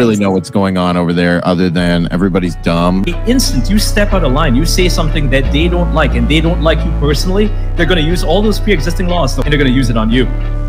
really 0.00 0.14
know 0.14 0.30
what's 0.30 0.48
going 0.48 0.78
on 0.78 0.96
over 0.96 1.12
there 1.12 1.44
other 1.44 1.68
than 1.68 2.06
everybody's 2.12 2.54
dumb. 2.54 3.02
The 3.02 3.20
instant 3.26 3.68
you 3.68 3.80
step 3.80 4.12
out 4.12 4.22
of 4.22 4.30
line, 4.30 4.54
you 4.54 4.64
say 4.64 4.88
something 4.88 5.28
that 5.30 5.52
they 5.52 5.66
don't 5.66 5.92
like 5.92 6.12
and 6.12 6.28
they 6.28 6.40
don't 6.40 6.62
like 6.62 6.78
you 6.86 6.90
personally, 7.00 7.48
they're 7.74 7.84
going 7.84 7.98
to 7.98 8.08
use 8.08 8.22
all 8.22 8.40
those 8.40 8.60
pre-existing 8.60 9.08
laws 9.08 9.36
and 9.36 9.46
they're 9.46 9.58
going 9.58 9.66
to 9.66 9.76
use 9.76 9.90
it 9.90 9.96
on 9.96 10.08
you. 10.08 10.26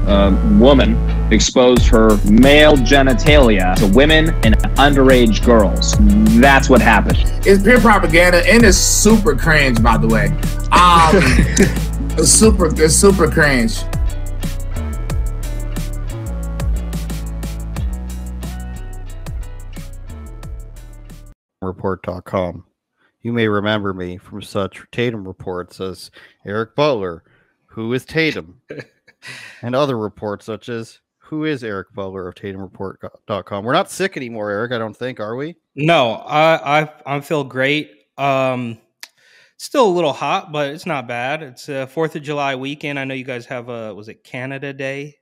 A 0.08 0.32
woman 0.58 0.98
exposed 1.32 1.86
her 1.90 2.18
male 2.26 2.76
genitalia 2.76 3.76
to 3.76 3.86
women 3.96 4.30
and 4.44 4.56
underage 4.80 5.46
girls. 5.46 5.94
That's 6.42 6.68
what 6.68 6.82
happened. 6.82 7.20
It's 7.46 7.62
pure 7.62 7.80
propaganda 7.80 8.42
and 8.52 8.64
it's 8.64 8.80
super 8.80 9.36
cringe, 9.36 9.84
by 9.84 9.98
the 9.98 10.08
way. 10.08 10.30
Um, 10.72 12.18
super, 12.26 12.66
it's 12.84 12.96
super 12.96 13.30
cringe. 13.30 13.84
report.com. 21.62 22.66
You 23.22 23.34
may 23.34 23.48
remember 23.48 23.94
me 23.94 24.18
from 24.18 24.42
such 24.42 24.82
Tatum 24.92 25.28
reports 25.28 25.82
as 25.82 26.10
Eric 26.46 26.76
Butler, 26.76 27.24
who 27.66 27.92
is 27.94 28.06
Tatum, 28.06 28.62
and 29.62 29.76
other 29.76 29.98
reports 29.98 30.46
such 30.46 30.70
as 30.70 31.00
who 31.18 31.44
is 31.46 31.64
Eric 31.64 31.94
Butler 31.94 32.28
of 32.30 32.36
TatumReport.com. 32.36 33.64
We're 33.66 33.74
not 33.74 33.92
sick 33.92 34.16
anymore, 34.18 34.50
Eric. 34.52 34.72
I 34.72 34.78
don't 34.78 34.96
think, 34.96 35.20
are 35.20 35.36
we? 35.36 35.56
No, 35.76 36.14
I 36.14 36.82
I 36.82 36.90
I 37.06 37.20
feel 37.22 37.44
great. 37.44 37.92
Um, 38.18 38.80
still 39.58 39.86
a 39.88 39.92
little 39.92 40.14
hot, 40.14 40.52
but 40.52 40.70
it's 40.74 40.86
not 40.86 41.08
bad. 41.08 41.44
It's 41.44 41.68
a 41.70 41.88
Fourth 41.88 42.16
of 42.16 42.24
July 42.24 42.56
weekend. 42.56 42.98
I 42.98 43.04
know 43.04 43.14
you 43.14 43.26
guys 43.26 43.46
have 43.48 43.68
a 43.70 43.94
was 43.94 44.08
it 44.08 44.24
Canada 44.24 44.74
Day? 44.74 45.18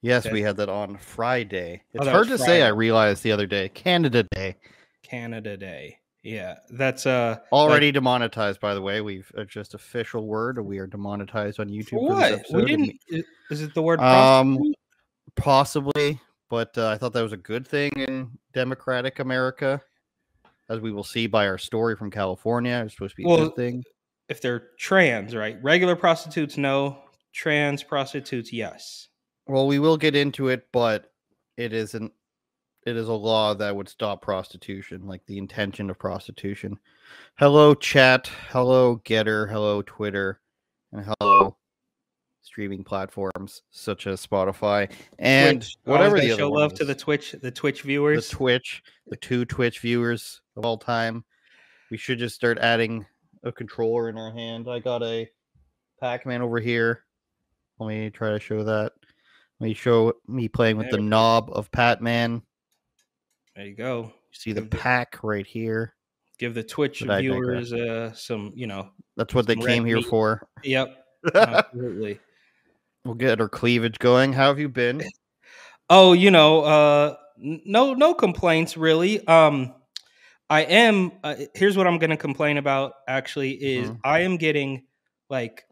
Yes, 0.00 0.26
Okay. 0.26 0.32
we 0.32 0.42
had 0.42 0.56
that 0.56 0.68
on 0.68 0.96
Friday. 0.98 1.82
Oh, 1.84 1.88
It's 1.94 2.04
that 2.06 2.10
hard 2.12 2.26
to 2.28 2.32
was 2.32 2.44
say. 2.44 2.62
I 2.62 2.68
realized 2.68 3.22
the 3.22 3.32
other 3.32 3.46
day, 3.46 3.68
Canada 3.70 4.22
Day, 4.34 4.56
Canada 5.14 5.56
Day. 5.56 5.98
Yeah, 6.24 6.56
that's 6.70 7.06
uh 7.06 7.36
already 7.52 7.92
demonetized. 7.92 8.58
By 8.58 8.74
the 8.74 8.80
way, 8.80 9.00
we've 9.00 9.30
uh, 9.36 9.44
just 9.44 9.74
official 9.74 10.26
word. 10.26 10.58
We 10.58 10.78
are 10.78 10.86
demonetized 10.86 11.60
on 11.60 11.68
YouTube. 11.68 11.90
for 11.90 12.14
what? 12.14 12.42
We 12.52 12.64
didn't. 12.64 12.98
Is 13.50 13.60
it 13.60 13.74
the 13.74 13.82
word? 13.82 14.00
Um, 14.00 14.56
prostitute? 14.56 14.76
Possibly, 15.36 16.20
but 16.48 16.76
uh, 16.78 16.88
I 16.88 16.98
thought 16.98 17.12
that 17.12 17.22
was 17.22 17.32
a 17.32 17.36
good 17.36 17.66
thing 17.68 17.92
in 17.92 18.30
democratic 18.52 19.18
America, 19.18 19.82
as 20.70 20.80
we 20.80 20.92
will 20.92 21.04
see 21.04 21.26
by 21.26 21.46
our 21.46 21.58
story 21.58 21.94
from 21.94 22.10
California. 22.10 22.82
It's 22.84 22.94
supposed 22.94 23.16
to 23.16 23.22
be 23.22 23.30
a 23.30 23.36
good 23.36 23.54
thing. 23.56 23.84
if 24.28 24.40
they're 24.40 24.68
trans, 24.78 25.34
right? 25.36 25.58
Regular 25.62 25.94
prostitutes, 25.94 26.56
no. 26.56 26.98
Trans 27.34 27.82
prostitutes, 27.82 28.52
yes. 28.52 29.08
Well, 29.46 29.66
we 29.66 29.78
will 29.78 29.96
get 29.98 30.16
into 30.16 30.48
it, 30.48 30.68
but 30.72 31.12
it 31.58 31.72
isn't. 31.72 32.12
It 32.86 32.96
is 32.96 33.08
a 33.08 33.14
law 33.14 33.54
that 33.54 33.74
would 33.74 33.88
stop 33.88 34.20
prostitution, 34.20 35.06
like 35.06 35.24
the 35.24 35.38
intention 35.38 35.88
of 35.88 35.98
prostitution. 35.98 36.78
Hello, 37.38 37.74
chat. 37.74 38.30
Hello, 38.50 39.00
GETTR. 39.04 39.50
Hello, 39.50 39.80
Twitter, 39.80 40.40
and 40.92 41.06
hello, 41.18 41.56
streaming 42.42 42.84
platforms 42.84 43.62
such 43.70 44.06
as 44.06 44.24
Spotify 44.24 44.92
and 45.18 45.62
Twitch, 45.62 45.76
oh, 45.86 45.92
whatever 45.92 46.16
always 46.16 46.30
the 46.30 46.36
show 46.36 46.50
love 46.50 46.74
to 46.74 46.84
the 46.84 46.94
Twitch, 46.94 47.32
the 47.40 47.50
Twitch 47.50 47.80
viewers, 47.80 48.28
the. 48.28 48.36
Twitch, 48.36 48.82
the 49.06 49.16
two 49.16 49.46
Twitch 49.46 49.80
viewers 49.80 50.42
of 50.54 50.66
all 50.66 50.76
time. 50.76 51.24
We 51.90 51.96
should 51.96 52.18
just 52.18 52.34
start 52.34 52.58
adding 52.58 53.06
a 53.44 53.52
controller 53.52 54.10
in 54.10 54.18
our 54.18 54.30
hand. 54.30 54.68
I 54.68 54.78
got 54.78 55.02
a 55.02 55.26
Pac-Man 56.00 56.42
over 56.42 56.60
here. 56.60 57.04
Let 57.78 57.88
me 57.88 58.10
try 58.10 58.32
to 58.32 58.40
show 58.40 58.62
that. 58.62 58.92
Let 59.58 59.68
me 59.68 59.74
show 59.74 60.12
me 60.28 60.48
playing 60.48 60.76
with 60.76 60.90
There 60.90 60.98
the 60.98 61.02
knob 61.02 61.48
of 61.50 61.70
Pac-Man. 61.70 62.42
There 63.56 63.66
you 63.66 63.74
go. 63.74 64.02
You 64.04 64.12
see 64.32 64.52
the 64.52 64.62
pack 64.62 65.18
right 65.22 65.46
here. 65.46 65.94
Give 66.38 66.54
the 66.54 66.64
Twitch 66.64 67.00
viewers 67.02 67.72
uh, 67.72 68.12
some, 68.12 68.52
you 68.56 68.66
know. 68.66 68.90
That's 69.16 69.34
what 69.34 69.46
they 69.46 69.54
came 69.56 69.84
here 69.84 69.96
meat. 69.96 70.06
for. 70.06 70.46
Yep, 70.64 71.04
absolutely. 71.34 72.18
we'll 73.04 73.14
get 73.14 73.40
our 73.40 73.48
cleavage 73.48 73.98
going. 73.98 74.32
How 74.32 74.48
have 74.48 74.58
you 74.58 74.68
been? 74.68 75.02
Oh, 75.90 76.14
you 76.14 76.30
know, 76.30 76.62
uh 76.62 77.14
no 77.36 77.92
no 77.92 78.14
complaints 78.14 78.74
really. 78.74 79.24
Um 79.26 79.74
I 80.48 80.62
am 80.62 81.12
uh, 81.22 81.34
here's 81.54 81.76
what 81.76 81.86
I'm 81.86 81.98
going 81.98 82.08
to 82.08 82.16
complain 82.16 82.56
about 82.56 82.94
actually 83.06 83.52
is 83.52 83.90
Mhm. 83.90 83.98
I 84.02 84.20
am 84.20 84.38
getting 84.38 84.84
like 85.28 85.64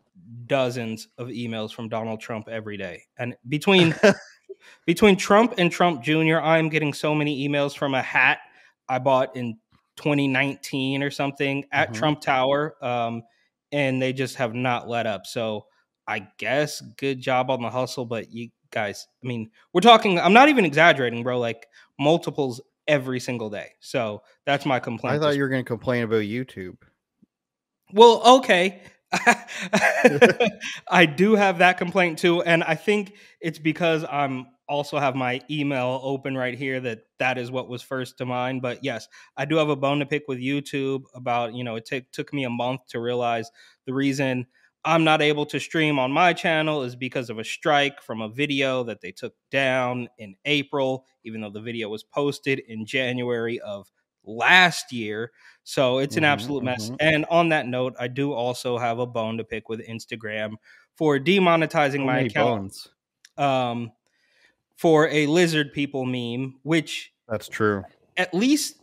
dozens 0.46 1.08
of 1.16 1.28
emails 1.28 1.72
from 1.72 1.88
Donald 1.88 2.20
Trump 2.20 2.48
every 2.50 2.76
day. 2.76 3.04
And 3.18 3.34
between 3.48 3.94
between 4.86 5.16
Trump 5.16 5.54
and 5.58 5.70
Trump 5.70 6.02
Jr., 6.02 6.38
I 6.38 6.58
am 6.58 6.68
getting 6.68 6.92
so 6.92 7.14
many 7.14 7.48
emails 7.48 7.76
from 7.76 7.94
a 7.94 8.02
hat 8.02 8.38
I 8.88 8.98
bought 8.98 9.36
in 9.36 9.58
2019 9.96 11.02
or 11.02 11.10
something 11.10 11.64
at 11.72 11.90
Mhm. 11.90 11.94
Trump 11.94 12.20
Tower 12.20 12.76
um 12.84 13.22
and 13.72 14.00
they 14.02 14.12
just 14.12 14.36
have 14.36 14.54
not 14.54 14.88
let 14.88 15.06
up. 15.06 15.26
So 15.26 15.66
I 16.06 16.26
guess 16.36 16.80
good 16.98 17.20
job 17.20 17.50
on 17.50 17.62
the 17.62 17.70
hustle, 17.70 18.04
but 18.04 18.30
you 18.30 18.50
guys, 18.70 19.06
I 19.22 19.26
mean, 19.26 19.50
we're 19.72 19.80
talking, 19.80 20.18
I'm 20.18 20.32
not 20.34 20.48
even 20.48 20.64
exaggerating, 20.64 21.22
bro, 21.22 21.38
like 21.38 21.68
multiples 21.98 22.60
every 22.88 23.20
single 23.20 23.48
day. 23.48 23.70
So 23.80 24.22
that's 24.44 24.66
my 24.66 24.78
complaint. 24.80 25.16
I 25.16 25.18
thought 25.18 25.36
you 25.36 25.42
were 25.42 25.48
going 25.48 25.64
to 25.64 25.68
complain 25.68 26.02
about 26.04 26.22
YouTube. 26.22 26.76
well, 27.92 28.22
okay. 28.38 28.82
I 30.90 31.06
do 31.06 31.34
have 31.34 31.58
that 31.58 31.78
complaint 31.78 32.18
too. 32.18 32.42
And 32.42 32.64
I 32.64 32.74
think 32.74 33.14
it's 33.40 33.58
because 33.58 34.04
I'm 34.10 34.46
also 34.68 34.98
have 34.98 35.14
my 35.14 35.40
email 35.50 36.00
open 36.02 36.36
right 36.36 36.56
here 36.56 36.80
that 36.80 37.00
that 37.18 37.36
is 37.36 37.50
what 37.50 37.68
was 37.68 37.82
first 37.82 38.18
to 38.18 38.24
mind. 38.24 38.62
But 38.62 38.82
yes, 38.82 39.06
I 39.36 39.44
do 39.44 39.56
have 39.56 39.68
a 39.68 39.76
bone 39.76 39.98
to 39.98 40.06
pick 40.06 40.24
with 40.28 40.38
YouTube 40.38 41.02
about, 41.14 41.54
you 41.54 41.64
know, 41.64 41.76
it 41.76 41.84
took 41.84 42.10
took 42.10 42.32
me 42.32 42.44
a 42.44 42.50
month 42.50 42.80
to 42.88 43.00
realize 43.00 43.50
the 43.86 43.94
reason 43.94 44.46
I'm 44.84 45.04
not 45.04 45.22
able 45.22 45.46
to 45.46 45.60
stream 45.60 45.98
on 45.98 46.10
my 46.10 46.32
channel 46.32 46.82
is 46.82 46.96
because 46.96 47.30
of 47.30 47.38
a 47.38 47.44
strike 47.44 48.02
from 48.02 48.20
a 48.20 48.28
video 48.28 48.82
that 48.84 49.00
they 49.00 49.12
took 49.12 49.34
down 49.50 50.08
in 50.18 50.34
April, 50.44 51.06
even 51.24 51.40
though 51.40 51.50
the 51.50 51.60
video 51.60 51.88
was 51.88 52.02
posted 52.02 52.58
in 52.60 52.84
January 52.84 53.60
of 53.60 53.92
last 54.24 54.92
year. 54.92 55.32
So 55.64 55.98
it's 55.98 56.16
an 56.16 56.24
Mhm, 56.24 56.24
absolute 56.24 56.64
mess. 56.64 56.90
mhm. 56.90 56.96
And 57.00 57.24
on 57.26 57.50
that 57.50 57.66
note, 57.66 57.94
I 57.98 58.08
do 58.08 58.32
also 58.32 58.78
have 58.78 58.98
a 58.98 59.06
bone 59.06 59.38
to 59.38 59.44
pick 59.44 59.68
with 59.68 59.86
Instagram 59.86 60.54
for 60.96 61.18
demonetizing 61.18 62.04
my 62.04 62.20
account 62.20 62.56
bones. 62.60 62.88
um, 63.38 63.92
for 64.76 65.08
a 65.08 65.26
lizard 65.26 65.72
people 65.72 66.06
meme, 66.06 66.60
which 66.62 67.12
That's 67.28 67.48
true. 67.48 67.84
at 68.16 68.32
least 68.34 68.76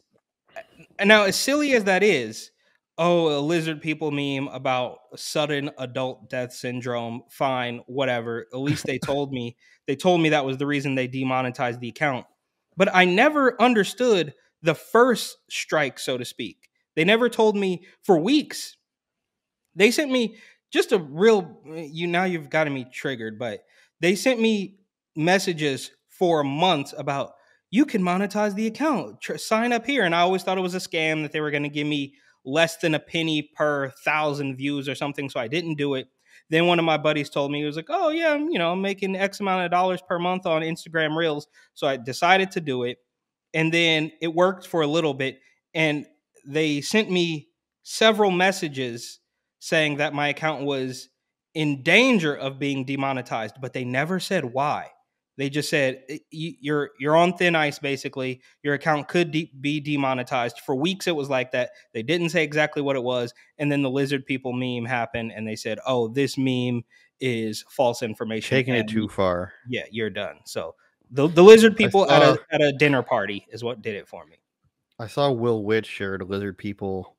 now 1.04 1.24
as 1.24 1.36
silly 1.36 1.74
as 1.74 1.84
that 1.86 2.04
is 2.04 2.52
oh 2.98 3.38
a 3.38 3.42
lizard 3.42 3.82
people 3.82 4.12
meme 4.12 4.48
about 4.50 5.00
sudden 5.16 5.70
adult 5.78 6.30
death 6.30 6.54
syndrome 6.54 7.22
fine 7.30 7.82
whatever 7.88 8.46
at 8.54 8.60
least 8.60 8.86
they 8.86 9.00
told 9.00 9.32
me 9.32 9.56
they 9.88 9.96
told 9.96 10.22
me 10.22 10.30
that 10.30 10.46
was 10.46 10.58
the 10.58 10.68
reason 10.68 10.96
they 10.96 11.08
demonetized 11.08 11.80
the 11.80 11.90
account 11.90 12.26
but 12.78 12.94
i 12.94 13.06
never 13.06 13.60
understood 13.62 14.34
the 14.62 14.76
first 14.76 15.38
strike 15.50 16.00
so 16.00 16.18
to 16.18 16.26
speak 16.26 16.70
they 16.96 17.04
never 17.04 17.30
told 17.30 17.56
me 17.56 17.86
for 18.04 18.20
weeks 18.20 18.78
they 19.76 19.92
sent 19.92 20.12
me 20.12 20.36
just 20.72 20.92
a 20.92 21.00
real 21.00 21.62
you 21.66 22.08
now 22.08 22.24
you've 22.24 22.50
gotten 22.50 22.74
me 22.74 22.86
triggered 22.92 23.40
but 23.40 23.62
they 24.02 24.16
sent 24.16 24.40
me 24.40 24.78
messages 25.16 25.92
for 26.08 26.44
months 26.44 26.94
about 26.98 27.34
you 27.72 27.86
can 27.86 28.02
monetize 28.02 28.56
the 28.56 28.68
account. 28.68 29.22
Tr- 29.22 29.38
sign 29.38 29.72
up 29.72 29.86
here. 29.86 30.04
And 30.04 30.16
I 30.16 30.22
always 30.22 30.44
thought 30.44 30.58
it 30.58 30.62
was 30.62 30.76
a 30.76 30.80
scam 30.80 31.22
that 31.22 31.32
they 31.32 31.42
were 31.42 31.52
going 31.52 31.64
to 31.64 31.70
give 31.70 31.88
me 31.88 32.16
less 32.46 32.78
than 32.78 32.96
a 32.96 33.00
penny 33.00 33.52
per 33.56 33.92
thousand 34.04 34.56
views 34.56 34.90
or 34.90 34.96
something. 34.96 35.30
So 35.30 35.40
I 35.40 35.48
didn't 35.48 35.76
do 35.76 35.94
it. 35.94 36.08
Then 36.50 36.66
one 36.66 36.80
of 36.80 36.86
my 36.86 36.98
buddies 36.98 37.30
told 37.30 37.52
me, 37.52 37.60
he 37.60 37.66
was 37.66 37.76
like, 37.76 37.90
oh, 37.90 38.10
yeah, 38.10 38.34
I'm, 38.34 38.50
you 38.50 38.58
know, 38.58 38.72
I'm 38.72 38.82
making 38.82 39.16
X 39.16 39.40
amount 39.40 39.66
of 39.66 39.72
dollars 39.72 40.02
per 40.08 40.18
month 40.18 40.48
on 40.48 40.64
Instagram 40.64 41.16
Reels. 41.16 41.48
So 41.76 41.86
I 41.86 41.98
decided 41.98 42.52
to 42.52 42.62
do 42.62 42.84
it. 42.84 42.98
And 43.54 43.74
then 43.74 44.12
it 44.22 44.34
worked 44.34 44.68
for 44.68 44.82
a 44.82 44.88
little 44.88 45.14
bit. 45.14 45.40
And 45.74 46.06
they 46.46 46.82
sent 46.82 47.10
me 47.10 47.50
several 47.84 48.32
messages 48.32 49.20
saying 49.60 49.98
that 49.98 50.14
my 50.14 50.30
account 50.30 50.64
was 50.64 51.10
in 51.54 51.84
danger 51.84 52.34
of 52.36 52.60
being 52.60 52.86
demonetized, 52.86 53.56
but 53.60 53.74
they 53.74 53.84
never 53.84 54.20
said 54.20 54.46
why. 54.46 54.88
They 55.38 55.50
just 55.50 55.70
said 55.70 56.04
"Y- 56.10 56.20
y- 56.34 56.56
you're 56.60 56.92
you're 57.00 57.16
on 57.16 57.34
thin 57.38 57.56
ice. 57.56 57.80
Basically, 57.80 58.42
your 58.62 58.74
account 58.74 59.08
could 59.08 59.32
de- 59.32 59.52
be 59.60 59.80
demonetized. 59.80 60.60
For 60.60 60.76
weeks, 60.76 61.08
it 61.08 61.16
was 61.16 61.30
like 61.30 61.52
that. 61.52 61.72
They 61.94 62.04
didn't 62.04 62.30
say 62.30 62.44
exactly 62.44 62.82
what 62.82 62.98
it 62.98 63.04
was, 63.04 63.34
and 63.58 63.72
then 63.72 63.82
the 63.82 63.90
lizard 63.90 64.26
people 64.26 64.52
meme 64.52 64.84
happened, 64.86 65.32
and 65.34 65.48
they 65.48 65.56
said, 65.56 65.80
"Oh, 65.88 66.10
this 66.10 66.38
meme 66.38 66.84
is 67.22 67.64
false 67.70 68.04
information." 68.04 68.50
Taking 68.58 68.76
it 68.76 68.90
too 68.90 69.08
far. 69.08 69.54
Yeah, 69.70 69.86
you're 69.92 70.10
done. 70.10 70.40
So 70.46 70.76
the 71.12 71.28
the 71.28 71.44
lizard 71.44 71.76
people 71.76 72.10
at 72.10 72.22
a 72.22 72.40
at 72.52 72.62
a 72.62 72.72
dinner 72.74 73.02
party 73.02 73.46
is 73.52 73.64
what 73.64 73.82
did 73.82 73.96
it 73.96 74.08
for 74.08 74.26
me. 74.26 74.38
I 75.00 75.08
saw 75.08 75.32
Will 75.32 75.64
Witt 75.64 75.86
shared 75.86 76.22
a 76.22 76.26
lizard 76.26 76.58
people 76.58 77.16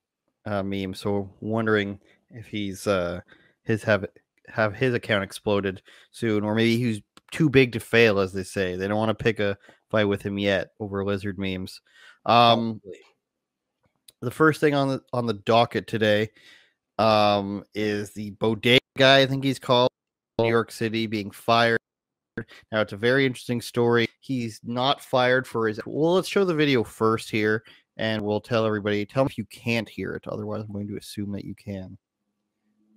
uh, 0.46 0.62
meme, 0.62 0.94
so 0.94 1.30
wondering 1.40 1.98
if 2.30 2.46
he's 2.46 2.86
uh 2.86 3.20
his 3.62 3.82
have 3.84 4.06
have 4.48 4.74
his 4.74 4.94
account 4.94 5.24
exploded 5.24 5.82
soon, 6.10 6.44
or 6.44 6.54
maybe 6.54 6.76
he's 6.76 7.00
too 7.30 7.48
big 7.48 7.72
to 7.72 7.80
fail, 7.80 8.18
as 8.18 8.32
they 8.32 8.42
say. 8.42 8.76
They 8.76 8.88
don't 8.88 8.98
want 8.98 9.16
to 9.16 9.22
pick 9.22 9.40
a 9.40 9.56
fight 9.90 10.04
with 10.04 10.22
him 10.22 10.38
yet 10.38 10.72
over 10.78 11.04
lizard 11.04 11.38
memes. 11.38 11.80
Um, 12.26 12.80
the 14.20 14.30
first 14.30 14.60
thing 14.60 14.74
on 14.74 14.88
the 14.88 15.02
on 15.12 15.26
the 15.26 15.34
docket 15.34 15.86
today 15.86 16.30
um, 16.98 17.64
is 17.74 18.12
the 18.12 18.30
bodega 18.32 18.80
guy. 18.96 19.20
I 19.20 19.26
think 19.26 19.42
he's 19.44 19.58
called 19.58 19.90
New 20.38 20.48
York 20.48 20.70
City 20.70 21.06
being 21.06 21.30
fired. 21.30 21.79
Now 22.72 22.80
it's 22.80 22.92
a 22.92 22.96
very 22.96 23.26
interesting 23.26 23.60
story. 23.60 24.08
He's 24.20 24.60
not 24.64 25.00
fired 25.00 25.46
for 25.46 25.68
his. 25.68 25.80
Well, 25.86 26.14
let's 26.14 26.28
show 26.28 26.44
the 26.44 26.54
video 26.54 26.84
first 26.84 27.30
here, 27.30 27.64
and 27.96 28.22
we'll 28.22 28.40
tell 28.40 28.66
everybody. 28.66 29.04
Tell 29.06 29.24
me 29.24 29.28
if 29.30 29.38
you 29.38 29.46
can't 29.46 29.88
hear 29.88 30.14
it. 30.14 30.26
Otherwise, 30.28 30.62
I'm 30.62 30.72
going 30.72 30.88
to 30.88 30.96
assume 30.96 31.32
that 31.32 31.44
you 31.44 31.54
can. 31.54 31.96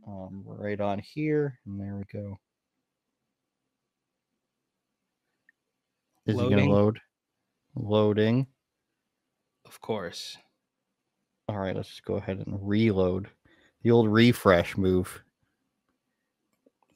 Um, 0.06 0.44
right 0.46 0.80
on 0.82 1.00
here, 1.00 1.60
and 1.66 1.80
there 1.80 1.96
we 1.96 2.04
go. 2.12 2.38
Is 6.26 6.36
he 6.36 6.42
Loading. 6.42 6.58
going 6.58 6.70
to 6.70 6.74
load? 6.76 7.00
Loading. 7.76 8.48
Of 9.66 9.80
course. 9.82 10.38
All 11.50 11.58
right, 11.58 11.76
let's 11.76 11.90
just 11.90 12.06
go 12.06 12.16
ahead 12.16 12.38
and 12.38 12.58
reload. 12.62 13.30
The 13.84 13.92
old 13.92 14.08
refresh 14.08 14.78
move. 14.78 15.24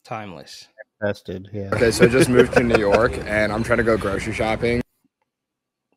Timeless. 0.03 0.67
Tested, 1.03 1.49
yeah. 1.53 1.69
Okay, 1.73 1.91
so 1.91 2.05
I 2.05 2.07
just 2.07 2.29
moved 2.29 2.53
to 2.53 2.63
New 2.63 2.77
York 2.79 3.13
and 3.25 3.51
I'm 3.51 3.63
trying 3.63 3.77
to 3.77 3.83
go 3.83 3.97
grocery 3.97 4.33
shopping. 4.33 4.81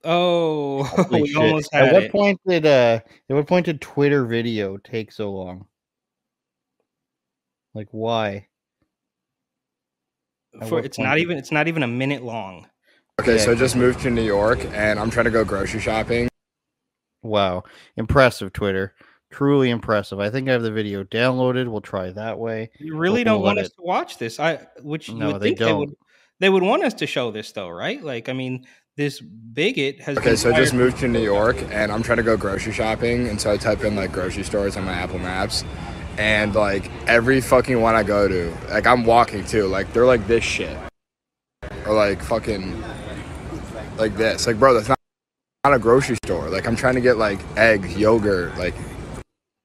Oh, 0.05 0.83
Holy 0.85 1.23
we 1.23 1.29
shit. 1.29 1.37
almost 1.37 1.75
At 1.75 1.93
what 1.93 2.03
it. 2.05 2.13
point 2.13 2.41
did 2.47 2.67
uh 2.67 3.01
at 3.29 3.37
what 3.37 3.47
point 3.47 3.67
did 3.67 3.81
Twitter 3.81 4.25
video 4.27 4.77
take 4.79 5.13
so 5.13 5.31
long? 5.31 5.67
Like 7.75 7.89
why? 7.91 8.47
at 10.61 10.69
For, 10.69 10.77
what 10.77 10.85
it's 10.85 10.97
point 10.97 11.09
not 11.09 11.15
did- 11.17 11.23
even 11.23 11.39
it's 11.39 11.53
not 11.53 11.69
even 11.69 11.83
a 11.83 11.87
minute 11.89 12.23
long. 12.23 12.67
Okay, 13.21 13.37
so 13.37 13.53
I 13.53 13.55
just 13.55 13.77
moved 13.77 14.01
to 14.01 14.11
New 14.11 14.23
York 14.25 14.61
and 14.73 14.99
I'm 14.99 15.11
trying 15.11 15.27
to 15.27 15.31
go 15.31 15.45
grocery 15.45 15.81
shopping. 15.81 16.29
Wow. 17.23 17.65
Impressive, 17.99 18.51
Twitter. 18.55 18.95
Truly 19.31 19.71
impressive. 19.71 20.19
I 20.19 20.29
think 20.31 20.49
I 20.49 20.53
have 20.53 20.63
the 20.63 20.73
video 20.73 21.05
downloaded. 21.05 21.69
We'll 21.69 21.81
try 21.81 22.11
that 22.11 22.39
way. 22.39 22.71
You 22.79 22.97
really 22.97 23.25
we'll 23.25 23.35
don't 23.35 23.43
want 23.43 23.57
let 23.59 23.67
us 23.67 23.73
to 23.73 23.83
watch 23.83 24.19
this. 24.19 24.41
I 24.41 24.67
which 24.83 25.09
you 25.09 25.15
No, 25.15 25.33
would 25.33 25.41
they 25.41 25.55
think 25.55 25.59
they 25.59 25.73
would 25.73 25.89
don't. 25.91 25.99
they 26.41 26.49
would 26.49 26.63
want 26.63 26.83
us 26.83 26.95
to 26.95 27.07
show 27.07 27.31
this 27.31 27.53
though, 27.53 27.69
right? 27.69 28.03
Like 28.03 28.29
I 28.29 28.33
mean, 28.33 28.67
this 28.97 29.21
bigot 29.21 30.01
has 30.01 30.19
Okay, 30.19 30.31
been 30.31 30.37
so 30.37 30.51
I 30.51 30.57
just 30.57 30.75
moved 30.75 30.99
to 30.99 31.09
New 31.09 31.23
York 31.23 31.57
and 31.71 31.93
I'm 31.93 32.03
trying 32.03 32.17
to 32.19 32.25
go 32.25 32.37
grocery 32.37 32.73
shopping. 32.73 33.29
And 33.29 33.41
so 33.41 33.53
I 33.53 33.57
type 33.57 33.85
in 33.85 33.95
like 33.95 34.11
grocery 34.13 34.43
stores 34.43 34.77
on 34.77 34.85
my 34.85 34.93
Apple 34.93 35.19
Maps. 35.21 35.65
And 36.19 36.55
like 36.55 36.91
every 37.07 37.41
fucking 37.41 37.81
one 37.81 37.95
I 37.95 38.03
go 38.03 38.27
to, 38.27 38.53
like 38.69 38.87
I'm 38.87 39.05
walking 39.05 39.45
too, 39.45 39.67
like 39.69 39.93
they're 39.93 40.07
like 40.07 40.27
this 40.27 40.43
shit. 40.45 40.77
Or 41.87 41.95
like 41.95 42.21
fucking 42.21 42.83
like 43.97 44.17
this. 44.17 44.47
Like, 44.47 44.59
bro, 44.59 44.75
that's 44.75 44.89
not, 44.89 44.99
not 45.65 45.75
a 45.75 45.79
grocery 45.79 46.17
store. 46.25 46.49
Like 46.51 46.67
I'm 46.67 46.77
trying 46.77 46.97
to 46.97 47.01
get 47.01 47.17
like 47.17 47.39
eggs, 47.57 47.97
yogurt, 47.97 48.57
like 48.59 48.75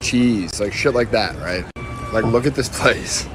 cheese, 0.05 0.59
like 0.61 0.71
shit 0.71 0.93
like 0.93 1.09
that, 1.09 1.33
right? 1.41 1.65
Like 2.13 2.25
look 2.25 2.45
at 2.45 2.53
this 2.53 2.69
place. 2.69 3.25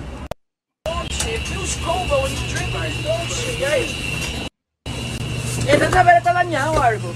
Ito 5.71 5.87
sa 5.91 6.01
bereta 6.07 6.31
niya, 6.47 6.71
Wargo. 6.71 7.11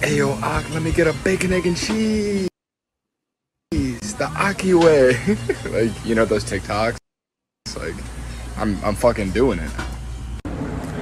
Hey 0.00 0.18
yo, 0.18 0.32
Ak, 0.40 0.64
let 0.72 0.82
me 0.82 0.90
get 0.90 1.06
a 1.06 1.14
bacon, 1.20 1.52
egg, 1.52 1.68
and 1.68 1.76
cheese. 1.76 2.48
The 4.16 4.28
Aki 4.32 4.74
way. 4.74 5.16
like, 5.72 5.92
you 6.04 6.16
know 6.16 6.24
those 6.24 6.44
TikToks? 6.44 6.96
It's 7.64 7.76
like, 7.76 7.96
I'm 8.56 8.80
I'm 8.84 8.96
fucking 8.96 9.30
doing 9.36 9.60
it. 9.60 9.91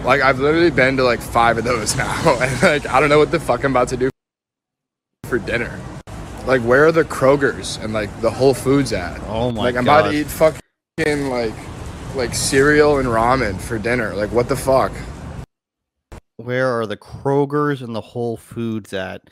Like 0.04 0.22
I've 0.22 0.38
literally 0.38 0.70
been 0.70 0.96
to 0.96 1.04
like 1.04 1.20
five 1.20 1.58
of 1.58 1.64
those 1.64 1.96
now, 1.96 2.38
and 2.40 2.62
like 2.62 2.86
I 2.86 3.00
don't 3.00 3.08
know 3.08 3.18
what 3.18 3.30
the 3.30 3.40
fuck 3.40 3.64
I'm 3.64 3.72
about 3.72 3.88
to 3.88 3.96
do 3.96 4.10
for 5.24 5.38
dinner. 5.38 5.78
Like, 6.46 6.62
where 6.62 6.86
are 6.86 6.92
the 6.92 7.04
Krogers 7.04 7.82
and 7.82 7.92
like 7.92 8.08
the 8.22 8.30
Whole 8.30 8.54
Foods 8.54 8.92
at? 8.92 9.20
Oh 9.28 9.50
my 9.50 9.56
god. 9.56 9.62
like 9.62 9.76
I'm 9.76 9.84
god. 9.84 10.00
about 10.00 10.10
to 10.10 10.16
eat 10.16 10.26
fucking 10.26 11.28
like 11.28 11.54
like 12.16 12.34
cereal 12.34 12.98
and 12.98 13.08
ramen 13.08 13.60
for 13.60 13.78
dinner. 13.78 14.14
Like, 14.14 14.32
what 14.32 14.48
the 14.48 14.56
fuck? 14.56 14.90
Where 16.36 16.80
are 16.80 16.86
the 16.86 16.96
Krogers 16.96 17.82
and 17.82 17.94
the 17.94 18.00
Whole 18.00 18.36
Foods 18.36 18.92
at? 18.92 19.22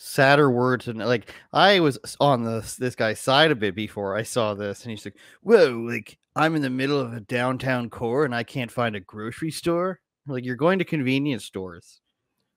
Sadder 0.00 0.48
words 0.48 0.86
and 0.86 1.00
like 1.00 1.34
I 1.52 1.80
was 1.80 1.98
on 2.20 2.44
this 2.44 2.76
this 2.76 2.94
guy's 2.94 3.18
side 3.18 3.50
a 3.50 3.56
bit 3.56 3.74
before 3.74 4.16
I 4.16 4.22
saw 4.22 4.54
this, 4.54 4.82
and 4.82 4.90
he's 4.90 5.04
like, 5.04 5.16
"Whoa, 5.42 5.84
like 5.88 6.18
I'm 6.38 6.54
in 6.54 6.62
the 6.62 6.70
middle 6.70 6.98
of 7.00 7.12
a 7.12 7.20
downtown 7.20 7.90
core 7.90 8.24
and 8.24 8.34
I 8.34 8.42
can't 8.44 8.70
find 8.70 8.96
a 8.96 9.00
grocery 9.00 9.50
store." 9.50 10.00
Like 10.26 10.44
you're 10.44 10.56
going 10.56 10.78
to 10.78 10.84
convenience 10.84 11.44
stores. 11.44 12.00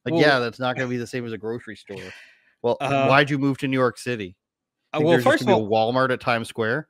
Like, 0.05 0.13
Well- 0.13 0.21
yeah, 0.21 0.39
that's 0.39 0.59
not 0.59 0.75
going 0.75 0.87
to 0.87 0.89
be 0.89 0.97
the 0.97 1.07
same 1.07 1.25
as 1.25 1.31
a 1.31 1.37
grocery 1.37 1.75
store. 1.75 1.97
Well, 2.61 2.77
Uh, 2.81 3.07
why'd 3.07 3.29
you 3.29 3.37
move 3.39 3.57
to 3.59 3.67
New 3.67 3.77
York 3.77 3.97
City? 3.97 4.35
Uh, 4.93 4.97
Think 4.97 5.07
well, 5.09 5.21
first 5.21 5.43
of 5.43 5.49
all, 5.49 5.65
a 5.65 5.69
Walmart 5.69 6.11
at 6.11 6.19
Times 6.19 6.47
Square. 6.49 6.87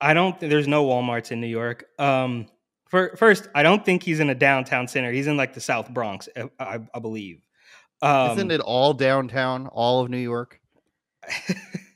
I 0.00 0.12
don't. 0.14 0.38
There's 0.40 0.68
no 0.68 0.84
WalMarts 0.86 1.30
in 1.32 1.40
New 1.40 1.46
York. 1.46 1.86
Um, 1.98 2.46
for, 2.88 3.14
first, 3.16 3.48
I 3.54 3.62
don't 3.62 3.84
think 3.84 4.02
he's 4.02 4.20
in 4.20 4.30
a 4.30 4.34
downtown 4.34 4.86
center. 4.88 5.12
He's 5.12 5.26
in 5.26 5.36
like 5.36 5.54
the 5.54 5.60
South 5.60 5.90
Bronx, 5.90 6.28
I, 6.36 6.48
I, 6.58 6.78
I 6.94 6.98
believe. 6.98 7.42
Um, 8.02 8.32
Isn't 8.32 8.50
it 8.50 8.60
all 8.60 8.92
downtown, 8.94 9.66
all 9.68 10.00
of 10.02 10.08
New 10.10 10.18
York? 10.18 10.60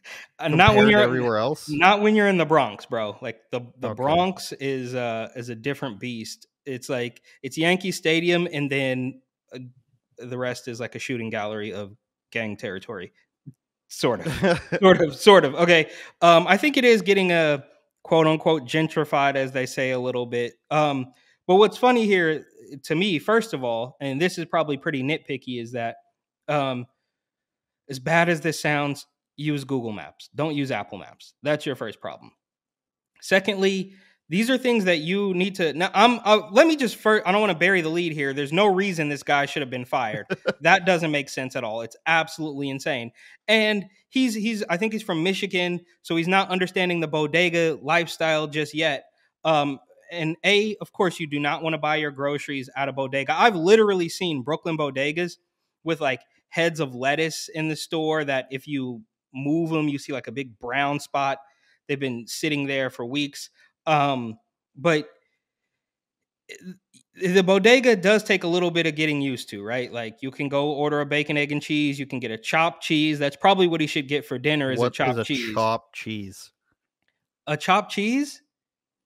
uh, 0.42 0.48
not 0.48 0.74
when 0.74 0.88
you're 0.88 1.00
everywhere 1.00 1.38
else. 1.38 1.68
Not 1.68 2.00
when 2.02 2.14
you're 2.14 2.28
in 2.28 2.36
the 2.38 2.46
Bronx, 2.46 2.86
bro. 2.86 3.16
Like 3.20 3.40
the 3.50 3.60
the 3.78 3.88
Okay. 3.90 4.02
Bronx 4.02 4.52
is 4.52 4.94
uh 4.94 5.28
is 5.36 5.48
a 5.48 5.54
different 5.54 6.00
beast. 6.00 6.46
It's 6.66 6.88
like 6.88 7.22
it's 7.42 7.58
Yankee 7.58 7.92
Stadium, 7.92 8.48
and 8.52 8.70
then 8.70 9.20
uh, 9.54 9.58
the 10.18 10.38
rest 10.38 10.68
is 10.68 10.80
like 10.80 10.94
a 10.94 10.98
shooting 10.98 11.30
gallery 11.30 11.72
of 11.72 11.96
gang 12.30 12.56
territory. 12.56 13.12
Sort 13.88 14.26
of, 14.26 14.60
sort 14.80 15.00
of, 15.00 15.16
sort 15.16 15.44
of. 15.44 15.54
Okay. 15.54 15.90
Um, 16.22 16.46
I 16.46 16.56
think 16.56 16.76
it 16.76 16.84
is 16.84 17.02
getting 17.02 17.32
a 17.32 17.64
quote 18.02 18.26
unquote 18.26 18.64
gentrified, 18.64 19.34
as 19.34 19.52
they 19.52 19.66
say, 19.66 19.90
a 19.90 19.98
little 19.98 20.26
bit. 20.26 20.54
Um, 20.70 21.12
but 21.46 21.56
what's 21.56 21.76
funny 21.76 22.06
here 22.06 22.46
to 22.84 22.94
me, 22.94 23.18
first 23.18 23.52
of 23.52 23.64
all, 23.64 23.96
and 24.00 24.20
this 24.20 24.38
is 24.38 24.46
probably 24.46 24.76
pretty 24.76 25.02
nitpicky, 25.02 25.60
is 25.60 25.72
that 25.72 25.96
um, 26.48 26.86
as 27.88 27.98
bad 27.98 28.28
as 28.28 28.40
this 28.40 28.60
sounds, 28.60 29.06
use 29.36 29.64
Google 29.64 29.92
Maps. 29.92 30.28
Don't 30.34 30.54
use 30.54 30.70
Apple 30.70 30.98
Maps. 30.98 31.34
That's 31.42 31.66
your 31.66 31.76
first 31.76 32.00
problem. 32.00 32.32
Secondly, 33.20 33.94
these 34.28 34.48
are 34.48 34.56
things 34.56 34.84
that 34.84 34.98
you 34.98 35.34
need 35.34 35.56
to. 35.56 35.72
Now, 35.74 35.90
I'm. 35.92 36.18
Uh, 36.24 36.48
let 36.52 36.66
me 36.66 36.76
just 36.76 36.96
first. 36.96 37.26
I 37.26 37.32
don't 37.32 37.40
want 37.40 37.52
to 37.52 37.58
bury 37.58 37.82
the 37.82 37.90
lead 37.90 38.12
here. 38.12 38.32
There's 38.32 38.52
no 38.52 38.66
reason 38.66 39.08
this 39.08 39.22
guy 39.22 39.46
should 39.46 39.60
have 39.60 39.70
been 39.70 39.84
fired. 39.84 40.26
that 40.62 40.86
doesn't 40.86 41.10
make 41.10 41.28
sense 41.28 41.54
at 41.54 41.64
all. 41.64 41.82
It's 41.82 41.96
absolutely 42.06 42.70
insane. 42.70 43.12
And 43.46 43.84
he's 44.08 44.34
he's. 44.34 44.64
I 44.70 44.78
think 44.78 44.94
he's 44.94 45.02
from 45.02 45.22
Michigan, 45.22 45.80
so 46.00 46.16
he's 46.16 46.28
not 46.28 46.48
understanding 46.48 47.00
the 47.00 47.08
bodega 47.08 47.78
lifestyle 47.82 48.46
just 48.46 48.74
yet. 48.74 49.04
Um, 49.44 49.80
and 50.10 50.36
a, 50.44 50.76
of 50.80 50.92
course, 50.92 51.20
you 51.20 51.26
do 51.26 51.38
not 51.38 51.62
want 51.62 51.74
to 51.74 51.78
buy 51.78 51.96
your 51.96 52.10
groceries 52.10 52.70
at 52.76 52.88
a 52.88 52.92
bodega. 52.92 53.38
I've 53.38 53.56
literally 53.56 54.08
seen 54.08 54.42
Brooklyn 54.42 54.78
bodegas 54.78 55.36
with 55.84 56.00
like 56.00 56.20
heads 56.48 56.80
of 56.80 56.94
lettuce 56.94 57.48
in 57.52 57.68
the 57.68 57.76
store 57.76 58.24
that 58.24 58.46
if 58.50 58.66
you 58.66 59.02
move 59.34 59.70
them, 59.70 59.88
you 59.88 59.98
see 59.98 60.12
like 60.12 60.26
a 60.26 60.32
big 60.32 60.58
brown 60.58 61.00
spot. 61.00 61.38
They've 61.88 61.98
been 61.98 62.26
sitting 62.26 62.66
there 62.66 62.90
for 62.90 63.04
weeks. 63.04 63.50
Um, 63.86 64.38
but 64.76 65.08
the 67.14 67.42
bodega 67.42 67.96
does 67.96 68.24
take 68.24 68.44
a 68.44 68.48
little 68.48 68.70
bit 68.70 68.86
of 68.86 68.94
getting 68.94 69.20
used 69.20 69.48
to, 69.50 69.62
right? 69.62 69.92
Like 69.92 70.18
you 70.22 70.30
can 70.30 70.48
go 70.48 70.70
order 70.70 71.00
a 71.00 71.06
bacon, 71.06 71.36
egg, 71.36 71.52
and 71.52 71.60
cheese. 71.62 71.98
You 71.98 72.06
can 72.06 72.18
get 72.20 72.30
a 72.30 72.38
chopped 72.38 72.82
cheese. 72.82 73.18
That's 73.18 73.36
probably 73.36 73.66
what 73.66 73.80
he 73.80 73.86
should 73.86 74.08
get 74.08 74.24
for 74.24 74.38
dinner 74.38 74.72
is 74.72 74.78
What 74.78 74.88
a 74.88 74.90
chopped 74.90 75.18
a 75.18 75.24
cheese. 75.24 75.54
chopped 75.54 75.94
cheese? 75.94 76.50
A 77.46 77.56
chopped 77.56 77.92
cheese? 77.92 78.42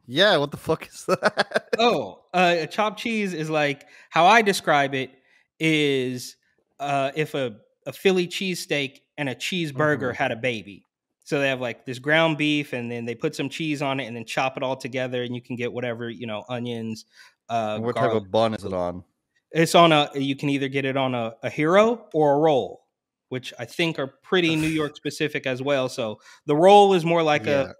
Yeah, 0.06 0.36
what 0.36 0.52
the 0.52 0.56
fuck 0.56 0.86
is 0.86 1.04
that? 1.06 1.68
oh, 1.78 2.22
uh, 2.32 2.56
a 2.60 2.66
chopped 2.66 3.00
cheese 3.00 3.34
is 3.34 3.50
like 3.50 3.86
how 4.10 4.26
I 4.26 4.42
describe 4.42 4.94
it 4.94 5.10
is 5.58 6.36
uh, 6.78 7.10
if 7.16 7.34
a, 7.34 7.56
a 7.86 7.92
Philly 7.92 8.28
cheesesteak 8.28 9.00
and 9.18 9.28
a 9.28 9.34
cheeseburger 9.34 10.12
Mhm. 10.12 10.16
had 10.16 10.32
a 10.32 10.36
baby. 10.36 10.84
So 11.24 11.40
they 11.40 11.48
have 11.48 11.60
like 11.60 11.84
this 11.84 11.98
ground 11.98 12.38
beef 12.38 12.72
and 12.72 12.90
then 12.90 13.04
they 13.04 13.14
put 13.14 13.34
some 13.34 13.48
cheese 13.48 13.82
on 13.82 13.98
it 13.98 14.06
and 14.06 14.16
then 14.16 14.24
chop 14.24 14.56
it 14.56 14.62
all 14.62 14.76
together 14.76 15.22
and 15.24 15.34
you 15.34 15.42
can 15.42 15.56
get 15.56 15.72
whatever, 15.72 16.08
you 16.08 16.26
know, 16.26 16.44
onions. 16.48 17.04
Uh, 17.48 17.78
what 17.80 17.96
type 17.96 18.12
of 18.12 18.30
bun 18.30 18.54
is 18.54 18.64
it 18.64 18.72
on? 18.72 19.02
It's 19.50 19.74
on 19.74 19.90
a, 19.92 20.10
you 20.14 20.36
can 20.36 20.48
either 20.50 20.68
get 20.68 20.84
it 20.84 20.96
on 20.96 21.14
a, 21.14 21.34
a 21.42 21.50
hero 21.50 22.08
or 22.14 22.34
a 22.34 22.38
roll, 22.38 22.86
which 23.28 23.52
I 23.58 23.64
think 23.64 23.98
are 23.98 24.06
pretty 24.06 24.54
New 24.54 24.68
York 24.82 24.96
specific 24.96 25.46
as 25.46 25.62
well. 25.62 25.88
So 25.88 26.20
the 26.46 26.54
roll 26.56 26.94
is 26.94 27.04
more 27.04 27.22
like 27.22 27.46
Yeah. 27.46 27.62
a, 27.70 27.74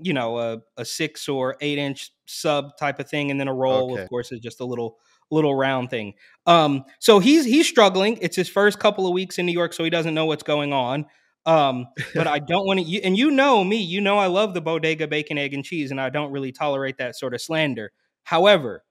you 0.00 0.12
know, 0.12 0.38
a, 0.38 0.58
a 0.76 0.84
six 0.84 1.28
or 1.28 1.56
eight 1.60 1.78
inch 1.78 2.10
sub 2.26 2.76
type 2.78 2.98
of 3.00 3.08
thing. 3.08 3.30
And 3.30 3.38
then 3.40 3.48
a 3.48 3.54
roll, 3.54 3.92
Okay. 3.94 4.02
of 4.04 4.08
course, 4.08 4.30
is 4.32 4.40
just 4.40 4.60
a 4.60 4.64
little, 4.64 4.98
little 5.32 5.54
round 5.54 5.90
thing. 5.90 6.14
Um, 6.46 6.84
so 7.00 7.18
he's, 7.18 7.44
he's 7.44 7.68
struggling. 7.68 8.18
It's 8.20 8.36
his 8.36 8.48
first 8.48 8.78
couple 8.78 9.06
of 9.06 9.12
weeks 9.12 9.38
in 9.38 9.46
New 9.46 9.52
York, 9.52 9.72
so 9.72 9.82
he 9.82 9.90
doesn't 9.90 10.14
know 10.14 10.26
what's 10.26 10.42
going 10.42 10.72
on. 10.72 11.06
Um, 11.46 11.86
but 12.14 12.26
I 12.26 12.38
don't 12.38 12.66
want 12.66 12.86
to. 12.86 13.02
And 13.02 13.16
you 13.16 13.30
know 13.30 13.64
me, 13.64 13.76
you 13.76 14.00
know 14.00 14.18
I 14.18 14.26
love 14.26 14.54
the 14.54 14.60
bodega 14.60 15.08
bacon, 15.08 15.38
egg, 15.38 15.54
and 15.54 15.64
cheese, 15.64 15.90
and 15.90 16.00
I 16.00 16.10
don't 16.10 16.30
really 16.30 16.52
tolerate 16.52 16.98
that 16.98 17.16
sort 17.16 17.34
of 17.34 17.40
slander. 17.40 17.92
However, 18.24 18.84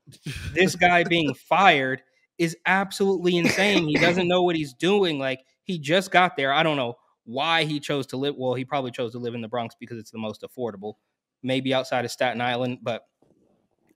this 0.54 0.76
guy 0.76 1.04
being 1.10 1.34
fired 1.34 2.02
is 2.38 2.58
absolutely 2.66 3.38
insane. 3.38 3.88
He 3.88 3.96
doesn't 3.96 4.28
know 4.28 4.42
what 4.42 4.56
he's 4.56 4.74
doing. 4.74 5.20
Like 5.20 5.42
he 5.64 5.80
just 5.80 6.12
got 6.12 6.36
there. 6.36 6.52
I 6.52 6.64
don't 6.64 6.78
know 6.78 6.96
why 7.24 7.64
he 7.66 7.80
chose 7.80 8.08
to 8.08 8.18
live. 8.18 8.36
Well, 8.38 8.56
he 8.56 8.66
probably 8.66 8.92
chose 8.92 9.12
to 9.14 9.20
live 9.20 9.36
in 9.36 9.42
the 9.42 9.48
Bronx 9.48 9.76
because 9.80 10.00
it's 10.00 10.12
the 10.12 10.18
most 10.18 10.44
affordable, 10.44 10.96
maybe 11.44 11.74
outside 11.74 12.04
of 12.04 12.12
Staten 12.12 12.42
Island. 12.42 12.80
But 12.82 13.04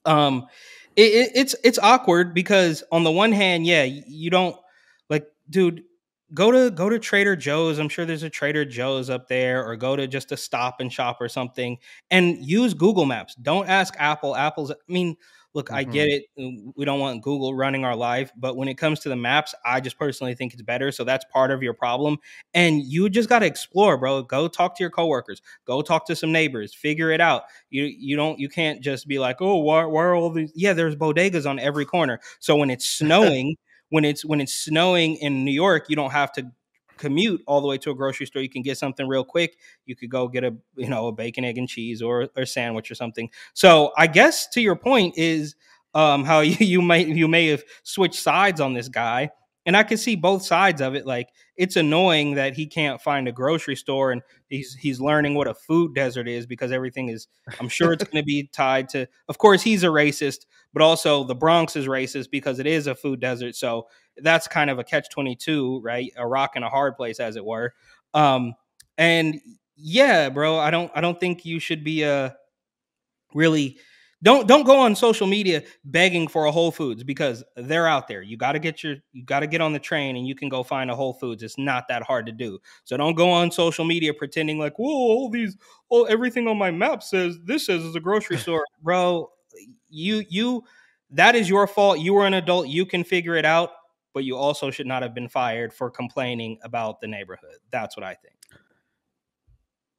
um, 0.05 0.47
it, 0.95 1.13
it, 1.13 1.31
it's 1.35 1.55
it's 1.63 1.79
awkward 1.79 2.33
because 2.33 2.83
on 2.91 3.03
the 3.03 3.12
one 3.12 3.31
hand, 3.31 3.65
yeah, 3.65 3.83
you 3.83 4.29
don't 4.29 4.55
like, 5.09 5.27
dude. 5.50 5.83
Go 6.33 6.51
to 6.51 6.71
go 6.71 6.89
to 6.89 6.97
Trader 6.97 7.35
Joe's. 7.35 7.77
I'm 7.77 7.88
sure 7.88 8.03
there's 8.03 8.24
a 8.24 8.29
Trader 8.31 8.65
Joe's 8.65 9.12
up 9.12 9.27
there, 9.27 9.63
or 9.65 9.75
go 9.75 9.95
to 9.95 10.07
just 10.07 10.31
a 10.31 10.38
Stop 10.38 10.79
and 10.79 10.91
Shop 10.91 11.17
or 11.21 11.29
something, 11.29 11.77
and 12.09 12.38
use 12.43 12.74
Google 12.74 13.05
Maps. 13.05 13.35
Don't 13.35 13.69
ask 13.69 13.93
Apple. 14.00 14.35
Apple's. 14.35 14.71
I 14.71 14.75
mean, 14.88 15.17
look, 15.55 15.71
I 15.74 15.83
get 15.83 16.09
Mm-hmm. 16.09 16.21
it. 16.38 16.74
We 16.75 16.85
don't 16.85 17.00
want 17.00 17.24
Google 17.24 17.55
running 17.55 17.83
our 17.85 17.95
life, 17.95 18.31
but 18.38 18.57
when 18.57 18.67
it 18.67 18.75
comes 18.75 19.00
to 19.01 19.09
the 19.09 19.15
maps, 19.15 19.55
I 19.65 19.81
just 19.81 19.97
personally 19.97 20.35
think 20.35 20.53
it's 20.53 20.62
better. 20.62 20.91
So 20.91 21.03
that's 21.03 21.25
part 21.33 21.50
of 21.51 21.63
your 21.63 21.74
problem. 21.74 22.17
And 22.53 22.83
you 22.83 23.09
just 23.09 23.29
got 23.29 23.39
to 23.39 23.45
explore, 23.47 23.97
bro. 23.97 24.21
Go 24.24 24.47
talk 24.47 24.75
to 24.77 24.83
your 24.83 24.91
coworkers. 24.91 25.41
Go 25.65 25.81
talk 25.81 26.05
to 26.07 26.15
some 26.15 26.31
neighbors. 26.31 26.74
Figure 26.75 27.12
it 27.12 27.21
out. 27.21 27.43
You 27.71 27.85
you 27.85 28.15
don't 28.15 28.39
you 28.39 28.50
can't 28.50 28.81
just 28.81 29.07
be 29.07 29.19
like, 29.19 29.41
oh, 29.41 29.55
why, 29.57 29.85
why 29.85 30.03
are 30.03 30.15
all 30.15 30.29
these? 30.29 30.51
Yeah, 30.55 30.74
there's 30.74 30.95
bodegas 30.95 31.50
on 31.50 31.59
every 31.59 31.85
corner. 31.85 32.19
So 32.39 32.55
when 32.55 32.69
it's 32.69 32.88
snowing, 33.00 33.55
when 33.89 34.05
it's 34.05 34.25
when 34.25 34.41
it's 34.41 34.53
snowing 34.53 35.15
in 35.17 35.43
New 35.45 35.51
York, 35.51 35.89
you 35.89 35.95
don't 35.95 36.12
have 36.12 36.31
to 36.33 36.51
commute 36.98 37.42
all 37.48 37.62
the 37.62 37.68
way 37.68 37.78
to 37.80 37.92
a 37.92 37.96
grocery 37.96 38.25
store. 38.25 38.42
You 38.42 38.50
can 38.50 38.62
get 38.62 38.78
something 38.78 39.08
real 39.08 39.24
quick. 39.24 39.58
You 39.86 39.96
could 39.96 40.10
go 40.10 40.28
get 40.28 40.44
a 40.44 40.56
you 40.75 40.90
know 40.90 41.08
a 41.08 41.12
bacon, 41.12 41.46
egg, 41.46 41.58
and 41.58 41.68
cheese 41.68 42.02
or 42.02 42.30
or 42.36 42.46
sandwich 42.46 42.92
or 42.92 42.96
something. 42.96 43.30
So 43.54 43.92
I 43.98 44.08
guess 44.08 44.48
to 44.50 44.62
your 44.62 44.75
point 44.75 45.18
is 45.18 45.56
um, 45.94 46.25
how 46.25 46.40
you, 46.42 46.58
you 46.60 46.82
may 46.82 47.06
you 47.06 47.28
may 47.28 47.48
have 47.48 47.64
switched 47.84 48.20
sides 48.22 48.62
on 48.62 48.74
this 48.74 48.90
guy, 48.90 49.32
and 49.66 49.75
I 49.75 49.84
can 49.84 49.98
see 49.98 50.16
both 50.16 50.44
sides 50.46 50.82
of 50.82 50.94
it. 50.96 51.06
Like 51.08 51.30
it's 51.58 51.75
annoying 51.75 52.36
that 52.36 52.56
he 52.56 52.68
can't 52.68 53.02
find 53.02 53.28
a 53.28 53.32
grocery 53.32 53.75
store, 53.75 54.12
and 54.12 54.22
he's 54.50 54.75
he's 54.75 55.00
learning 55.00 55.34
what 55.34 55.48
a 55.48 55.54
food 55.54 55.96
desert 55.96 56.28
is 56.28 56.46
because 56.46 56.72
everything 56.72 57.10
is. 57.10 57.28
I'm 57.60 57.70
sure 57.70 57.94
it's 57.94 58.04
going 58.12 58.22
to 58.22 58.25
be 58.25 58.50
tied 58.52 58.90
to. 58.90 59.08
Of 59.30 59.38
course, 59.38 59.62
he's 59.64 59.84
a 59.84 59.88
racist, 59.88 60.46
but 60.74 60.82
also 60.82 61.24
the 61.24 61.36
Bronx 61.36 61.75
is 61.75 61.88
racist 61.88 62.30
because 62.30 62.60
it 62.60 62.68
is 62.68 62.88
a 62.88 62.96
food 62.96 63.20
desert. 63.20 63.56
So 63.56 63.88
that's 64.17 64.48
kind 64.48 64.69
of 64.69 64.79
a 64.79 64.84
catch 64.84 65.10
twenty 65.10 65.36
two, 65.36 65.81
right? 65.81 66.12
A 66.17 66.27
rock 66.27 66.51
and 66.55 66.65
a 66.65 66.69
hard 66.69 66.95
place, 66.95 67.19
as 67.19 67.36
it 67.36 67.45
were. 67.45 67.74
Um, 68.13 68.53
and 68.98 69.39
yeah, 69.75 70.29
bro, 70.29 70.57
I 70.57 70.72
don't 70.72 70.91
I 70.95 71.01
don't 71.01 71.19
think 71.19 71.45
you 71.45 71.60
should 71.60 71.84
be 71.84 72.03
uh 72.05 72.31
really 73.34 73.77
don't 74.24 74.48
don't 74.48 74.63
go 74.63 74.79
on 74.79 74.95
social 74.95 75.27
media 75.27 75.62
begging 75.84 76.27
for 76.27 76.45
a 76.45 76.51
Whole 76.51 76.72
Foods 76.72 77.03
because 77.03 77.43
they're 77.57 77.88
out 77.88 78.07
there. 78.07 78.22
You 78.22 78.38
got 78.38 78.53
to 78.53 78.60
get 78.60 78.84
your 78.84 78.95
you 79.12 79.24
got 79.24 79.41
to 79.41 79.48
get 79.48 79.62
on 79.62 79.74
the 79.74 79.79
train 79.79 80.15
and 80.15 80.25
you 80.25 80.34
can 80.34 80.50
go 80.50 80.63
find 80.63 80.89
a 80.89 80.95
Whole 80.95 81.13
Foods. 81.13 81.43
It's 81.43 81.57
not 81.57 81.88
that 81.89 82.01
hard 82.01 82.25
to 82.25 82.31
do. 82.31 82.57
So 82.86 82.98
don't 82.98 83.15
go 83.15 83.29
on 83.29 83.51
social 83.51 83.86
media 83.86 84.13
pretending 84.13 84.57
like, 84.57 84.79
"Whoa, 84.79 84.88
all 84.89 85.29
these 85.29 85.57
oh 85.91 86.05
everything 86.05 86.48
on 86.48 86.57
my 86.57 86.72
map 86.72 87.03
says 87.03 87.38
this 87.43 87.65
says 87.65 87.84
is 87.84 87.95
a 87.95 88.00
grocery 88.00 88.38
store." 88.39 88.65
Bro, 88.81 89.29
you 89.89 90.24
you 90.29 90.63
that 91.12 91.36
is 91.36 91.48
your 91.48 91.67
fault. 91.67 92.00
You 92.00 92.13
were 92.13 92.25
an 92.25 92.34
adult. 92.34 92.67
You 92.67 92.86
can 92.86 93.03
figure 93.03 93.36
it 93.36 93.45
out, 93.45 93.72
but 94.15 94.24
you 94.24 94.38
also 94.38 94.72
should 94.72 94.88
not 94.88 95.03
have 95.03 95.13
been 95.13 95.27
fired 95.27 95.74
for 95.74 95.91
complaining 95.91 96.57
about 96.63 97.01
the 97.01 97.07
neighborhood. 97.07 97.57
That's 97.69 97.98
what 97.98 98.05
I 98.05 98.15
think. 98.15 98.36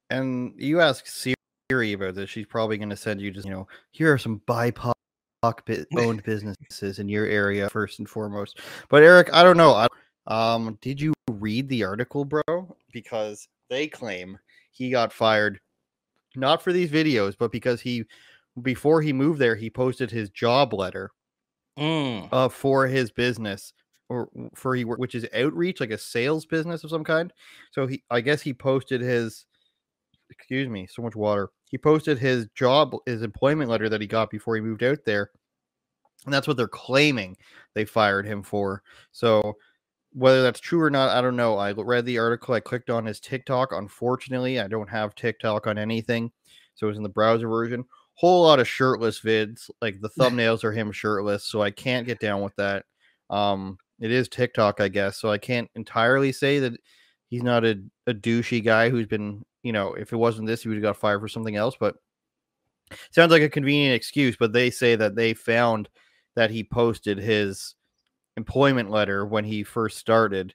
And 0.09 0.53
you 0.57 0.81
ask 0.81 1.05
Siri 1.05 1.93
about 1.93 2.15
this, 2.15 2.27
she's 2.27 2.47
probably 2.47 2.77
going 2.77 2.89
to 2.89 2.97
send 2.97 3.21
you 3.21 3.29
just, 3.29 3.45
you 3.45 3.53
know, 3.53 3.67
here 3.91 4.11
are 4.11 4.17
some 4.17 4.41
BIPOC 4.47 4.93
bi- 5.43 5.85
owned 5.97 6.23
businesses 6.23 6.97
in 6.97 7.07
your 7.07 7.27
area 7.27 7.69
first 7.69 7.99
and 7.99 8.09
foremost. 8.09 8.59
But 8.89 9.03
Eric, 9.03 9.29
I 9.31 9.43
don't 9.43 9.55
know. 9.55 9.73
I, 9.73 9.87
um, 10.25 10.79
did 10.81 10.99
you 10.99 11.13
read 11.29 11.69
the 11.69 11.83
article, 11.83 12.25
bro? 12.25 12.75
Because 12.91 13.47
they 13.69 13.87
claim 13.87 14.39
he 14.71 14.89
got 14.89 15.13
fired 15.13 15.59
not 16.35 16.63
for 16.63 16.73
these 16.73 16.89
videos, 16.89 17.35
but 17.37 17.51
because 17.51 17.81
he 17.81 18.03
before 18.63 19.03
he 19.03 19.13
moved 19.13 19.37
there, 19.37 19.55
he 19.55 19.69
posted 19.69 20.09
his 20.09 20.31
job 20.31 20.73
letter 20.73 21.11
Mm. 21.77 22.27
uh, 22.31 22.49
for 22.49 22.87
his 22.87 23.11
business 23.11 23.71
or 24.09 24.29
for 24.55 24.75
he 24.75 24.85
which 24.85 25.15
is 25.15 25.27
outreach 25.33 25.79
like 25.79 25.91
a 25.91 25.97
sales 25.97 26.45
business 26.45 26.83
of 26.83 26.89
some 26.89 27.03
kind. 27.03 27.33
So 27.71 27.87
he 27.87 28.03
i 28.09 28.21
guess 28.21 28.41
he 28.41 28.53
posted 28.53 29.01
his 29.01 29.45
excuse 30.29 30.67
me 30.67 30.87
so 30.87 31.01
much 31.01 31.15
water. 31.15 31.49
He 31.65 31.77
posted 31.77 32.17
his 32.17 32.47
job 32.55 32.95
his 33.05 33.21
employment 33.21 33.69
letter 33.69 33.89
that 33.89 34.01
he 34.01 34.07
got 34.07 34.29
before 34.29 34.55
he 34.55 34.61
moved 34.61 34.83
out 34.83 34.99
there 35.05 35.31
and 36.25 36.33
that's 36.33 36.47
what 36.47 36.57
they're 36.57 36.67
claiming 36.67 37.37
they 37.73 37.85
fired 37.85 38.25
him 38.25 38.43
for. 38.43 38.83
So 39.11 39.57
whether 40.13 40.41
that's 40.41 40.59
true 40.59 40.81
or 40.81 40.89
not 40.89 41.09
i 41.09 41.21
don't 41.21 41.35
know. 41.35 41.57
I 41.57 41.73
read 41.73 42.05
the 42.05 42.19
article 42.19 42.53
i 42.53 42.59
clicked 42.59 42.89
on 42.89 43.05
his 43.05 43.19
tiktok. 43.19 43.71
Unfortunately 43.71 44.59
i 44.59 44.67
don't 44.67 44.89
have 44.89 45.15
tiktok 45.15 45.67
on 45.67 45.77
anything 45.77 46.31
so 46.75 46.87
it 46.87 46.89
was 46.89 46.97
in 46.97 47.03
the 47.03 47.09
browser 47.09 47.47
version. 47.47 47.83
Whole 48.13 48.43
lot 48.43 48.59
of 48.59 48.67
shirtless 48.67 49.19
vids 49.19 49.69
like 49.81 49.99
the 49.99 50.09
thumbnails 50.19 50.63
are 50.63 50.71
him 50.71 50.91
shirtless 50.91 51.43
so 51.43 51.61
i 51.61 51.71
can't 51.71 52.07
get 52.07 52.19
down 52.19 52.41
with 52.41 52.55
that. 52.55 52.85
Um 53.29 53.77
it 53.99 54.11
is 54.11 54.27
tiktok 54.27 54.79
i 54.79 54.87
guess 54.87 55.17
so 55.17 55.29
i 55.29 55.37
can't 55.37 55.69
entirely 55.75 56.31
say 56.31 56.59
that 56.59 56.73
he's 57.27 57.43
not 57.43 57.65
a, 57.65 57.79
a 58.07 58.13
douchey 58.13 58.63
guy 58.63 58.89
who's 58.89 59.07
been 59.07 59.43
you 59.63 59.71
know 59.71 59.93
if 59.93 60.13
it 60.13 60.17
wasn't 60.17 60.47
this 60.47 60.63
he 60.63 60.69
would 60.69 60.77
have 60.77 60.83
got 60.83 60.97
fired 60.97 61.19
for 61.19 61.27
something 61.27 61.55
else 61.55 61.75
but 61.79 61.95
sounds 63.11 63.31
like 63.31 63.41
a 63.41 63.49
convenient 63.49 63.95
excuse 63.95 64.35
but 64.37 64.53
they 64.53 64.69
say 64.69 64.95
that 64.95 65.15
they 65.15 65.33
found 65.33 65.89
that 66.35 66.51
he 66.51 66.63
posted 66.63 67.17
his 67.17 67.75
employment 68.37 68.89
letter 68.89 69.25
when 69.25 69.43
he 69.43 69.63
first 69.63 69.97
started 69.97 70.53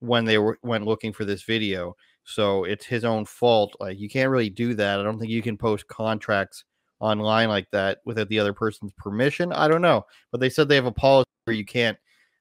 when 0.00 0.24
they 0.24 0.38
were 0.38 0.58
went 0.62 0.86
looking 0.86 1.12
for 1.12 1.24
this 1.24 1.42
video 1.42 1.94
so 2.24 2.64
it's 2.64 2.84
his 2.84 3.04
own 3.04 3.24
fault 3.24 3.74
like 3.80 3.98
you 3.98 4.08
can't 4.08 4.30
really 4.30 4.50
do 4.50 4.74
that 4.74 4.98
i 4.98 5.02
don't 5.02 5.18
think 5.18 5.30
you 5.30 5.42
can 5.42 5.56
post 5.56 5.86
contracts 5.88 6.64
online 7.00 7.48
like 7.48 7.70
that 7.70 7.98
without 8.04 8.28
the 8.28 8.38
other 8.38 8.52
person's 8.52 8.92
permission 8.92 9.52
i 9.52 9.68
don't 9.68 9.82
know 9.82 10.04
but 10.32 10.40
they 10.40 10.50
said 10.50 10.68
they 10.68 10.74
have 10.74 10.86
a 10.86 10.92
policy 10.92 11.28
where 11.44 11.54
you 11.54 11.64
can't 11.64 11.96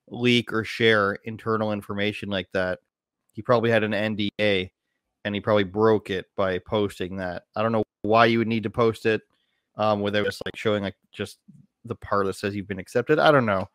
leak 0.10 0.54
or 0.54 0.64
share 0.64 1.14
internal 1.24 1.72
information 1.72 2.30
like 2.30 2.48
that 2.54 2.80
he 3.34 3.42
probably 3.42 3.70
had 3.70 3.84
an 3.84 3.92
nda 3.92 4.70
and 5.26 5.36
he 5.36 5.42
probably 5.42 5.64
broke 5.64 6.10
it 6.10 6.26
by 6.36 6.60
posting 6.60 7.18
that 7.18 7.44
i 7.56 7.62
don't 7.62 7.72
know 7.72 7.84
why 8.04 8.26
you 8.26 8.38
would 8.38 8.48
need 8.48 8.64
to 8.64 8.70
post 8.70 9.06
it 9.06 9.22
um 9.76 10.02
without 10.02 10.26
just 10.26 10.42
like 10.46 10.56
showing 10.56 10.84
like 10.84 10.96
just 11.12 11.40
the 11.86 11.96
part 11.96 12.26
that 12.26 12.34
says 12.34 12.56
you've 12.56 12.68
been 12.68 12.80
accepted 12.80 13.20
i 13.20 13.32
don't 13.32 13.46
know 13.46 13.68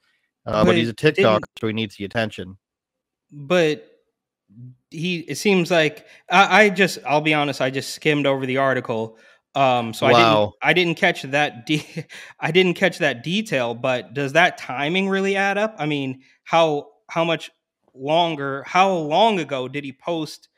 uh, 0.46 0.62
but, 0.62 0.66
But 0.66 0.76
he's 0.76 0.88
a 0.88 0.94
tiktok 0.94 1.42
so 1.60 1.66
he 1.66 1.72
needs 1.72 1.96
the 1.96 2.04
attention 2.04 2.56
but 3.30 3.92
he 4.90 5.20
it 5.20 5.36
seems 5.36 5.70
like 5.70 6.06
I, 6.30 6.64
I 6.64 6.70
just 6.70 6.98
I'll 7.06 7.20
be 7.20 7.34
honest, 7.34 7.60
I 7.60 7.70
just 7.70 7.94
skimmed 7.94 8.26
over 8.26 8.46
the 8.46 8.58
article. 8.58 9.16
Um 9.54 9.92
so 9.92 10.06
I 10.06 10.12
didn't 10.12 10.54
I 10.62 10.72
didn't 10.72 10.94
catch 10.96 11.22
that 11.22 11.66
de- 11.66 12.06
I 12.40 12.50
didn't 12.50 12.74
catch 12.74 12.98
that 12.98 13.22
detail, 13.22 13.74
but 13.74 14.14
does 14.14 14.32
that 14.32 14.58
timing 14.58 15.08
really 15.08 15.36
add 15.36 15.58
up? 15.58 15.74
I 15.78 15.86
mean, 15.86 16.22
how 16.44 16.88
how 17.08 17.24
much 17.24 17.50
longer 17.94 18.62
how 18.66 18.90
long 18.92 19.38
ago 19.38 19.68
did 19.68 19.84
he 19.84 19.92
post 19.92 20.48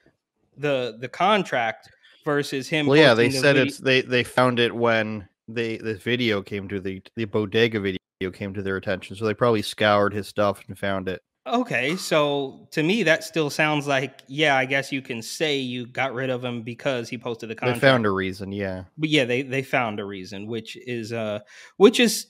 the 0.56 0.96
the 1.00 1.08
contract 1.08 1.88
versus 2.24 2.68
him 2.68 2.86
well 2.86 2.96
yeah 2.96 3.12
they 3.12 3.26
the 3.28 3.38
said 3.38 3.56
video- 3.56 3.64
it's 3.64 3.78
they 3.78 4.00
they 4.02 4.22
found 4.22 4.60
it 4.60 4.72
when 4.74 5.28
they 5.48 5.76
this 5.78 6.00
video 6.00 6.40
came 6.40 6.68
to 6.68 6.80
the 6.80 7.02
the 7.16 7.24
bodega 7.24 7.80
video 7.80 7.98
came 8.32 8.54
to 8.54 8.62
their 8.62 8.76
attention 8.76 9.16
so 9.16 9.24
they 9.24 9.34
probably 9.34 9.62
scoured 9.62 10.14
his 10.14 10.28
stuff 10.28 10.62
and 10.68 10.78
found 10.78 11.08
it 11.08 11.22
Okay, 11.46 11.96
so 11.96 12.68
to 12.70 12.82
me 12.82 13.02
that 13.02 13.22
still 13.22 13.50
sounds 13.50 13.86
like 13.86 14.22
yeah, 14.28 14.56
I 14.56 14.64
guess 14.64 14.90
you 14.90 15.02
can 15.02 15.20
say 15.20 15.58
you 15.58 15.86
got 15.86 16.14
rid 16.14 16.30
of 16.30 16.42
him 16.42 16.62
because 16.62 17.08
he 17.08 17.18
posted 17.18 17.50
the 17.50 17.54
content. 17.54 17.80
they 17.80 17.86
found 17.86 18.06
a 18.06 18.10
reason 18.10 18.50
yeah 18.50 18.84
but 18.96 19.10
yeah, 19.10 19.24
they 19.24 19.42
they 19.42 19.62
found 19.62 20.00
a 20.00 20.04
reason, 20.04 20.46
which 20.46 20.76
is 20.76 21.12
uh, 21.12 21.40
which 21.76 22.00
is 22.00 22.26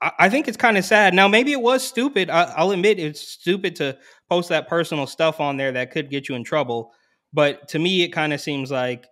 I, 0.00 0.12
I 0.20 0.28
think 0.30 0.48
it's 0.48 0.56
kind 0.56 0.78
of 0.78 0.84
sad. 0.84 1.12
Now 1.12 1.28
maybe 1.28 1.52
it 1.52 1.60
was 1.60 1.86
stupid. 1.86 2.30
I, 2.30 2.44
I'll 2.56 2.70
admit 2.70 2.98
it's 2.98 3.20
stupid 3.20 3.76
to 3.76 3.98
post 4.30 4.48
that 4.48 4.68
personal 4.68 5.06
stuff 5.06 5.38
on 5.40 5.56
there 5.58 5.72
that 5.72 5.90
could 5.90 6.10
get 6.10 6.28
you 6.28 6.34
in 6.34 6.44
trouble. 6.44 6.92
But 7.32 7.68
to 7.68 7.78
me, 7.78 8.02
it 8.02 8.08
kind 8.08 8.32
of 8.32 8.40
seems 8.40 8.70
like 8.70 9.06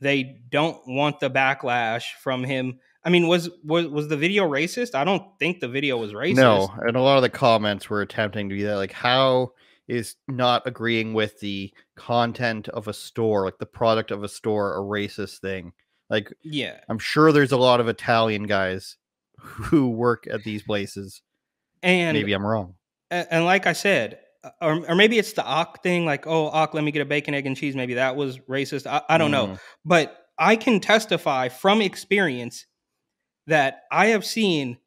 they 0.00 0.40
don't 0.50 0.80
want 0.86 1.20
the 1.20 1.30
backlash 1.30 2.04
from 2.20 2.42
him. 2.42 2.80
I 3.04 3.10
mean, 3.10 3.26
was 3.26 3.50
was 3.64 3.86
was 3.88 4.08
the 4.08 4.16
video 4.16 4.48
racist? 4.48 4.94
I 4.94 5.04
don't 5.04 5.24
think 5.38 5.60
the 5.60 5.68
video 5.68 5.96
was 5.96 6.12
racist. 6.12 6.36
No, 6.36 6.72
and 6.78 6.96
a 6.96 7.00
lot 7.00 7.16
of 7.16 7.22
the 7.22 7.30
comments 7.30 7.90
were 7.90 8.00
attempting 8.00 8.48
to 8.48 8.54
be 8.54 8.62
that 8.62 8.76
like 8.76 8.92
how 8.92 9.52
is 9.88 10.16
not 10.28 10.62
agreeing 10.66 11.12
with 11.12 11.40
the 11.40 11.72
content 11.96 12.68
of 12.68 12.88
a 12.88 12.92
store, 12.92 13.44
like 13.44 13.58
the 13.58 13.66
product 13.66 14.10
of 14.10 14.22
a 14.22 14.28
store, 14.28 14.76
a 14.76 14.80
racist 14.80 15.40
thing. 15.40 15.72
Like 16.08 16.32
Yeah. 16.42 16.78
I'm 16.88 16.98
sure 16.98 17.32
there's 17.32 17.52
a 17.52 17.56
lot 17.56 17.80
of 17.80 17.88
Italian 17.88 18.44
guys 18.44 18.96
who 19.38 19.90
work 19.90 20.26
at 20.30 20.44
these 20.44 20.62
places. 20.62 21.22
And 21.82 22.16
Maybe 22.16 22.32
I'm 22.32 22.46
wrong. 22.46 22.74
And 23.10 23.44
like 23.44 23.66
I 23.66 23.72
said, 23.72 24.20
or, 24.60 24.88
or 24.88 24.94
maybe 24.94 25.18
it's 25.18 25.34
the 25.34 25.44
Ock 25.44 25.82
thing, 25.82 26.06
like, 26.06 26.26
oh, 26.26 26.46
Ock, 26.46 26.74
let 26.74 26.82
me 26.82 26.90
get 26.90 27.02
a 27.02 27.04
bacon, 27.04 27.34
egg, 27.34 27.46
and 27.46 27.56
cheese. 27.56 27.76
Maybe 27.76 27.94
that 27.94 28.16
was 28.16 28.38
racist. 28.38 28.86
I, 28.86 29.02
I 29.08 29.18
don't 29.18 29.30
know. 29.30 29.48
Mm. 29.48 29.58
But 29.84 30.16
I 30.38 30.56
can 30.56 30.80
testify 30.80 31.48
from 31.48 31.82
experience 31.82 32.66
that 33.46 33.82
I 33.90 34.06
have 34.08 34.24
seen 34.24 34.78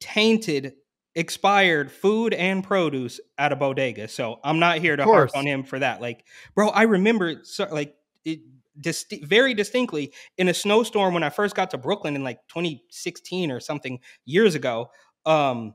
tainted, 0.00 0.74
expired 1.14 1.90
food 1.90 2.34
and 2.34 2.62
produce 2.62 3.20
at 3.38 3.52
a 3.52 3.56
bodega. 3.56 4.08
So 4.08 4.40
I'm 4.44 4.58
not 4.58 4.78
here 4.78 4.96
to 4.96 5.04
harp 5.04 5.30
on 5.34 5.46
him 5.46 5.64
for 5.64 5.78
that. 5.78 6.00
Like, 6.00 6.24
bro, 6.54 6.68
I 6.68 6.82
remember 6.82 7.40
so, 7.42 7.68
like 7.70 7.94
it 8.24 8.40
disti- 8.80 9.24
very 9.24 9.54
distinctly 9.54 10.12
in 10.36 10.48
a 10.48 10.54
snowstorm 10.54 11.14
when 11.14 11.22
I 11.22 11.30
first 11.30 11.54
got 11.54 11.70
to 11.70 11.78
Brooklyn 11.78 12.16
in 12.16 12.24
like 12.24 12.40
2016 12.48 13.50
or 13.50 13.60
something 13.60 14.00
years 14.24 14.54
ago. 14.54 14.90
Um, 15.26 15.74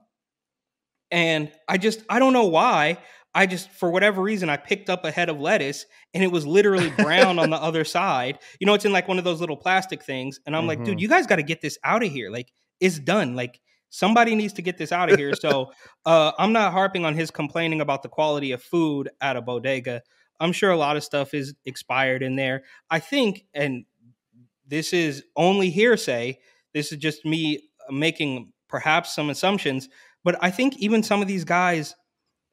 and 1.11 1.51
I 1.67 1.77
just 1.77 2.03
I 2.09 2.19
don't 2.19 2.33
know 2.33 2.45
why. 2.45 2.97
I 3.35 3.45
just 3.45 3.69
for 3.69 3.91
whatever 3.91 4.21
reason 4.21 4.49
I 4.49 4.57
picked 4.57 4.89
up 4.89 5.05
a 5.05 5.11
head 5.11 5.29
of 5.29 5.39
lettuce 5.39 5.85
and 6.13 6.23
it 6.23 6.31
was 6.31 6.47
literally 6.47 6.89
brown 6.91 7.37
on 7.39 7.49
the 7.51 7.57
other 7.61 7.83
side. 7.85 8.39
You 8.59 8.65
know, 8.67 8.73
it's 8.73 8.85
in 8.85 8.91
like 8.91 9.07
one 9.07 9.17
of 9.19 9.23
those 9.23 9.39
little 9.39 9.57
plastic 9.57 10.03
things, 10.03 10.39
and 10.45 10.55
I'm 10.55 10.65
like, 10.67 10.83
dude, 10.83 10.97
Mhm. 10.97 11.01
you 11.01 11.07
guys 11.07 11.27
got 11.27 11.35
to 11.35 11.43
get 11.43 11.61
this 11.61 11.77
out 11.83 12.03
of 12.03 12.11
here. 12.11 12.31
Like, 12.31 12.51
it's 12.79 12.97
done. 12.99 13.35
Like 13.35 13.59
somebody 13.89 14.35
needs 14.35 14.53
to 14.53 14.61
get 14.61 14.77
this 14.77 14.91
out 14.91 15.11
of 15.11 15.17
here. 15.17 15.33
So 15.35 15.71
uh, 16.05 16.31
I'm 16.37 16.53
not 16.53 16.71
harping 16.73 17.05
on 17.05 17.13
his 17.15 17.31
complaining 17.31 17.81
about 17.81 18.03
the 18.03 18.09
quality 18.09 18.51
of 18.51 18.61
food 18.63 19.09
at 19.21 19.35
a 19.35 19.41
bodega. 19.41 20.01
I'm 20.39 20.51
sure 20.51 20.71
a 20.71 20.77
lot 20.77 20.95
of 20.97 21.03
stuff 21.03 21.33
is 21.33 21.53
expired 21.65 22.23
in 22.23 22.35
there. 22.35 22.63
I 22.89 22.99
think, 22.99 23.45
and 23.53 23.85
this 24.67 24.93
is 24.93 25.23
only 25.35 25.69
hearsay. 25.71 26.39
This 26.73 26.91
is 26.91 26.97
just 26.99 27.25
me 27.25 27.69
making 27.89 28.53
perhaps 28.67 29.13
some 29.15 29.29
assumptions, 29.29 29.89
but 30.23 30.37
I 30.41 30.51
think 30.51 30.77
even 30.77 31.01
some 31.03 31.21
of 31.21 31.27
these 31.27 31.43
guys 31.43 31.95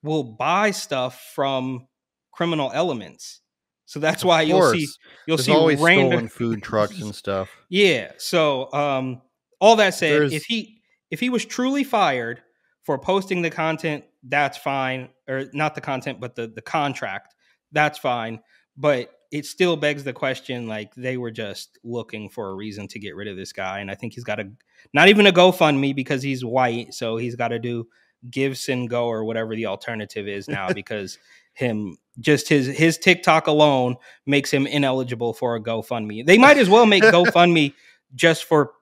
will 0.03 0.25
buy 0.25 0.71
stuff 0.71 1.31
from 1.35 1.87
criminal 2.33 2.71
elements. 2.75 3.41
So 3.87 4.01
that's 4.01 4.23
Of 4.23 4.29
why 4.29 4.43
you'll 4.43 4.73
see 4.73 4.87
you'll 5.27 5.37
There's 5.37 5.47
see 5.47 5.53
always 5.53 5.81
random 5.81 6.09
stolen 6.11 6.29
food 6.29 6.63
trucks 6.63 7.01
and 7.01 7.15
stuff. 7.15 7.49
yeah. 7.69 8.13
So 8.19 8.73
um 8.73 9.23
all 9.61 9.77
that 9.77 9.95
said, 9.95 10.13
There's- 10.13 10.33
if 10.33 10.45
he 10.45 10.81
if 11.11 11.21
he 11.21 11.31
was 11.31 11.45
truly 11.45 11.85
fired 11.85 12.43
for 12.83 12.99
posting 12.99 13.43
the 13.43 13.51
content, 13.51 14.05
that's 14.25 14.59
fine. 14.59 15.09
Or 15.29 15.45
not 15.53 15.75
the 15.75 15.81
content, 15.81 16.21
but 16.21 16.35
the 16.35 16.49
the 16.49 16.63
contract, 16.63 17.35
that's 17.73 17.99
fine. 17.99 18.41
But 18.77 19.11
it 19.33 19.45
still 19.47 19.77
begs 19.77 20.05
the 20.05 20.13
question 20.13 20.69
like 20.69 20.95
they 20.95 21.17
were 21.17 21.31
just 21.33 21.79
looking 21.83 22.29
for 22.29 22.51
a 22.51 22.55
reason 22.55 22.87
to 22.89 22.99
get 22.99 23.17
rid 23.17 23.27
of 23.29 23.37
this 23.37 23.53
guy. 23.53 23.81
And 23.81 23.91
I 23.91 23.95
think 23.95 24.13
he's 24.15 24.25
got 24.25 24.39
a 24.41 24.51
not 24.93 25.09
even 25.09 25.27
a 25.27 25.33
GoFundMe 25.33 25.95
because 25.97 26.23
he's 26.23 26.45
white, 26.45 26.93
so 26.95 27.17
he's 27.17 27.35
got 27.37 27.49
to 27.49 27.59
do 27.59 27.87
GiveSendGo 28.31 29.03
or 29.05 29.25
whatever 29.25 29.55
the 29.55 29.67
alternative 29.67 30.29
is 30.29 30.49
now 30.49 30.73
because 30.75 31.19
him 31.55 31.97
just 32.21 32.49
his 32.49 32.67
his 32.67 32.99
TikTok 32.99 33.47
alone 33.47 33.97
makes 34.27 34.51
him 34.51 34.67
ineligible 34.67 35.33
for 35.33 35.57
a 35.57 35.63
GoFundMe. 35.63 36.25
They 36.25 36.39
might 36.39 36.59
as 36.59 36.69
well 36.69 36.87
make 36.87 37.03
GoFundMe 37.05 37.73
just 38.15 38.45
for 38.45 38.73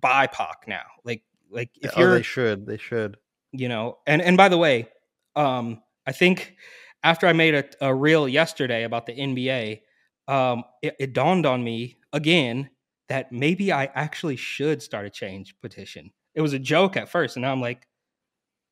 BIPOC 0.00 0.54
now. 0.66 0.82
Like 1.04 1.22
like 1.50 1.70
if 1.80 1.92
oh, 1.96 2.00
you're 2.00 2.14
they 2.14 2.22
should. 2.22 2.66
They 2.66 2.76
should. 2.78 3.16
you 3.52 3.68
know 3.68 3.98
and 4.06 4.20
and 4.20 4.36
by 4.36 4.48
the 4.48 4.58
way 4.58 4.88
um 5.36 5.80
i 6.06 6.12
think 6.12 6.56
after 7.04 7.26
i 7.28 7.32
made 7.32 7.54
a, 7.54 7.64
a 7.80 7.94
reel 7.94 8.28
yesterday 8.28 8.82
about 8.82 9.06
the 9.06 9.16
nba 9.16 9.80
um 10.26 10.64
it, 10.82 10.96
it 10.98 11.12
dawned 11.12 11.46
on 11.46 11.62
me 11.62 11.96
again 12.12 12.68
that 13.08 13.30
maybe 13.30 13.72
i 13.72 13.84
actually 13.94 14.34
should 14.34 14.82
start 14.82 15.06
a 15.06 15.10
change 15.10 15.54
petition 15.60 16.10
it 16.34 16.40
was 16.40 16.52
a 16.52 16.58
joke 16.58 16.96
at 16.96 17.08
first 17.08 17.36
and 17.36 17.42
now 17.42 17.52
i'm 17.52 17.60
like 17.60 17.86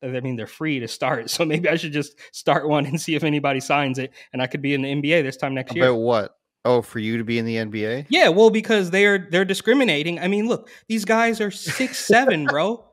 i 0.03 0.19
mean 0.19 0.35
they're 0.35 0.45
free 0.47 0.79
to 0.79 0.87
start 0.87 1.29
so 1.35 1.45
maybe 1.45 1.69
i 1.69 1.75
should 1.75 1.93
just 1.93 2.15
start 2.35 2.67
one 2.67 2.85
and 2.85 2.99
see 2.99 3.15
if 3.15 3.23
anybody 3.23 3.59
signs 3.59 3.97
it 3.99 4.11
and 4.33 4.41
i 4.41 4.47
could 4.47 4.61
be 4.61 4.73
in 4.73 4.81
the 4.81 4.89
nba 4.95 5.23
this 5.23 5.37
time 5.37 5.53
next 5.53 5.75
year 5.75 5.85
About 5.89 5.97
what? 5.99 6.37
Oh, 6.65 6.81
for 6.81 6.99
you 6.99 7.17
to 7.17 7.25
be 7.25 7.37
in 7.39 7.45
the 7.45 7.57
NBA? 7.57 8.05
yeah 8.09 8.29
well 8.29 8.49
because 8.49 8.89
they're 8.91 9.27
they're 9.31 9.43
discriminating 9.45 10.19
i 10.19 10.27
mean 10.27 10.47
look 10.47 10.69
these 10.87 11.03
guys 11.05 11.41
are 11.41 11.51
six 11.51 11.97
seven 11.97 12.45
bro 12.49 12.85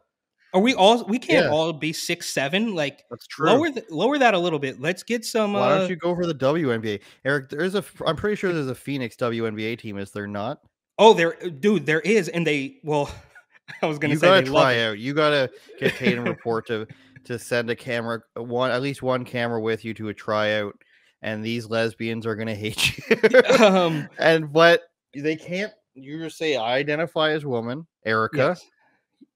are 0.52 0.61
we 0.61 0.75
all 0.75 1.05
we 1.05 1.21
can't 1.21 1.47
Yeah. 1.47 1.52
all 1.52 1.73
be 1.73 1.93
six 1.93 2.29
seven 2.29 2.75
like 2.75 3.05
That's 3.09 3.26
true. 3.29 3.47
lower 3.49 3.71
th- 3.71 3.87
lower 3.88 4.19
that 4.19 4.35
a 4.35 4.38
little 4.40 4.59
bit. 4.59 4.81
Let's 4.81 5.05
get 5.05 5.25
some. 5.25 5.52
Why 5.52 5.61
uh, 5.61 5.78
don't 5.78 5.91
you 5.91 5.95
go 5.95 6.13
for 6.17 6.26
the 6.26 6.34
WNBA? 6.34 7.00
Eric, 7.25 7.50
there's 7.50 7.76
a. 7.76 7.84
I'm 8.04 8.17
pretty 8.17 8.34
sure 8.34 8.52
there's 8.52 8.67
a 8.67 8.75
Phoenix 8.75 9.15
WNBA 9.15 9.78
team. 9.78 9.97
Is 9.97 10.11
there 10.11 10.26
not? 10.26 10.58
Oh, 10.99 11.15
there, 11.15 11.34
dude, 11.34 11.87
there 11.87 12.00
is, 12.00 12.28
and 12.28 12.45
they. 12.45 12.78
Well, 12.82 13.08
I 13.82 13.87
was 13.87 14.00
gonna 14.00 14.15
you 14.15 14.19
say 14.19 14.26
gotta 14.26 14.43
try 14.47 14.80
out. 14.82 14.99
You 14.99 15.15
gotta 15.15 15.52
get 15.78 15.95
Tatum 15.95 16.25
Report 16.25 16.67
to 16.67 16.89
to 17.25 17.39
send 17.39 17.71
a 17.71 17.76
camera, 17.76 18.21
one 18.35 18.71
at 18.71 18.83
least 18.83 19.02
one 19.02 19.25
camera 19.25 19.61
with 19.61 19.85
you 19.85 19.95
to 19.95 20.09
a 20.09 20.15
tryout, 20.15 20.75
and 21.23 21.45
these 21.45 21.67
lesbians 21.67 22.26
are 22.26 22.37
gonna 22.37 22.54
hate 22.67 22.99
you. 22.99 23.43
Um, 23.65 24.09
and 24.19 24.52
but 24.52 24.83
they 25.15 25.37
can't. 25.37 25.73
You 25.95 26.23
just 26.25 26.39
say 26.39 26.56
I 26.56 26.76
identify 26.76 27.30
as 27.30 27.45
woman, 27.45 27.87
Erica, 28.06 28.37
yes. 28.37 28.67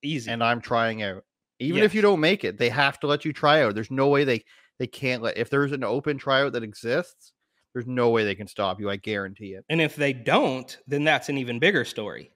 easy. 0.01 0.31
and 0.31 0.43
I'm 0.43 0.61
trying 0.61 1.03
out. 1.03 1.23
Even 1.59 1.83
if 1.83 1.93
you 1.93 2.01
don't 2.01 2.19
make 2.19 2.43
it, 2.43 2.57
they 2.57 2.69
have 2.69 2.99
to 2.99 3.07
let 3.07 3.23
you 3.23 3.31
try 3.31 3.61
out. 3.61 3.75
There's 3.75 3.91
no 3.91 4.07
way 4.07 4.23
they 4.23 4.43
they 4.79 4.87
can't 4.87 5.21
let. 5.21 5.37
If 5.37 5.49
there's 5.49 5.71
an 5.71 5.83
open 5.83 6.17
tryout 6.17 6.53
that 6.53 6.63
exists, 6.63 7.33
there's 7.73 7.87
no 7.87 8.09
way 8.09 8.23
they 8.23 8.35
can 8.35 8.47
stop 8.47 8.79
you. 8.79 8.89
I 8.89 8.95
guarantee 8.97 9.53
it. 9.53 9.65
and 9.69 9.81
if 9.81 9.95
they 9.95 10.13
don't, 10.13 10.77
then 10.87 11.03
that's 11.03 11.29
an 11.29 11.37
even 11.37 11.59
bigger 11.59 11.85
story. 11.85 12.31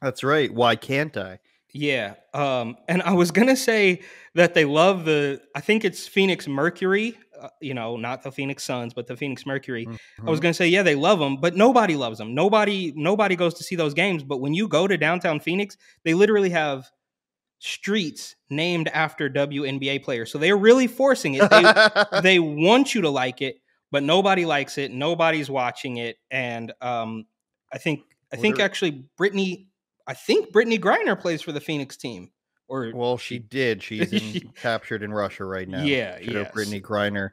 That's 0.00 0.24
right. 0.24 0.52
Why 0.52 0.76
can't 0.76 1.16
I? 1.16 1.38
Yeah. 1.74 2.14
Um, 2.32 2.76
and 2.88 3.02
I 3.02 3.12
was 3.12 3.30
gonna 3.32 3.56
say 3.56 4.00
that 4.34 4.54
they 4.54 4.64
love 4.64 5.04
the. 5.04 5.42
I 5.54 5.60
think 5.60 5.84
it's 5.84 6.06
Phoenix 6.06 6.46
Mercury. 6.48 7.18
Uh, 7.38 7.48
you 7.60 7.74
know, 7.74 7.96
not 7.96 8.22
the 8.22 8.30
Phoenix 8.30 8.62
Suns, 8.62 8.94
but 8.94 9.06
the 9.08 9.16
Phoenix 9.16 9.44
Mercury. 9.44 9.86
I 10.24 10.30
was 10.30 10.38
Mhm. 10.38 10.42
gonna 10.44 10.54
say, 10.54 10.68
yeah, 10.68 10.82
they 10.84 10.94
love 10.94 11.18
them, 11.18 11.36
but 11.38 11.56
nobody 11.56 11.96
loves 11.96 12.16
them. 12.18 12.32
Nobody, 12.34 12.92
nobody 12.94 13.34
goes 13.36 13.54
to 13.54 13.64
see 13.64 13.74
those 13.74 13.92
games. 13.92 14.22
But 14.22 14.38
when 14.38 14.54
you 14.54 14.68
go 14.68 14.86
to 14.86 14.96
downtown 14.96 15.40
Phoenix, 15.40 15.76
they 16.04 16.14
literally 16.14 16.50
have 16.50 16.88
streets 17.58 18.36
named 18.50 18.88
after 18.88 19.28
WNBA 19.28 20.02
players. 20.02 20.30
So 20.30 20.38
they're 20.38 20.56
really 20.56 20.86
forcing 20.86 21.34
it. 21.34 21.50
They, 21.50 22.20
they 22.22 22.38
want 22.38 22.94
you 22.94 23.00
to 23.02 23.10
like 23.10 23.42
it, 23.42 23.56
but 23.90 24.02
nobody 24.02 24.44
likes 24.44 24.78
it. 24.78 24.92
Nobody's 24.92 25.50
watching 25.50 25.96
it, 25.96 26.16
and 26.30 26.72
um, 26.80 27.26
I 27.72 27.78
think 27.78 28.02
I 28.32 28.36
think 28.36 28.58
actually 28.60 29.04
Brittney, 29.18 29.66
I 30.06 30.14
think 30.14 30.52
Brittney 30.52 30.78
Griner 30.78 31.18
plays 31.18 31.42
for 31.42 31.52
the 31.52 31.60
Phoenix 31.60 31.96
team. 31.96 32.30
Or 32.68 32.90
Well, 32.94 33.18
she 33.18 33.38
did. 33.38 33.82
She's 33.82 34.12
in, 34.12 34.48
captured 34.54 35.02
in 35.02 35.12
Russia 35.12 35.44
right 35.44 35.68
now. 35.68 35.82
Yeah, 35.82 36.18
yes. 36.18 36.50
Brittney 36.52 36.80
Griner. 36.80 37.30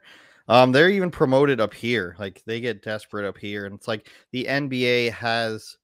Um, 0.48 0.72
they're 0.72 0.90
even 0.90 1.10
promoted 1.10 1.60
up 1.60 1.72
here. 1.72 2.16
Like 2.18 2.42
they 2.46 2.60
get 2.60 2.82
desperate 2.82 3.26
up 3.26 3.38
here, 3.38 3.64
and 3.64 3.74
it's 3.74 3.88
like 3.88 4.08
the 4.32 4.44
NBA 4.44 5.12
has 5.12 5.76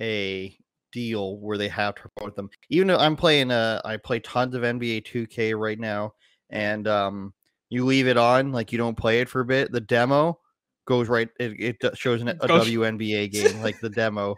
a 0.00 0.56
deal 0.92 1.38
where 1.38 1.58
they 1.58 1.68
have 1.68 1.96
to 1.96 2.08
promote 2.14 2.36
them. 2.36 2.48
Even 2.70 2.88
though 2.88 2.98
I'm 2.98 3.16
playing, 3.16 3.50
uh, 3.50 3.80
I 3.84 3.96
play 3.96 4.20
tons 4.20 4.54
of 4.54 4.62
NBA 4.62 5.06
2K 5.06 5.58
right 5.58 5.78
now, 5.78 6.12
and 6.50 6.86
um, 6.86 7.34
you 7.70 7.84
leave 7.84 8.06
it 8.06 8.16
on, 8.16 8.52
like 8.52 8.72
you 8.72 8.78
don't 8.78 8.96
play 8.96 9.20
it 9.20 9.28
for 9.28 9.40
a 9.40 9.44
bit. 9.44 9.72
The 9.72 9.80
demo 9.80 10.38
goes 10.86 11.08
right. 11.08 11.28
It, 11.40 11.80
it 11.82 11.98
shows 11.98 12.20
an, 12.20 12.28
a 12.28 12.34
WNBA 12.34 13.32
game, 13.32 13.60
like 13.62 13.80
the 13.80 13.90
demo. 13.90 14.36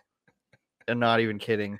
And 0.88 1.00
not 1.00 1.20
even 1.20 1.38
kidding. 1.38 1.78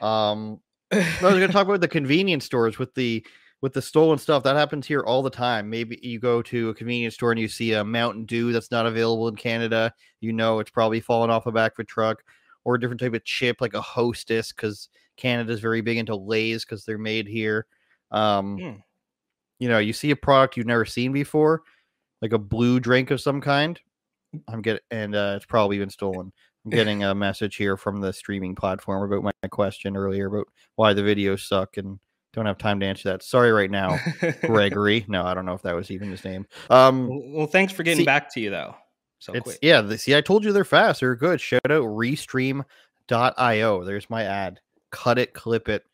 Um, 0.00 0.60
I 0.92 0.96
was 1.20 1.34
going 1.34 1.46
to 1.46 1.52
talk 1.52 1.66
about 1.66 1.80
the 1.80 1.88
convenience 1.88 2.44
stores 2.44 2.78
with 2.78 2.94
the 2.94 3.24
with 3.60 3.72
the 3.72 3.82
stolen 3.82 4.18
stuff. 4.18 4.44
That 4.44 4.56
happens 4.56 4.86
here 4.86 5.00
all 5.00 5.22
the 5.22 5.30
time. 5.30 5.68
Maybe 5.68 5.98
you 6.02 6.20
go 6.20 6.40
to 6.42 6.68
a 6.70 6.74
convenience 6.74 7.14
store 7.14 7.32
and 7.32 7.40
you 7.40 7.48
see 7.48 7.72
a 7.72 7.84
Mountain 7.84 8.24
Dew 8.24 8.52
that's 8.52 8.70
not 8.70 8.86
available 8.86 9.28
in 9.28 9.36
Canada. 9.36 9.92
You 10.20 10.32
know 10.32 10.60
it's 10.60 10.70
probably 10.70 11.00
fallen 11.00 11.30
off 11.30 11.46
a 11.46 11.52
back 11.52 11.72
of 11.72 11.80
a 11.80 11.84
truck, 11.84 12.22
or 12.64 12.76
a 12.76 12.80
different 12.80 13.00
type 13.00 13.14
of 13.14 13.24
chip 13.24 13.60
like 13.60 13.74
a 13.74 13.80
Hostess 13.80 14.52
because 14.52 14.88
Canada's 15.16 15.60
very 15.60 15.80
big 15.80 15.98
into 15.98 16.14
Lay's 16.16 16.64
because 16.64 16.84
they're 16.84 16.98
made 16.98 17.26
here. 17.26 17.66
Um, 18.10 18.58
Hmm. 18.58 18.76
You 19.58 19.68
know, 19.68 19.78
you 19.78 19.92
see 19.92 20.10
a 20.12 20.16
product 20.16 20.56
you've 20.56 20.66
never 20.66 20.84
seen 20.84 21.12
before, 21.12 21.62
like 22.22 22.32
a 22.32 22.38
blue 22.38 22.78
drink 22.78 23.10
of 23.10 23.20
some 23.20 23.40
kind. 23.40 23.78
I'm 24.46 24.62
getting, 24.62 24.82
and 24.90 25.14
uh, 25.14 25.34
it's 25.36 25.46
probably 25.46 25.78
been 25.78 25.90
stolen. 25.90 26.32
Getting 26.70 27.04
a 27.04 27.14
message 27.14 27.56
here 27.56 27.76
from 27.76 28.00
the 28.00 28.12
streaming 28.12 28.54
platform 28.54 29.10
about 29.10 29.22
my 29.42 29.48
question 29.48 29.96
earlier 29.96 30.26
about 30.26 30.46
why 30.76 30.92
the 30.92 31.02
videos 31.02 31.46
suck 31.46 31.76
and 31.76 31.98
don't 32.32 32.46
have 32.46 32.58
time 32.58 32.80
to 32.80 32.86
answer 32.86 33.08
that. 33.10 33.22
Sorry 33.22 33.52
right 33.52 33.70
now, 33.70 33.98
Gregory. 34.42 35.04
no, 35.08 35.24
I 35.24 35.34
don't 35.34 35.46
know 35.46 35.54
if 35.54 35.62
that 35.62 35.74
was 35.74 35.90
even 35.90 36.10
his 36.10 36.24
name. 36.24 36.46
Um, 36.70 37.08
well, 37.08 37.22
well, 37.26 37.46
thanks 37.46 37.72
for 37.72 37.82
getting 37.82 38.00
See- 38.00 38.04
back 38.04 38.32
to 38.34 38.40
you 38.40 38.50
though. 38.50 38.74
So 39.20 39.32
it's 39.32 39.42
quick. 39.42 39.58
yeah. 39.62 39.80
The, 39.80 39.98
see, 39.98 40.14
I 40.14 40.20
told 40.20 40.44
you 40.44 40.52
they're 40.52 40.64
fast. 40.64 41.00
They're 41.00 41.16
good. 41.16 41.40
Shout 41.40 41.68
out 41.68 41.82
Restream.io. 41.82 42.64
There's 43.84 44.10
my 44.10 44.24
ad. 44.24 44.60
Cut 44.90 45.18
it, 45.18 45.34
clip 45.34 45.68
it, 45.68 45.84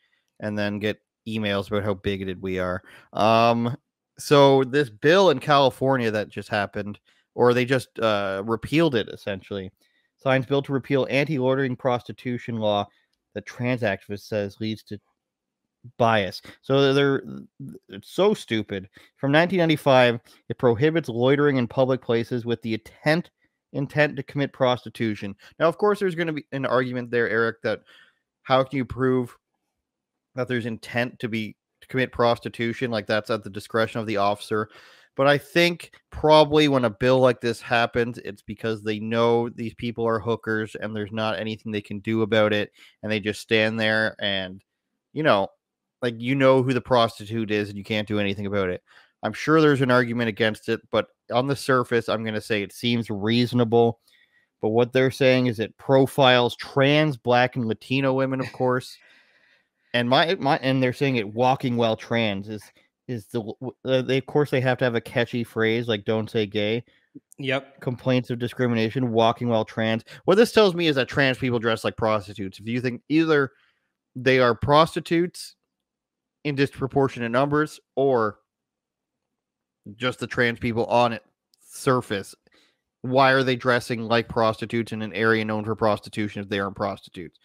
and 0.40 0.58
then 0.58 0.78
get 0.78 0.98
emails 1.26 1.68
about 1.68 1.84
how 1.84 1.94
bigoted 1.94 2.40
we 2.42 2.58
are. 2.58 2.82
Um, 3.12 3.76
so 4.18 4.64
this 4.64 4.90
bill 4.90 5.30
in 5.30 5.40
California 5.40 6.10
that 6.10 6.28
just 6.28 6.48
happened, 6.48 6.98
or 7.34 7.54
they 7.54 7.64
just 7.64 7.98
uh, 7.98 8.42
repealed 8.44 8.94
it 8.94 9.08
essentially. 9.08 9.72
Signs 10.24 10.46
bill 10.46 10.62
to 10.62 10.72
repeal 10.72 11.06
anti-loitering 11.10 11.76
prostitution 11.76 12.56
law 12.56 12.88
that 13.34 13.46
trans 13.46 13.82
activist 13.82 14.26
says 14.26 14.56
leads 14.58 14.82
to 14.84 14.98
bias. 15.98 16.40
So 16.62 16.94
they're 16.94 17.22
it's 17.90 18.10
so 18.10 18.32
stupid. 18.32 18.88
From 19.16 19.32
1995, 19.32 20.20
it 20.48 20.58
prohibits 20.58 21.10
loitering 21.10 21.58
in 21.58 21.68
public 21.68 22.00
places 22.00 22.46
with 22.46 22.62
the 22.62 22.74
intent 22.74 23.30
intent 23.74 24.16
to 24.16 24.22
commit 24.22 24.52
prostitution. 24.52 25.34
Now, 25.58 25.66
of 25.66 25.76
course, 25.76 25.98
there's 25.98 26.14
going 26.14 26.28
to 26.28 26.32
be 26.32 26.46
an 26.52 26.64
argument 26.64 27.10
there, 27.10 27.28
Eric, 27.28 27.60
that 27.62 27.82
how 28.44 28.62
can 28.62 28.76
you 28.76 28.84
prove 28.84 29.36
that 30.36 30.48
there's 30.48 30.66
intent 30.66 31.18
to 31.18 31.28
be 31.28 31.56
to 31.80 31.88
commit 31.88 32.12
prostitution? 32.12 32.90
Like 32.90 33.06
that's 33.06 33.30
at 33.30 33.44
the 33.44 33.50
discretion 33.50 34.00
of 34.00 34.06
the 34.06 34.16
officer. 34.16 34.70
But 35.16 35.28
I 35.28 35.38
think 35.38 35.92
probably 36.10 36.68
when 36.68 36.84
a 36.84 36.90
bill 36.90 37.20
like 37.20 37.40
this 37.40 37.60
happens, 37.60 38.18
it's 38.18 38.42
because 38.42 38.82
they 38.82 38.98
know 38.98 39.48
these 39.48 39.74
people 39.74 40.06
are 40.06 40.18
hookers 40.18 40.74
and 40.74 40.94
there's 40.94 41.12
not 41.12 41.38
anything 41.38 41.70
they 41.70 41.80
can 41.80 42.00
do 42.00 42.22
about 42.22 42.52
it. 42.52 42.72
And 43.02 43.12
they 43.12 43.20
just 43.20 43.40
stand 43.40 43.78
there 43.78 44.16
and, 44.18 44.62
you 45.12 45.22
know, 45.22 45.48
like 46.02 46.14
you 46.18 46.34
know 46.34 46.62
who 46.62 46.72
the 46.74 46.80
prostitute 46.80 47.50
is 47.50 47.68
and 47.68 47.78
you 47.78 47.84
can't 47.84 48.08
do 48.08 48.18
anything 48.18 48.46
about 48.46 48.70
it. 48.70 48.82
I'm 49.22 49.32
sure 49.32 49.60
there's 49.60 49.80
an 49.80 49.90
argument 49.90 50.28
against 50.28 50.68
it, 50.68 50.80
but 50.90 51.06
on 51.32 51.46
the 51.46 51.56
surface, 51.56 52.08
I'm 52.08 52.24
going 52.24 52.34
to 52.34 52.40
say 52.40 52.62
it 52.62 52.72
seems 52.72 53.08
reasonable. 53.08 54.00
But 54.60 54.70
what 54.70 54.92
they're 54.92 55.10
saying 55.10 55.46
is 55.46 55.60
it 55.60 55.76
profiles 55.78 56.56
trans, 56.56 57.16
black, 57.16 57.56
and 57.56 57.66
Latino 57.66 58.12
women, 58.12 58.40
of 58.40 58.52
course. 58.52 58.96
And 59.94 60.08
my 60.08 60.34
my 60.36 60.56
and 60.58 60.82
they're 60.82 60.92
saying 60.92 61.16
it 61.16 61.32
walking 61.32 61.76
while 61.76 61.96
trans 61.96 62.48
is 62.48 62.62
is 63.06 63.26
the 63.26 63.40
uh, 63.84 64.02
they 64.02 64.18
of 64.18 64.26
course 64.26 64.50
they 64.50 64.60
have 64.60 64.78
to 64.78 64.84
have 64.84 64.94
a 64.94 65.00
catchy 65.00 65.44
phrase 65.44 65.88
like 65.88 66.04
don't 66.04 66.30
say 66.30 66.46
gay. 66.46 66.84
Yep. 67.38 67.80
Complaints 67.80 68.30
of 68.30 68.38
discrimination, 68.38 69.12
walking 69.12 69.48
while 69.48 69.64
trans. 69.64 70.04
What 70.24 70.36
this 70.36 70.52
tells 70.52 70.74
me 70.74 70.88
is 70.88 70.96
that 70.96 71.08
trans 71.08 71.38
people 71.38 71.58
dress 71.58 71.84
like 71.84 71.96
prostitutes. 71.96 72.58
If 72.58 72.66
you 72.66 72.80
think 72.80 73.02
either 73.08 73.52
they 74.16 74.40
are 74.40 74.54
prostitutes 74.54 75.56
in 76.44 76.54
disproportionate 76.54 77.30
numbers 77.30 77.80
or 77.96 78.38
just 79.96 80.18
the 80.18 80.26
trans 80.26 80.58
people 80.58 80.86
on 80.86 81.12
it 81.12 81.22
surface 81.60 82.34
why 83.02 83.32
are 83.32 83.42
they 83.42 83.56
dressing 83.56 84.02
like 84.02 84.28
prostitutes 84.28 84.92
in 84.92 85.02
an 85.02 85.12
area 85.12 85.44
known 85.44 85.64
for 85.64 85.74
prostitution 85.74 86.42
if 86.42 86.48
they 86.48 86.60
aren't 86.60 86.76
prostitutes 86.76 87.38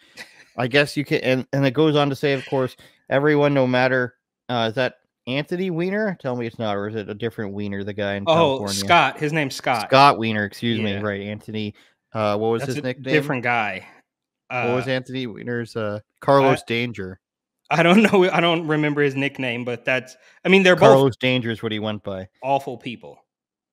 i 0.56 0.66
guess 0.66 0.96
you 0.96 1.04
can 1.04 1.18
and, 1.20 1.46
and 1.52 1.66
it 1.66 1.72
goes 1.72 1.96
on 1.96 2.08
to 2.08 2.16
say 2.16 2.32
of 2.32 2.46
course 2.46 2.76
everyone 3.10 3.52
no 3.52 3.66
matter 3.66 4.14
uh 4.48 4.66
is 4.68 4.74
that 4.74 4.99
anthony 5.26 5.70
weiner 5.70 6.16
tell 6.20 6.34
me 6.36 6.46
it's 6.46 6.58
not 6.58 6.76
or 6.76 6.88
is 6.88 6.94
it 6.94 7.08
a 7.08 7.14
different 7.14 7.52
weiner 7.52 7.84
the 7.84 7.92
guy 7.92 8.14
in 8.14 8.24
Oh, 8.26 8.34
california 8.34 8.74
Scott. 8.74 9.18
His 9.18 9.32
name's 9.32 9.54
Scott. 9.54 9.88
scott 9.88 10.18
wiener 10.18 10.44
excuse 10.44 10.80
me 10.80 10.96
right 10.96 11.20
anthony 11.22 11.74
uh 12.14 12.36
what 12.38 12.48
was 12.48 12.60
That's 12.62 12.74
his 12.74 12.78
a 12.78 12.82
nickname 12.82 13.12
different 13.14 13.42
guy. 13.42 13.86
what 14.48 14.74
was 14.74 14.86
Uh, 14.86 14.90
anthony 14.90 15.26
weiner's 15.26 15.76
uh 15.76 16.00
carlos 16.20 16.62
danger 16.64 17.20
I 17.72 17.84
don't 17.84 18.02
know. 18.12 18.28
I 18.28 18.40
don't 18.40 18.66
remember 18.66 19.00
his 19.00 19.14
nickname, 19.14 19.64
but 19.64 19.84
that's. 19.84 20.16
I 20.44 20.48
mean, 20.48 20.64
they're 20.64 20.74
carlos 20.74 20.94
both 20.96 20.98
Carlos 21.02 21.16
danger 21.18 21.52
is 21.52 21.62
what 21.62 21.70
he 21.70 21.78
went 21.78 22.02
by 22.02 22.26
awful 22.42 22.76
people. 22.76 23.16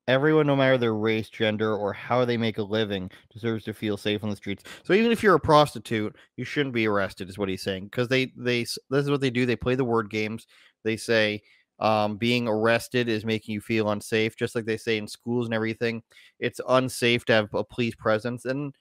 Everyone, 0.08 0.46
no 0.46 0.56
matter 0.56 0.78
their 0.78 0.94
race, 0.94 1.30
gender, 1.30 1.76
or 1.76 1.94
how 1.94 2.24
they 2.24 2.38
make 2.38 2.60
a 2.60 2.64
living, 2.64 3.10
deserves 3.34 3.64
to 3.66 3.74
feel 3.74 3.98
safe 3.98 4.24
on 4.24 4.30
the 4.30 4.36
streets. 4.36 4.64
So 4.84 4.94
even 4.94 5.12
if 5.12 5.24
you're 5.24 5.34
a 5.34 5.40
prostitute, 5.40 6.16
you 6.36 6.46
shouldn't 6.46 6.76
be 6.76 6.88
arrested, 6.88 7.28
is 7.28 7.40
what 7.40 7.50
he's 7.50 7.64
saying. 7.64 7.86
Because 7.86 8.08
they, 8.08 8.32
they, 8.38 8.62
this 8.62 8.78
is 8.92 9.10
what 9.10 9.20
they 9.20 9.32
do. 9.32 9.48
They 9.48 9.56
play 9.56 9.74
the 9.74 9.84
word 9.84 10.12
games. 10.12 10.46
They 10.84 10.98
say 10.98 11.42
um, 11.80 12.18
being 12.18 12.48
arrested 12.48 13.08
is 13.08 13.26
making 13.26 13.54
you 13.54 13.62
feel 13.62 13.90
unsafe, 13.92 14.36
just 14.36 14.56
like 14.56 14.66
they 14.66 14.78
say 14.78 14.98
in 14.98 15.08
schools 15.08 15.46
and 15.46 15.54
everything. 15.54 16.02
It's 16.40 16.60
unsafe 16.68 17.26
to 17.26 17.34
have 17.34 17.54
a 17.54 17.64
police 17.64 17.96
presence, 17.96 18.46
and 18.46 18.74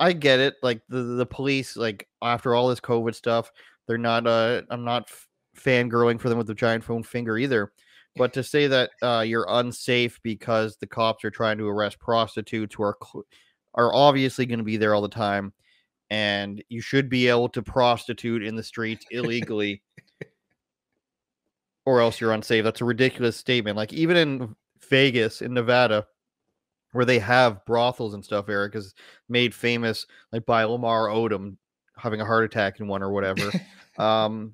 I 0.00 0.12
get 0.12 0.40
it. 0.40 0.54
Like 0.62 0.80
the 0.88 1.02
the 1.02 1.26
police, 1.26 1.76
like 1.76 2.08
after 2.22 2.54
all 2.54 2.68
this 2.68 2.80
COVID 2.80 3.14
stuff, 3.14 3.50
they're 3.86 3.98
not. 3.98 4.26
Uh, 4.26 4.62
I'm 4.70 4.84
not 4.84 5.04
f- 5.08 5.28
fangirling 5.56 6.20
for 6.20 6.28
them 6.28 6.38
with 6.38 6.46
the 6.46 6.54
giant 6.54 6.84
phone 6.84 7.02
finger 7.02 7.38
either. 7.38 7.72
But 8.16 8.32
to 8.32 8.42
say 8.42 8.66
that 8.66 8.90
uh, 9.00 9.24
you're 9.26 9.46
unsafe 9.48 10.20
because 10.22 10.76
the 10.76 10.86
cops 10.86 11.24
are 11.24 11.30
trying 11.30 11.58
to 11.58 11.68
arrest 11.68 12.00
prostitutes 12.00 12.74
who 12.74 12.82
are 12.82 12.96
cl- 13.02 13.24
are 13.74 13.94
obviously 13.94 14.44
going 14.44 14.58
to 14.58 14.64
be 14.64 14.76
there 14.76 14.94
all 14.94 15.02
the 15.02 15.08
time, 15.08 15.52
and 16.10 16.62
you 16.68 16.80
should 16.80 17.08
be 17.08 17.28
able 17.28 17.48
to 17.50 17.62
prostitute 17.62 18.42
in 18.42 18.56
the 18.56 18.62
streets 18.62 19.06
illegally, 19.10 19.82
or 21.88 22.02
else 22.02 22.20
you're 22.20 22.32
unsafe. 22.32 22.62
That's 22.62 22.82
a 22.82 22.84
ridiculous 22.84 23.38
statement. 23.38 23.78
Like 23.78 23.94
even 23.94 24.18
in 24.18 24.54
Vegas, 24.90 25.40
in 25.40 25.54
Nevada, 25.54 26.06
where 26.92 27.06
they 27.06 27.18
have 27.18 27.64
brothels 27.64 28.12
and 28.12 28.22
stuff, 28.22 28.50
Eric 28.50 28.74
is 28.74 28.94
made 29.30 29.54
famous 29.54 30.06
like 30.30 30.44
by 30.44 30.64
Lamar 30.64 31.06
Odom 31.06 31.56
having 31.96 32.20
a 32.20 32.26
heart 32.26 32.44
attack 32.44 32.78
in 32.78 32.88
one 32.88 33.02
or 33.02 33.10
whatever. 33.10 33.50
um, 33.98 34.52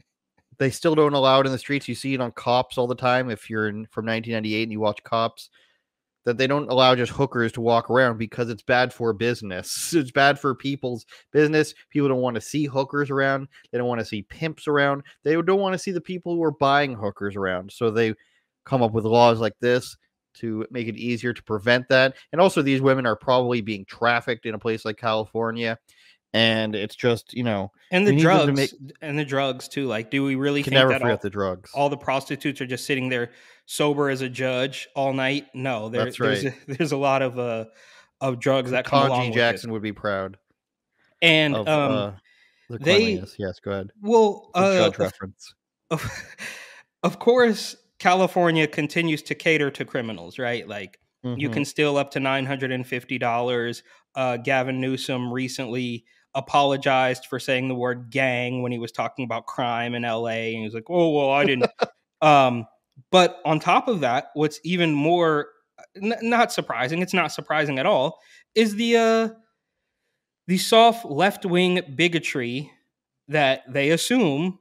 they 0.59 0.71
still 0.71 0.95
don't 0.95 1.15
allow 1.15 1.41
it 1.41 1.47
in 1.47 1.51
the 1.51 1.59
streets. 1.59 1.89
You 1.89 1.97
see 1.97 2.15
it 2.15 2.21
on 2.21 2.31
Cops 2.31 2.79
all 2.79 2.87
the 2.87 2.95
time. 2.95 3.31
If 3.31 3.51
you're 3.51 3.67
in, 3.67 3.87
from 3.87 4.07
1998 4.07 4.63
and 4.63 4.71
you 4.71 4.79
watch 4.79 5.03
Cops, 5.03 5.51
that 6.25 6.39
they 6.39 6.47
don't 6.47 6.71
allow 6.71 6.95
just 6.95 7.13
hookers 7.13 7.53
to 7.53 7.61
walk 7.61 7.91
around 7.91 8.19
because 8.19 8.49
it's 8.49 8.63
bad 8.63 8.93
for 8.93 9.13
business. 9.13 9.95
It's 10.05 10.11
bad 10.11 10.39
for 10.39 10.55
people's 10.55 11.07
business. 11.33 11.75
People 11.91 12.09
don't 12.09 12.21
want 12.21 12.35
to 12.35 12.41
see 12.41 12.65
hookers 12.65 13.11
around. 13.11 13.49
They 13.71 13.79
don't 13.79 13.89
want 13.89 14.01
to 14.01 14.05
see 14.05 14.23
pimps 14.23 14.67
around. 14.67 15.03
They 15.23 15.41
don't 15.41 15.61
want 15.61 15.75
to 15.75 15.79
see 15.79 15.93
the 15.93 16.01
people 16.01 16.35
who 16.35 16.43
are 16.43 16.51
buying 16.51 16.95
hookers 16.95 17.37
around. 17.37 17.73
So 17.73 17.91
they 17.91 18.15
come 18.65 18.83
up 18.83 18.93
with 18.93 19.05
laws 19.05 19.41
like 19.41 19.59
this 19.61 19.97
to 20.35 20.67
make 20.71 20.89
it 20.89 20.97
easier 20.97 21.33
to 21.33 21.43
prevent 21.43 21.89
that. 21.89 22.17
And 22.33 22.41
also, 22.41 22.61
these 22.61 22.81
women 22.81 23.07
are 23.07 23.17
probably 23.17 23.61
being 23.61 23.85
trafficked 23.85 24.47
in 24.47 24.55
a 24.55 24.59
place 24.59 24.85
like 24.85 24.97
California. 24.97 25.79
And 26.35 26.75
it's 26.75 26.97
just, 26.97 27.33
you 27.33 27.45
know, 27.45 27.71
And 27.93 28.05
the 28.07 28.11
we 28.11 28.17
need 28.17 28.25
them 28.27 28.39
to 28.39 28.45
drugs, 28.47 28.59
make- 28.83 28.93
and 29.01 29.17
the 29.19 29.25
drugs 29.25 29.69
too. 29.69 29.87
Like, 29.87 30.11
do 30.11 30.25
we 30.25 30.35
really 30.35 30.63
can 30.65 30.73
think 30.73 30.81
never 30.81 30.91
that 30.91 31.01
forget 31.01 31.13
all, 31.13 31.23
the 31.23 31.31
drugs. 31.31 31.71
all 31.75 31.89
the 31.89 31.97
prostitutes 31.97 32.61
are 32.61 32.67
just 32.67 32.85
sitting 32.87 33.09
there 33.09 33.31
sober 33.67 34.11
as 34.11 34.21
a 34.21 34.29
judge 34.29 34.89
all 34.97 35.13
night? 35.13 35.47
No, 35.55 35.89
there, 35.89 36.05
That's 36.05 36.19
there's 36.19 36.45
right. 36.45 36.55
a, 36.69 36.73
there's 36.75 36.91
a 36.93 36.97
lot 36.97 37.23
of 37.23 37.39
uh 37.39 37.67
of 38.21 38.41
drugs 38.41 38.73
that 38.73 38.85
come 38.85 39.07
along 39.07 39.33
Jackson 39.33 39.71
would 39.73 39.83
be 39.83 39.93
proud 39.93 40.37
And 41.23 41.55
of 41.55 41.69
um, 41.69 41.93
uh, 41.93 42.13
the 42.69 42.79
they- 42.79 43.23
Yes, 43.39 43.61
go 43.61 43.71
ahead. 43.71 43.91
well, 44.03 44.51
uh, 44.55 44.75
judge 44.79 44.95
of, 44.95 44.99
reference. 44.99 45.55
of, 45.91 46.23
of 47.05 47.19
course, 47.21 47.77
California 48.01 48.67
continues 48.67 49.23
to 49.23 49.35
cater 49.37 49.71
to 49.71 49.85
criminals, 49.85 50.39
right? 50.39 50.67
Like 50.67 50.99
you 51.23 51.49
Mhm. 51.49 51.53
can 51.53 51.65
steal 51.65 51.97
up 51.97 52.11
to 52.11 52.21
nine 52.21 52.45
hundred 52.45 52.73
and 52.73 52.85
fifty 52.87 53.19
dollars. 53.19 53.83
Uh, 54.17 54.37
Gavin 54.37 54.81
Newsom 54.81 55.33
recently 55.33 56.05
apologized 56.35 57.27
for 57.27 57.39
saying 57.39 57.69
the 57.69 57.75
word 57.75 58.11
gang 58.11 58.63
when 58.63 58.73
he 58.73 58.79
was 58.79 58.93
talking 58.93 59.25
about 59.25 59.47
crime 59.47 59.95
in 59.95 60.05
L.A. 60.05 60.49
and 60.53 60.59
he 60.59 60.65
was 60.65 60.75
like, 60.75 60.89
"Oh 60.89 61.11
well, 61.11 61.31
I 61.31 61.45
didn't." 61.45 61.71
um, 62.23 62.67
but 63.11 63.41
on 63.45 63.61
top 63.61 63.89
of 63.89 64.01
that, 64.01 64.31
what's 64.35 64.61
even 64.65 64.93
more 64.95 65.49
n- 66.01 66.15
not 66.23 66.53
surprising, 66.53 67.03
it's 67.03 67.15
not 67.15 67.33
surprising 67.33 67.79
at 67.79 67.87
all, 67.87 68.21
is 68.55 68.77
the 68.77 68.97
uh, 68.97 69.29
the 70.47 70.59
soft 70.59 71.05
left 71.07 71.45
wing 71.45 71.81
bigotry 71.95 72.71
that 73.29 73.63
they 73.73 73.91
assume 73.91 74.59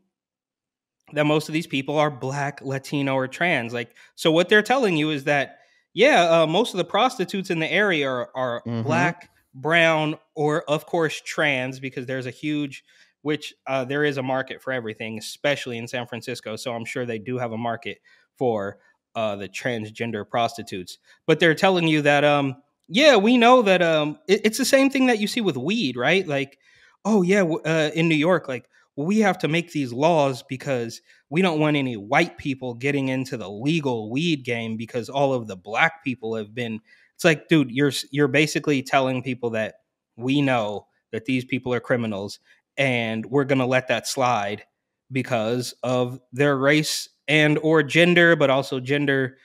that 1.11 1.25
most 1.25 1.49
of 1.49 1.53
these 1.53 1.67
people 1.67 1.97
are 1.97 2.09
black, 2.09 2.61
Latino, 2.61 3.13
or 3.13 3.27
trans. 3.27 3.73
Like, 3.73 3.93
so 4.15 4.31
what 4.31 4.49
they're 4.49 4.61
telling 4.63 4.95
you 4.97 5.09
is 5.11 5.25
that, 5.25 5.59
yeah, 5.93 6.41
uh, 6.41 6.47
most 6.47 6.73
of 6.73 6.77
the 6.77 6.85
prostitutes 6.85 7.49
in 7.49 7.59
the 7.59 7.71
area 7.71 8.07
are, 8.09 8.29
are 8.33 8.63
Mhm. 8.65 8.83
black, 8.83 9.29
brown, 9.53 10.15
or 10.35 10.63
of 10.69 10.85
course 10.85 11.21
trans, 11.25 11.79
because 11.79 12.05
there's 12.05 12.25
a 12.25 12.31
huge, 12.31 12.83
which 13.21 13.53
uh, 13.67 13.85
there 13.85 14.03
is 14.03 14.17
a 14.17 14.23
market 14.23 14.61
for 14.61 14.73
everything, 14.73 15.17
especially 15.17 15.77
in 15.77 15.87
San 15.87 16.07
Francisco. 16.07 16.55
So 16.55 16.73
I'm 16.73 16.85
sure 16.85 17.05
they 17.05 17.19
do 17.19 17.37
have 17.37 17.51
a 17.51 17.57
market 17.57 17.99
for 18.37 18.77
uh, 19.15 19.35
the 19.35 19.47
transgender 19.47 20.27
prostitutes. 20.27 20.97
But 21.27 21.39
they're 21.39 21.55
telling 21.55 21.87
you 21.87 22.01
that, 22.01 22.23
um, 22.23 22.55
yeah, 22.87 23.15
we 23.15 23.37
know 23.37 23.61
that 23.61 23.81
um, 23.81 24.17
it- 24.27 24.41
it's 24.43 24.57
the 24.57 24.65
same 24.65 24.89
thing 24.89 25.05
that 25.07 25.19
you 25.19 25.27
see 25.27 25.41
with 25.41 25.57
weed, 25.57 25.95
right? 25.95 26.27
Like, 26.27 26.57
oh 27.05 27.21
yeah, 27.21 27.43
uh, 27.43 27.91
in 27.93 28.07
New 28.07 28.15
York, 28.15 28.47
like 28.47 28.65
we 28.95 29.19
have 29.19 29.39
to 29.39 29.47
make 29.47 29.71
these 29.71 29.91
laws 29.91 30.43
because 30.43 31.01
we 31.29 31.41
don't 31.41 31.59
want 31.59 31.75
any 31.75 31.97
white 31.97 32.37
people 32.37 32.75
getting 32.75 33.07
into 33.07 33.37
the 33.37 33.49
legal 33.49 34.11
weed 34.11 34.43
game 34.45 34.77
because 34.77 35.09
all 35.09 35.33
of 35.33 35.47
the 35.47 35.55
black 35.55 36.03
people 36.03 36.35
have 36.35 36.53
been. 36.53 36.79
It's 37.23 37.25
like, 37.25 37.47
dude, 37.47 37.71
you're 37.71 37.93
you're 38.11 38.27
basically 38.27 38.83
telling 38.83 39.23
people 39.23 39.51
that 39.51 39.75
we 40.17 40.41
know 40.41 40.87
that 41.13 41.23
these 41.23 41.45
people 41.45 41.73
are 41.73 41.79
criminals 41.79 42.39
and 42.75 43.25
we're 43.25 43.45
gonna 43.45 43.65
let 43.65 43.87
that 43.87 44.07
slide 44.07 44.65
because 45.09 45.73
of 45.83 46.19
their 46.33 46.57
race 46.57 47.07
and 47.29 47.57
or 47.59 47.81
gender, 47.81 48.35
but 48.35 48.49
also 48.49 48.81
gender 48.81 49.37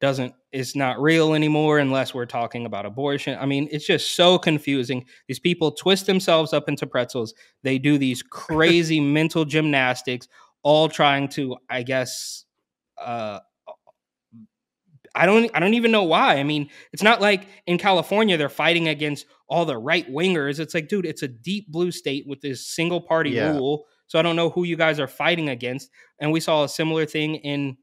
doesn't 0.00 0.32
is 0.50 0.74
not 0.74 0.98
real 0.98 1.34
anymore 1.34 1.78
unless 1.78 2.14
we're 2.14 2.24
talking 2.24 2.64
about 2.64 2.86
abortion. 2.86 3.38
I 3.38 3.44
mean, 3.44 3.68
it's 3.70 3.86
just 3.86 4.16
so 4.16 4.38
confusing. 4.38 5.04
These 5.28 5.40
people 5.40 5.72
twist 5.72 6.06
themselves 6.06 6.54
up 6.54 6.70
into 6.70 6.86
pretzels. 6.86 7.34
They 7.64 7.78
do 7.78 7.98
these 7.98 8.22
crazy 8.30 8.98
mental 8.98 9.44
gymnastics, 9.44 10.26
all 10.62 10.88
trying 10.88 11.28
to, 11.30 11.58
I 11.68 11.82
guess, 11.82 12.46
uh, 12.96 13.40
I 15.16 15.26
don't, 15.26 15.50
I 15.54 15.60
don't 15.60 15.74
even 15.74 15.90
know 15.90 16.04
why. 16.04 16.36
I 16.36 16.42
mean, 16.42 16.68
it's 16.92 17.02
not 17.02 17.20
like 17.20 17.46
in 17.66 17.78
California 17.78 18.36
they're 18.36 18.48
fighting 18.48 18.88
against 18.88 19.26
all 19.48 19.64
the 19.64 19.76
right 19.78 20.08
wingers. 20.12 20.60
It's 20.60 20.74
like, 20.74 20.88
dude, 20.88 21.06
it's 21.06 21.22
a 21.22 21.28
deep 21.28 21.68
blue 21.72 21.90
state 21.90 22.24
with 22.26 22.40
this 22.40 22.66
single 22.66 23.00
party 23.00 23.30
Yeah. 23.30 23.56
rule. 23.56 23.86
So 24.08 24.18
I 24.18 24.22
don't 24.22 24.36
know 24.36 24.50
who 24.50 24.64
you 24.64 24.76
guys 24.76 25.00
are 25.00 25.08
fighting 25.08 25.48
against. 25.48 25.90
And 26.20 26.30
we 26.30 26.40
saw 26.40 26.64
a 26.64 26.68
similar 26.68 27.06
thing 27.06 27.36
in 27.36 27.76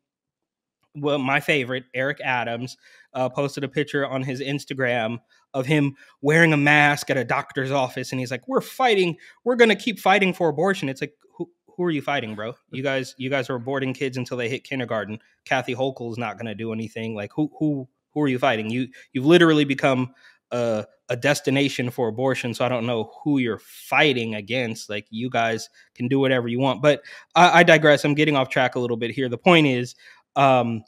well, 0.96 1.18
my 1.18 1.40
favorite, 1.40 1.86
Eric 1.96 2.20
Adams, 2.24 2.78
uh, 3.14 3.28
posted 3.28 3.64
a 3.64 3.68
picture 3.68 4.06
on 4.08 4.22
his 4.22 4.42
Instagram 4.42 5.18
of 5.54 5.66
him 5.66 5.96
wearing 6.22 6.54
a 6.54 6.58
mask 6.58 7.10
at 7.10 7.18
a 7.18 7.24
doctor's 7.24 7.72
office, 7.72 8.12
and 8.12 8.20
he's 8.20 8.30
like, 8.30 8.48
"We're 8.48 8.62
fighting. 8.62 9.18
We're 9.44 9.56
gonna 9.56 9.76
keep 9.76 10.00
fighting 10.00 10.34
for 10.34 10.50
abortion." 10.50 10.90
It's 10.90 11.02
like, 11.02 11.14
who, 11.36 11.50
who 11.76 11.84
are 11.84 11.92
you 11.92 12.02
fighting, 12.02 12.36
bro? 12.36 12.54
You 12.72 12.84
guys, 12.84 13.16
you 13.18 13.30
guys 13.30 13.50
are 13.50 13.60
aborting 13.60 13.96
kids 13.96 14.18
until 14.18 14.38
they 14.38 14.50
hit 14.50 14.64
kindergarten. 14.64 15.20
Kathy 15.46 15.76
Hochul 15.76 16.12
is 16.12 16.18
not 16.18 16.38
gonna 16.38 16.56
do 16.56 16.74
anything. 16.74 17.16
Like, 17.16 17.32
who, 17.36 17.52
who, 17.60 17.88
who 18.12 18.22
are 18.22 18.28
you 18.28 18.40
fighting? 18.40 18.70
You, 18.70 18.88
you've 19.12 19.26
literally 19.26 19.66
become 19.66 20.14
a, 20.52 20.86
a 21.10 21.16
destination 21.16 21.90
for 21.90 22.08
abortion. 22.08 22.54
So 22.54 22.64
I 22.64 22.70
don't 22.70 22.86
know 22.86 23.12
who 23.24 23.40
you're 23.40 23.60
fighting 23.60 24.36
against. 24.36 24.90
Like, 24.90 25.08
you 25.10 25.30
guys 25.30 25.70
can 25.96 26.08
do 26.08 26.20
whatever 26.20 26.48
you 26.48 26.60
want. 26.60 26.82
But 26.82 27.02
I, 27.36 27.60
I 27.60 27.64
digress. 27.64 28.06
I'm 28.06 28.14
getting 28.14 28.36
off 28.36 28.50
track 28.50 28.76
a 28.76 28.80
little 28.80 28.98
bit 28.98 29.12
here. 29.12 29.30
The 29.30 29.38
point 29.38 29.68
is, 29.68 29.96
um, 30.36 30.84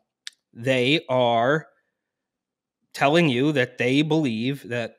they 0.54 1.04
are 1.10 1.68
telling 2.94 3.28
you 3.28 3.52
that 3.52 3.78
they 3.78 4.02
believe 4.02 4.70
that 4.70 4.96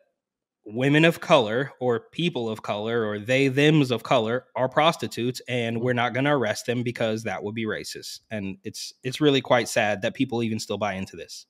women 0.67 1.05
of 1.05 1.21
color 1.21 1.71
or 1.81 2.01
people 2.11 2.49
of 2.49 2.63
color 2.63 3.07
or 3.07 3.19
they 3.21 3.49
thems 3.49 3.91
of 3.93 4.03
color 4.03 4.47
are 4.57 4.69
prostitutes 4.69 5.41
and 5.49 5.81
we're 5.81 5.93
not 5.93 6.13
going 6.13 6.25
to 6.25 6.33
arrest 6.33 6.67
them 6.67 6.83
because 6.83 7.23
that 7.23 7.43
would 7.43 7.55
be 7.55 7.65
racist 7.65 8.21
and 8.33 8.59
it's 8.65 8.93
it's 9.05 9.21
really 9.21 9.41
quite 9.41 9.69
sad 9.69 10.03
that 10.03 10.15
people 10.15 10.43
even 10.43 10.59
still 10.59 10.79
buy 10.79 10.95
into 10.95 11.17
this 11.17 11.47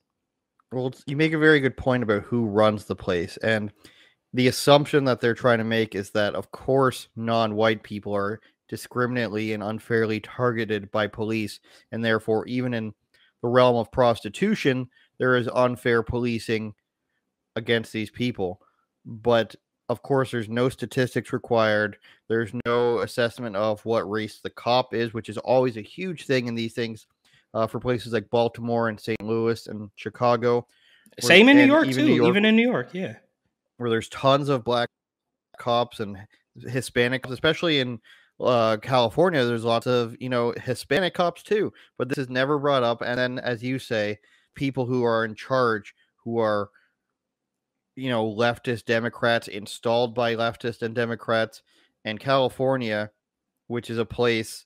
Well, 0.71 0.93
you 1.05 1.15
make 1.15 1.33
a 1.33 1.37
very 1.37 1.59
good 1.59 1.77
point 1.77 2.03
about 2.03 2.23
who 2.23 2.45
runs 2.45 2.85
the 2.85 2.95
place, 2.95 3.37
and 3.37 3.71
the 4.33 4.47
assumption 4.49 5.05
that 5.05 5.21
they're 5.21 5.33
trying 5.33 5.59
to 5.59 5.63
make 5.63 5.95
is 5.95 6.11
that, 6.11 6.35
of 6.35 6.51
course, 6.51 7.07
non-white 7.15 7.83
people 7.83 8.13
are 8.13 8.41
discriminately 8.67 9.53
and 9.53 9.63
unfairly 9.63 10.19
targeted 10.19 10.91
by 10.91 11.07
police, 11.07 11.59
and 11.91 12.03
therefore, 12.03 12.45
even 12.47 12.73
in 12.73 12.93
the 13.41 13.47
realm 13.47 13.77
of 13.77 13.91
prostitution, 13.91 14.89
there 15.19 15.37
is 15.37 15.47
unfair 15.53 16.03
policing 16.03 16.73
against 17.55 17.93
these 17.93 18.11
people. 18.11 18.59
But 19.07 19.55
of 19.89 20.03
course, 20.03 20.31
there's 20.31 20.49
no 20.49 20.67
statistics 20.67 21.31
required. 21.31 21.97
There's 22.27 22.51
no 22.65 22.99
assessment 22.99 23.55
of 23.55 23.83
what 23.85 24.09
race 24.09 24.39
the 24.43 24.49
cop 24.49 24.93
is, 24.93 25.13
which 25.13 25.29
is 25.29 25.37
always 25.37 25.77
a 25.77 25.81
huge 25.81 26.25
thing 26.25 26.47
in 26.47 26.55
these 26.55 26.73
things 26.73 27.07
uh, 27.53 27.67
for 27.67 27.79
places 27.79 28.11
like 28.11 28.29
Baltimore 28.29 28.89
and 28.89 28.99
St. 28.99 29.21
Louis 29.23 29.65
and 29.67 29.89
Chicago. 29.95 30.67
where- 31.21 31.27
same 31.27 31.47
in 31.47 31.55
new 31.57 31.65
york 31.65 31.87
even 31.87 32.03
too 32.05 32.09
New 32.09 32.15
York, 32.15 32.27
even 32.27 32.45
in 32.45 32.55
new 32.57 32.69
york 32.69 32.89
yeah 32.93 33.15
where 33.77 33.89
there's 33.89 34.09
tons 34.09 34.49
of 34.49 34.63
black 34.65 34.89
cops 35.57 35.99
and 35.99 36.17
Hispanic, 36.59 37.23
cops, 37.23 37.33
especially 37.33 37.79
in 37.79 37.99
uh, 38.39 38.77
California. 38.81 39.45
There's 39.45 39.63
lots 39.63 39.87
of 39.87 40.15
you 40.19 40.29
know 40.29 40.53
Hispanic 40.63 41.13
cops 41.13 41.43
too, 41.43 41.71
but 41.97 42.09
this 42.09 42.17
is 42.17 42.29
never 42.29 42.59
brought 42.59 42.83
up. 42.83 43.01
And 43.01 43.17
then, 43.17 43.39
as 43.39 43.63
you 43.63 43.79
say, 43.79 44.19
people 44.55 44.85
who 44.85 45.03
are 45.03 45.23
in 45.25 45.33
charge, 45.35 45.93
who 46.23 46.39
are 46.39 46.69
you 47.97 48.09
know 48.09 48.25
leftist 48.33 48.85
Democrats 48.85 49.49
installed 49.49 50.15
by 50.15 50.35
leftist 50.35 50.81
and 50.81 50.95
Democrats, 50.95 51.61
and 52.05 52.19
California, 52.19 53.11
which 53.67 53.89
is 53.89 53.97
a 53.97 54.05
place 54.05 54.65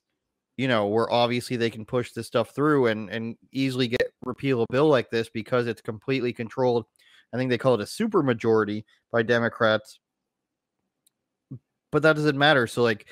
you 0.57 0.67
know 0.67 0.87
where 0.87 1.11
obviously 1.11 1.57
they 1.57 1.71
can 1.71 1.85
push 1.85 2.11
this 2.11 2.27
stuff 2.27 2.53
through 2.53 2.87
and 2.87 3.09
and 3.09 3.35
easily 3.51 3.87
get 3.87 4.13
repeal 4.23 4.61
a 4.61 4.65
bill 4.69 4.87
like 4.87 5.09
this 5.09 5.29
because 5.29 5.65
it's 5.67 5.81
completely 5.81 6.33
controlled. 6.33 6.85
I 7.33 7.37
think 7.37 7.49
they 7.49 7.57
call 7.57 7.75
it 7.75 7.81
a 7.81 7.87
super 7.87 8.21
majority 8.21 8.85
by 9.11 9.23
Democrats. 9.23 9.99
But 11.91 12.03
that 12.03 12.15
doesn't 12.15 12.37
matter. 12.37 12.67
So 12.67 12.83
like 12.83 13.07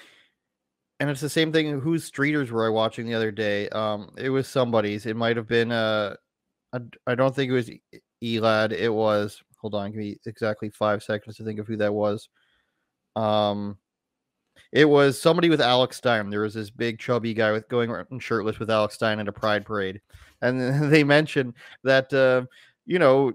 and 0.99 1.10
it's 1.10 1.21
the 1.21 1.29
same 1.29 1.53
thing. 1.53 1.79
Whose 1.79 2.10
streeters 2.10 2.51
were 2.51 2.65
I 2.65 2.69
watching 2.69 3.08
the 3.08 3.15
other 3.15 3.32
day? 3.32 3.69
Um, 3.69 4.12
it 4.17 4.29
was 4.29 4.47
somebody's. 4.47 5.05
It 5.05 5.15
might 5.15 5.38
have 5.38 5.47
been 5.47 5.71
uh, 5.71 6.15
I 6.73 6.79
I 7.08 7.15
don't 7.15 7.34
think 7.34 7.49
it 7.49 7.53
was 7.53 7.71
Elad. 8.23 8.73
It 8.73 8.89
was. 8.89 9.41
Hold 9.60 9.76
on, 9.76 9.91
give 9.91 10.00
me 10.00 10.17
exactly 10.26 10.69
five 10.69 11.04
seconds 11.04 11.38
to 11.38 11.43
think 11.43 11.60
of 11.60 11.67
who 11.67 11.78
that 11.78 11.93
was. 11.93 12.30
Um, 13.15 13.78
it 14.72 14.86
was 14.86 15.19
somebody 15.19 15.50
with 15.50 15.62
Alex 15.62 15.98
Stein. 15.98 16.30
There 16.30 16.41
was 16.41 16.54
this 16.54 16.69
big 16.69 17.00
chubby 17.00 17.34
guy 17.34 17.52
with 17.52 17.67
going 17.69 17.91
shirtless 18.19 18.60
with 18.60 18.69
Alex 18.69 18.95
Stein 18.95 19.19
at 19.19 19.28
a 19.28 19.34
pride 19.34 19.65
parade, 19.65 20.02
and 20.41 20.60
they 20.91 21.04
mentioned 21.04 21.54
that 21.84 22.13
uh, 22.13 22.45
you 22.86 23.00
know 23.00 23.34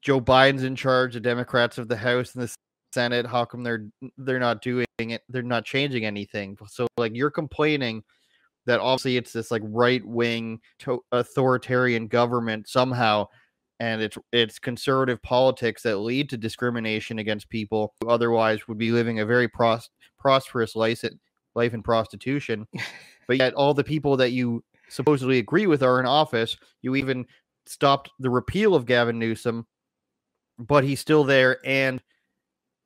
Joe 0.00 0.20
Biden's 0.20 0.62
in 0.62 0.76
charge, 0.76 1.14
the 1.14 1.20
Democrats 1.20 1.78
of 1.78 1.88
the 1.88 1.96
House 1.96 2.34
and 2.34 2.44
the 2.44 2.54
Senate. 2.92 3.26
How 3.26 3.44
come 3.44 3.62
they're 3.62 3.86
they're 4.16 4.38
not 4.38 4.62
doing 4.62 4.86
it? 4.98 5.22
They're 5.28 5.42
not 5.42 5.64
changing 5.64 6.04
anything. 6.04 6.56
So 6.68 6.86
like 6.96 7.14
you're 7.14 7.30
complaining 7.30 8.02
that 8.66 8.80
obviously 8.80 9.16
it's 9.16 9.32
this 9.32 9.50
like 9.50 9.62
right 9.64 10.04
wing 10.06 10.60
to- 10.80 11.04
authoritarian 11.10 12.06
government 12.06 12.68
somehow, 12.68 13.26
and 13.82 14.00
it's 14.00 14.16
it's 14.30 14.60
conservative 14.60 15.20
politics 15.22 15.82
that 15.82 15.96
lead 15.96 16.30
to 16.30 16.36
discrimination 16.36 17.18
against 17.18 17.48
people 17.48 17.92
who 18.00 18.08
otherwise 18.08 18.68
would 18.68 18.78
be 18.78 18.92
living 18.92 19.18
a 19.18 19.26
very 19.26 19.48
pros- 19.48 19.90
prosperous 20.20 20.76
life 20.76 21.04
life 21.56 21.74
in 21.74 21.82
prostitution. 21.82 22.64
but 23.26 23.38
yet 23.38 23.54
all 23.54 23.74
the 23.74 23.82
people 23.82 24.16
that 24.16 24.30
you 24.30 24.62
supposedly 24.88 25.38
agree 25.38 25.66
with 25.66 25.82
are 25.82 25.98
in 25.98 26.06
office. 26.06 26.56
You 26.80 26.94
even 26.94 27.26
stopped 27.66 28.08
the 28.20 28.30
repeal 28.30 28.76
of 28.76 28.86
Gavin 28.86 29.18
Newsom, 29.18 29.66
but 30.60 30.84
he's 30.84 31.00
still 31.00 31.24
there 31.24 31.58
and 31.64 32.00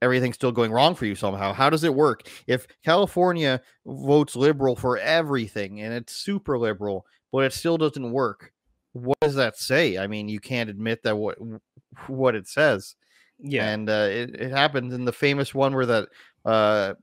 everything's 0.00 0.36
still 0.36 0.52
going 0.52 0.72
wrong 0.72 0.94
for 0.94 1.04
you 1.04 1.14
somehow. 1.14 1.52
How 1.52 1.68
does 1.68 1.84
it 1.84 1.94
work? 1.94 2.26
If 2.46 2.66
California 2.82 3.60
votes 3.84 4.34
liberal 4.34 4.74
for 4.74 4.96
everything 4.96 5.82
and 5.82 5.92
it's 5.92 6.16
super 6.16 6.56
liberal, 6.56 7.04
but 7.32 7.44
it 7.44 7.52
still 7.52 7.76
doesn't 7.76 8.12
work, 8.12 8.52
what 8.96 9.20
does 9.20 9.34
that 9.34 9.56
say? 9.56 9.98
I 9.98 10.06
mean, 10.06 10.28
you 10.28 10.40
can't 10.40 10.70
admit 10.70 11.02
that 11.02 11.16
what 11.16 11.38
what 12.06 12.34
it 12.34 12.48
says. 12.48 12.94
yeah 13.38 13.68
And 13.68 13.88
uh, 13.88 14.08
it, 14.10 14.34
it 14.34 14.50
happens 14.50 14.94
in 14.94 15.04
the 15.04 15.12
famous 15.12 15.54
one 15.54 15.74
where 15.74 15.86
that 15.86 16.08
uh, 16.44 16.94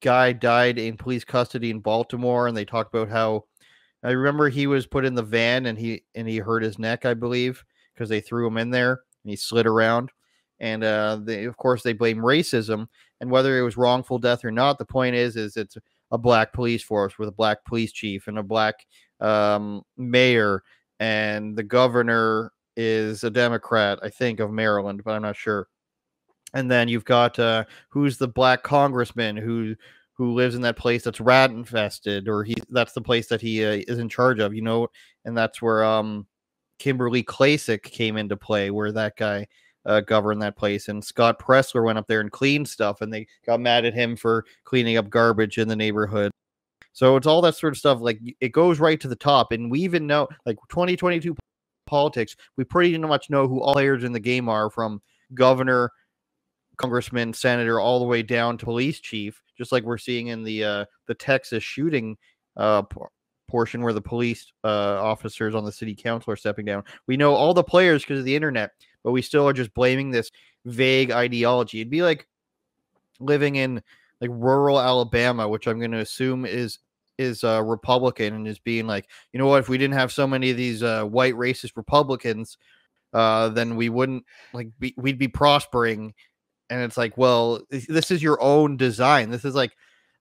guy 0.00 0.32
died 0.32 0.78
in 0.78 0.96
police 0.96 1.24
custody 1.24 1.70
in 1.70 1.80
Baltimore, 1.80 2.48
and 2.48 2.56
they 2.56 2.64
talked 2.64 2.94
about 2.94 3.08
how 3.08 3.44
I 4.02 4.10
remember 4.10 4.48
he 4.48 4.66
was 4.66 4.86
put 4.86 5.04
in 5.04 5.14
the 5.14 5.22
van 5.22 5.66
and 5.66 5.78
he 5.78 6.04
and 6.14 6.28
he 6.28 6.38
hurt 6.38 6.62
his 6.62 6.78
neck, 6.78 7.04
I 7.04 7.14
believe, 7.14 7.64
because 7.94 8.08
they 8.08 8.20
threw 8.20 8.46
him 8.46 8.56
in 8.56 8.70
there 8.70 9.00
and 9.24 9.30
he 9.30 9.36
slid 9.36 9.66
around. 9.66 10.10
And 10.58 10.84
uh, 10.84 11.18
they, 11.22 11.44
of 11.44 11.56
course, 11.56 11.82
they 11.82 11.94
blame 11.94 12.18
racism 12.18 12.86
and 13.20 13.30
whether 13.30 13.58
it 13.58 13.62
was 13.62 13.78
wrongful 13.78 14.18
death 14.18 14.44
or 14.44 14.50
not. 14.50 14.78
The 14.78 14.84
point 14.84 15.16
is, 15.16 15.36
is 15.36 15.56
it's 15.56 15.76
a 16.10 16.18
black 16.18 16.52
police 16.52 16.82
force 16.82 17.18
with 17.18 17.28
a 17.28 17.32
black 17.32 17.64
police 17.64 17.92
chief 17.92 18.28
and 18.28 18.38
a 18.38 18.42
black 18.42 18.74
um, 19.20 19.82
mayor, 19.96 20.62
and 21.00 21.56
the 21.56 21.62
governor 21.62 22.52
is 22.76 23.24
a 23.24 23.30
Democrat, 23.30 23.98
I 24.02 24.10
think, 24.10 24.38
of 24.38 24.52
Maryland, 24.52 25.02
but 25.04 25.12
I'm 25.12 25.22
not 25.22 25.36
sure. 25.36 25.66
And 26.54 26.70
then 26.70 26.88
you've 26.88 27.04
got 27.04 27.38
uh, 27.38 27.64
who's 27.88 28.18
the 28.18 28.28
black 28.28 28.62
congressman 28.62 29.36
who 29.36 29.74
who 30.14 30.34
lives 30.34 30.54
in 30.54 30.62
that 30.62 30.76
place 30.76 31.02
that's 31.02 31.20
rat 31.20 31.50
infested, 31.50 32.28
or 32.28 32.44
he 32.44 32.54
that's 32.68 32.92
the 32.92 33.00
place 33.00 33.28
that 33.28 33.40
he 33.40 33.64
uh, 33.64 33.82
is 33.88 33.98
in 33.98 34.08
charge 34.08 34.38
of, 34.38 34.54
you 34.54 34.62
know, 34.62 34.88
and 35.24 35.36
that's 35.36 35.62
where 35.62 35.82
um 35.84 36.26
Kimberly 36.78 37.22
Klacik 37.22 37.82
came 37.82 38.16
into 38.16 38.36
play, 38.36 38.70
where 38.70 38.92
that 38.92 39.16
guy 39.16 39.46
uh, 39.86 40.00
governed 40.00 40.42
that 40.42 40.56
place, 40.56 40.88
and 40.88 41.04
Scott 41.04 41.38
Presler 41.38 41.84
went 41.84 41.98
up 41.98 42.06
there 42.06 42.20
and 42.20 42.30
cleaned 42.32 42.68
stuff, 42.68 43.00
and 43.00 43.12
they 43.12 43.26
got 43.46 43.60
mad 43.60 43.84
at 43.84 43.94
him 43.94 44.16
for 44.16 44.44
cleaning 44.64 44.96
up 44.96 45.08
garbage 45.10 45.58
in 45.58 45.68
the 45.68 45.76
neighborhood. 45.76 46.30
So 46.92 47.16
it's 47.16 47.26
all 47.26 47.40
that 47.42 47.56
sort 47.56 47.72
of 47.72 47.78
stuff. 47.78 48.00
Like 48.00 48.20
it 48.40 48.50
goes 48.50 48.80
right 48.80 49.00
to 49.00 49.08
the 49.08 49.16
top, 49.16 49.52
and 49.52 49.70
we 49.70 49.80
even 49.80 50.06
know 50.06 50.28
like 50.44 50.56
2022 50.68 51.36
politics. 51.86 52.36
We 52.56 52.64
pretty 52.64 52.96
much 52.98 53.30
know 53.30 53.48
who 53.48 53.60
all 53.60 53.74
players 53.74 54.04
in 54.04 54.12
the 54.12 54.20
game 54.20 54.48
are, 54.48 54.70
from 54.70 55.00
governor, 55.34 55.90
congressman, 56.76 57.32
senator, 57.32 57.80
all 57.80 57.98
the 57.98 58.06
way 58.06 58.22
down 58.22 58.58
to 58.58 58.64
police 58.64 59.00
chief. 59.00 59.42
Just 59.56 59.72
like 59.72 59.84
we're 59.84 59.98
seeing 59.98 60.28
in 60.28 60.42
the 60.42 60.64
uh, 60.64 60.84
the 61.06 61.14
Texas 61.14 61.62
shooting 61.62 62.16
uh, 62.56 62.82
por- 62.82 63.10
portion, 63.48 63.82
where 63.82 63.92
the 63.92 64.00
police 64.00 64.52
uh, 64.64 65.02
officers 65.02 65.54
on 65.54 65.64
the 65.64 65.72
city 65.72 65.94
council 65.94 66.32
are 66.32 66.36
stepping 66.36 66.64
down. 66.64 66.84
We 67.06 67.16
know 67.16 67.34
all 67.34 67.54
the 67.54 67.62
players 67.62 68.02
because 68.02 68.20
of 68.20 68.24
the 68.24 68.36
internet, 68.36 68.70
but 69.04 69.12
we 69.12 69.22
still 69.22 69.48
are 69.48 69.52
just 69.52 69.74
blaming 69.74 70.10
this 70.10 70.30
vague 70.64 71.10
ideology. 71.10 71.80
It'd 71.80 71.90
be 71.90 72.02
like 72.02 72.26
living 73.18 73.56
in 73.56 73.82
like 74.20 74.30
rural 74.32 74.80
Alabama, 74.80 75.48
which 75.48 75.66
I'm 75.66 75.78
going 75.78 75.92
to 75.92 75.98
assume 75.98 76.44
is 76.44 76.78
is 77.18 77.44
uh, 77.44 77.62
Republican, 77.62 78.34
and 78.34 78.48
is 78.48 78.58
being 78.58 78.86
like, 78.86 79.06
you 79.32 79.38
know 79.38 79.46
what? 79.46 79.60
If 79.60 79.68
we 79.68 79.76
didn't 79.76 79.98
have 79.98 80.10
so 80.10 80.26
many 80.26 80.50
of 80.50 80.56
these 80.56 80.82
uh, 80.82 81.04
white 81.04 81.34
racist 81.34 81.76
Republicans, 81.76 82.56
uh, 83.12 83.50
then 83.50 83.76
we 83.76 83.90
wouldn't 83.90 84.24
like 84.54 84.68
be, 84.78 84.94
we'd 84.96 85.18
be 85.18 85.28
prospering. 85.28 86.14
And 86.70 86.80
it's 86.80 86.96
like, 86.96 87.18
well, 87.18 87.60
this- 87.68 88.10
is 88.10 88.22
your 88.22 88.40
own 88.40 88.76
design. 88.78 89.30
This 89.30 89.44
is 89.44 89.54
like 89.54 89.72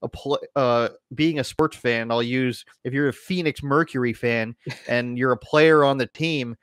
a 0.02 0.10
pl- 0.10 0.42
uh, 0.56 0.90
being 1.14 1.40
a 1.40 1.44
sports 1.44 1.78
fan. 1.78 2.12
I'll 2.12 2.24
use 2.24 2.66
if 2.84 2.94
you're 2.94 3.10
a 3.10 3.14
Phoenix 3.14 3.64
Mercury 3.64 4.14
fan 4.14 4.56
and 4.88 5.18
you're 5.18 5.32
a 5.32 5.38
player 5.38 5.84
on 5.86 5.98
the 5.98 6.08
team 6.08 6.58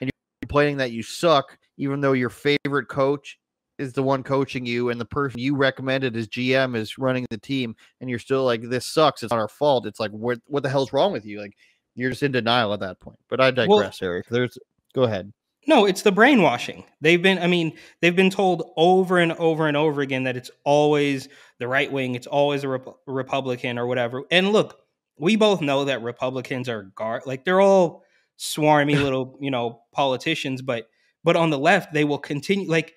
and 0.00 0.08
you're 0.08 0.42
complaining 0.42 0.76
that 0.76 0.92
you 0.92 1.02
suck, 1.02 1.56
even 1.78 2.00
though 2.00 2.12
your 2.12 2.30
favorite 2.30 2.86
coach 2.88 3.39
is 3.80 3.92
the 3.92 4.02
one 4.02 4.22
coaching 4.22 4.66
you 4.66 4.90
and 4.90 5.00
the 5.00 5.04
person 5.04 5.40
you 5.40 5.56
recommended 5.56 6.16
as 6.16 6.28
GM 6.28 6.76
is 6.76 6.98
running 6.98 7.26
the 7.30 7.38
team 7.38 7.74
and 8.00 8.10
you're 8.10 8.18
still 8.18 8.44
like 8.44 8.62
this 8.62 8.86
sucks. 8.86 9.22
It's 9.22 9.30
not 9.30 9.40
our 9.40 9.48
fault. 9.48 9.86
It's 9.86 10.00
like 10.00 10.10
what 10.10 10.38
what 10.46 10.62
the 10.62 10.68
hell's 10.68 10.92
wrong 10.92 11.12
with 11.12 11.24
you? 11.24 11.40
Like 11.40 11.56
you're 11.94 12.10
just 12.10 12.22
in 12.22 12.32
denial 12.32 12.72
at 12.72 12.80
that 12.80 13.00
point. 13.00 13.18
But 13.28 13.40
I 13.40 13.50
digress 13.50 14.02
Eric. 14.02 14.26
There's 14.28 14.58
go 14.94 15.04
ahead. 15.04 15.32
No, 15.66 15.84
it's 15.84 16.02
the 16.02 16.12
brainwashing. 16.12 16.84
They've 17.00 17.20
been, 17.20 17.38
I 17.38 17.46
mean, 17.46 17.76
they've 18.00 18.16
been 18.16 18.30
told 18.30 18.72
over 18.76 19.18
and 19.18 19.32
over 19.32 19.68
and 19.68 19.76
over 19.76 20.00
again 20.00 20.24
that 20.24 20.36
it's 20.36 20.50
always 20.64 21.28
the 21.58 21.68
right 21.68 21.92
wing, 21.92 22.14
it's 22.14 22.26
always 22.26 22.64
a 22.64 22.68
Rep- 22.68 22.96
Republican 23.06 23.78
or 23.78 23.86
whatever. 23.86 24.24
And 24.30 24.52
look, 24.52 24.80
we 25.18 25.36
both 25.36 25.60
know 25.60 25.84
that 25.84 26.02
Republicans 26.02 26.68
are 26.68 26.84
guard, 26.94 27.22
like 27.26 27.44
they're 27.44 27.60
all 27.60 28.04
swarmy 28.38 28.94
little, 29.02 29.36
you 29.40 29.50
know, 29.50 29.82
politicians, 29.92 30.62
but 30.62 30.88
but 31.22 31.36
on 31.36 31.50
the 31.50 31.58
left, 31.58 31.92
they 31.92 32.04
will 32.04 32.18
continue 32.18 32.68
like 32.68 32.94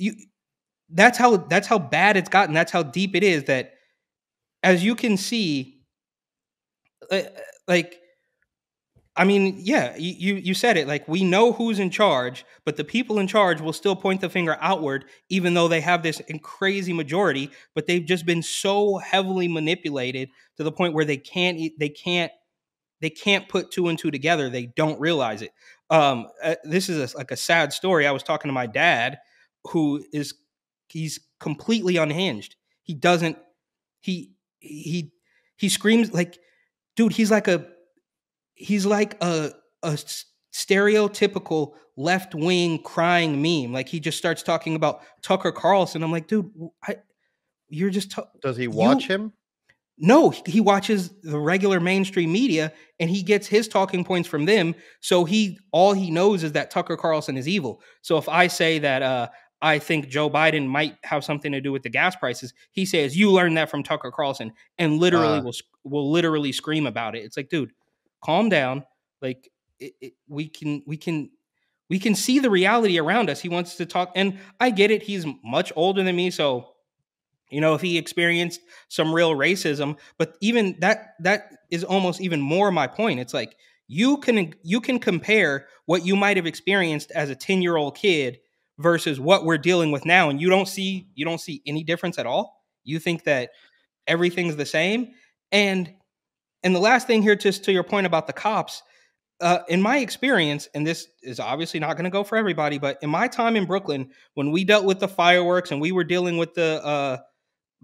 you 0.00 0.14
that's 0.90 1.18
how 1.18 1.36
that's 1.36 1.68
how 1.68 1.78
bad 1.78 2.16
it's 2.16 2.28
gotten. 2.28 2.54
That's 2.54 2.72
how 2.72 2.82
deep 2.82 3.14
it 3.14 3.22
is 3.22 3.44
that 3.44 3.74
as 4.62 4.84
you 4.84 4.94
can 4.94 5.16
see 5.16 5.82
uh, 7.10 7.22
like 7.68 8.00
I 9.16 9.24
mean, 9.24 9.56
yeah, 9.58 9.96
you, 9.98 10.36
you 10.36 10.54
said 10.54 10.76
it. 10.76 10.86
Like 10.86 11.06
we 11.06 11.24
know 11.24 11.52
who's 11.52 11.78
in 11.78 11.90
charge, 11.90 12.44
but 12.64 12.76
the 12.76 12.84
people 12.84 13.18
in 13.18 13.26
charge 13.26 13.60
will 13.60 13.72
still 13.72 13.96
point 13.96 14.20
the 14.20 14.30
finger 14.30 14.56
outward, 14.60 15.04
even 15.28 15.52
though 15.52 15.68
they 15.68 15.80
have 15.80 16.02
this 16.02 16.22
crazy 16.42 16.92
majority. 16.92 17.50
But 17.74 17.86
they've 17.86 18.04
just 18.04 18.24
been 18.24 18.42
so 18.42 18.98
heavily 18.98 19.48
manipulated 19.48 20.30
to 20.56 20.62
the 20.62 20.72
point 20.72 20.94
where 20.94 21.04
they 21.04 21.16
can't 21.16 21.72
they 21.78 21.88
can't 21.88 22.32
they 23.00 23.10
can't 23.10 23.48
put 23.48 23.70
two 23.72 23.88
and 23.88 23.98
two 23.98 24.10
together. 24.10 24.48
They 24.48 24.66
don't 24.66 25.00
realize 25.00 25.42
it. 25.42 25.50
Um, 25.90 26.28
uh, 26.42 26.54
this 26.64 26.88
is 26.88 27.12
a, 27.12 27.16
like 27.16 27.32
a 27.32 27.36
sad 27.36 27.72
story. 27.72 28.06
I 28.06 28.12
was 28.12 28.22
talking 28.22 28.48
to 28.48 28.52
my 28.54 28.66
dad, 28.66 29.18
who 29.68 30.04
is 30.12 30.34
he's 30.88 31.20
completely 31.38 31.96
unhinged. 31.96 32.56
He 32.82 32.94
doesn't 32.94 33.38
he 34.00 34.32
he 34.60 35.12
he 35.56 35.68
screams 35.68 36.12
like, 36.12 36.38
dude. 36.96 37.12
He's 37.12 37.30
like 37.30 37.48
a 37.48 37.66
he's 38.54 38.86
like 38.86 39.22
a 39.22 39.52
a 39.82 39.96
stereotypical 40.52 41.74
left 41.96 42.34
wing 42.34 42.82
crying 42.82 43.40
meme. 43.42 43.72
Like 43.72 43.88
he 43.88 44.00
just 44.00 44.18
starts 44.18 44.42
talking 44.42 44.74
about 44.76 45.02
Tucker 45.22 45.52
Carlson. 45.52 46.02
I'm 46.02 46.12
like, 46.12 46.26
dude, 46.26 46.50
I, 46.86 46.96
you're 47.68 47.90
just 47.90 48.10
ta- 48.12 48.28
does 48.42 48.56
he 48.56 48.68
watch 48.68 49.08
You- 49.08 49.14
him 49.16 49.32
no. 50.02 50.30
He 50.30 50.62
watches 50.62 51.10
the 51.22 51.38
regular 51.38 51.78
mainstream 51.78 52.32
media 52.32 52.72
and 52.98 53.10
he 53.10 53.22
gets 53.22 53.46
his 53.46 53.68
talking 53.68 54.02
points 54.02 54.26
from 54.26 54.46
them. 54.46 54.74
So 55.00 55.26
he 55.26 55.58
all 55.72 55.92
he 55.92 56.10
knows 56.10 56.42
is 56.42 56.52
that 56.52 56.70
Tucker 56.70 56.96
Carlson 56.96 57.36
is 57.36 57.46
evil. 57.46 57.82
So 58.00 58.16
if 58.16 58.26
I 58.26 58.46
say 58.46 58.78
that 58.78 59.02
uh, 59.02 59.28
I 59.62 59.78
think 59.78 60.08
Joe 60.08 60.30
Biden 60.30 60.66
might 60.66 60.96
have 61.04 61.24
something 61.24 61.52
to 61.52 61.60
do 61.60 61.72
with 61.72 61.82
the 61.82 61.90
gas 61.90 62.16
prices, 62.16 62.54
he 62.72 62.86
says 62.86 63.16
you 63.16 63.30
learned 63.30 63.56
that 63.56 63.70
from 63.70 63.82
Tucker 63.82 64.10
Carlson, 64.10 64.52
and 64.78 64.98
literally 64.98 65.38
Uh. 65.38 65.42
will 65.42 65.54
will 65.84 66.10
literally 66.10 66.52
scream 66.52 66.86
about 66.86 67.14
it. 67.16 67.24
It's 67.24 67.36
like, 67.36 67.48
dude, 67.48 67.72
calm 68.24 68.48
down. 68.48 68.84
Like 69.20 69.50
it, 69.78 69.92
it, 70.00 70.12
we 70.28 70.48
can 70.48 70.82
we 70.86 70.96
can 70.96 71.30
we 71.88 71.98
can 71.98 72.14
see 72.14 72.38
the 72.38 72.50
reality 72.50 72.98
around 72.98 73.28
us. 73.28 73.40
He 73.40 73.48
wants 73.48 73.76
to 73.76 73.86
talk, 73.86 74.12
and 74.14 74.38
I 74.60 74.70
get 74.70 74.90
it. 74.90 75.02
He's 75.02 75.26
much 75.44 75.72
older 75.76 76.02
than 76.02 76.16
me, 76.16 76.30
so 76.30 76.72
you 77.50 77.60
know 77.60 77.74
if 77.74 77.80
he 77.80 77.98
experienced 77.98 78.60
some 78.88 79.12
real 79.12 79.32
racism, 79.32 79.98
but 80.18 80.36
even 80.40 80.76
that 80.80 81.14
that 81.20 81.50
is 81.70 81.84
almost 81.84 82.20
even 82.20 82.40
more 82.40 82.70
my 82.70 82.86
point. 82.86 83.20
It's 83.20 83.34
like 83.34 83.56
you 83.88 84.18
can 84.18 84.54
you 84.62 84.80
can 84.80 84.98
compare 84.98 85.66
what 85.86 86.06
you 86.06 86.16
might 86.16 86.36
have 86.36 86.46
experienced 86.46 87.10
as 87.10 87.28
a 87.28 87.34
10 87.34 87.60
year 87.60 87.76
old 87.76 87.96
kid 87.96 88.38
versus 88.80 89.20
what 89.20 89.44
we're 89.44 89.58
dealing 89.58 89.92
with 89.92 90.04
now 90.04 90.30
and 90.30 90.40
you 90.40 90.48
don't 90.48 90.66
see 90.66 91.06
you 91.14 91.24
don't 91.24 91.40
see 91.40 91.62
any 91.66 91.84
difference 91.84 92.18
at 92.18 92.26
all. 92.26 92.64
You 92.84 92.98
think 92.98 93.24
that 93.24 93.50
everything's 94.06 94.56
the 94.56 94.66
same. 94.66 95.10
And 95.52 95.92
and 96.62 96.74
the 96.74 96.80
last 96.80 97.06
thing 97.06 97.22
here 97.22 97.36
just 97.36 97.64
to 97.64 97.72
your 97.72 97.84
point 97.84 98.06
about 98.06 98.26
the 98.26 98.32
cops 98.32 98.82
uh, 99.40 99.60
in 99.68 99.80
my 99.80 99.98
experience 99.98 100.68
and 100.74 100.86
this 100.86 101.08
is 101.22 101.40
obviously 101.40 101.80
not 101.80 101.96
going 101.96 102.04
to 102.04 102.10
go 102.10 102.22
for 102.22 102.36
everybody 102.36 102.78
but 102.78 102.98
in 103.02 103.08
my 103.08 103.26
time 103.26 103.56
in 103.56 103.64
brooklyn 103.64 104.10
when 104.34 104.50
we 104.50 104.64
dealt 104.64 104.84
with 104.84 105.00
the 105.00 105.08
fireworks 105.08 105.70
and 105.70 105.80
we 105.80 105.92
were 105.92 106.04
dealing 106.04 106.36
with 106.36 106.52
the 106.54 106.84
uh, 106.84 107.16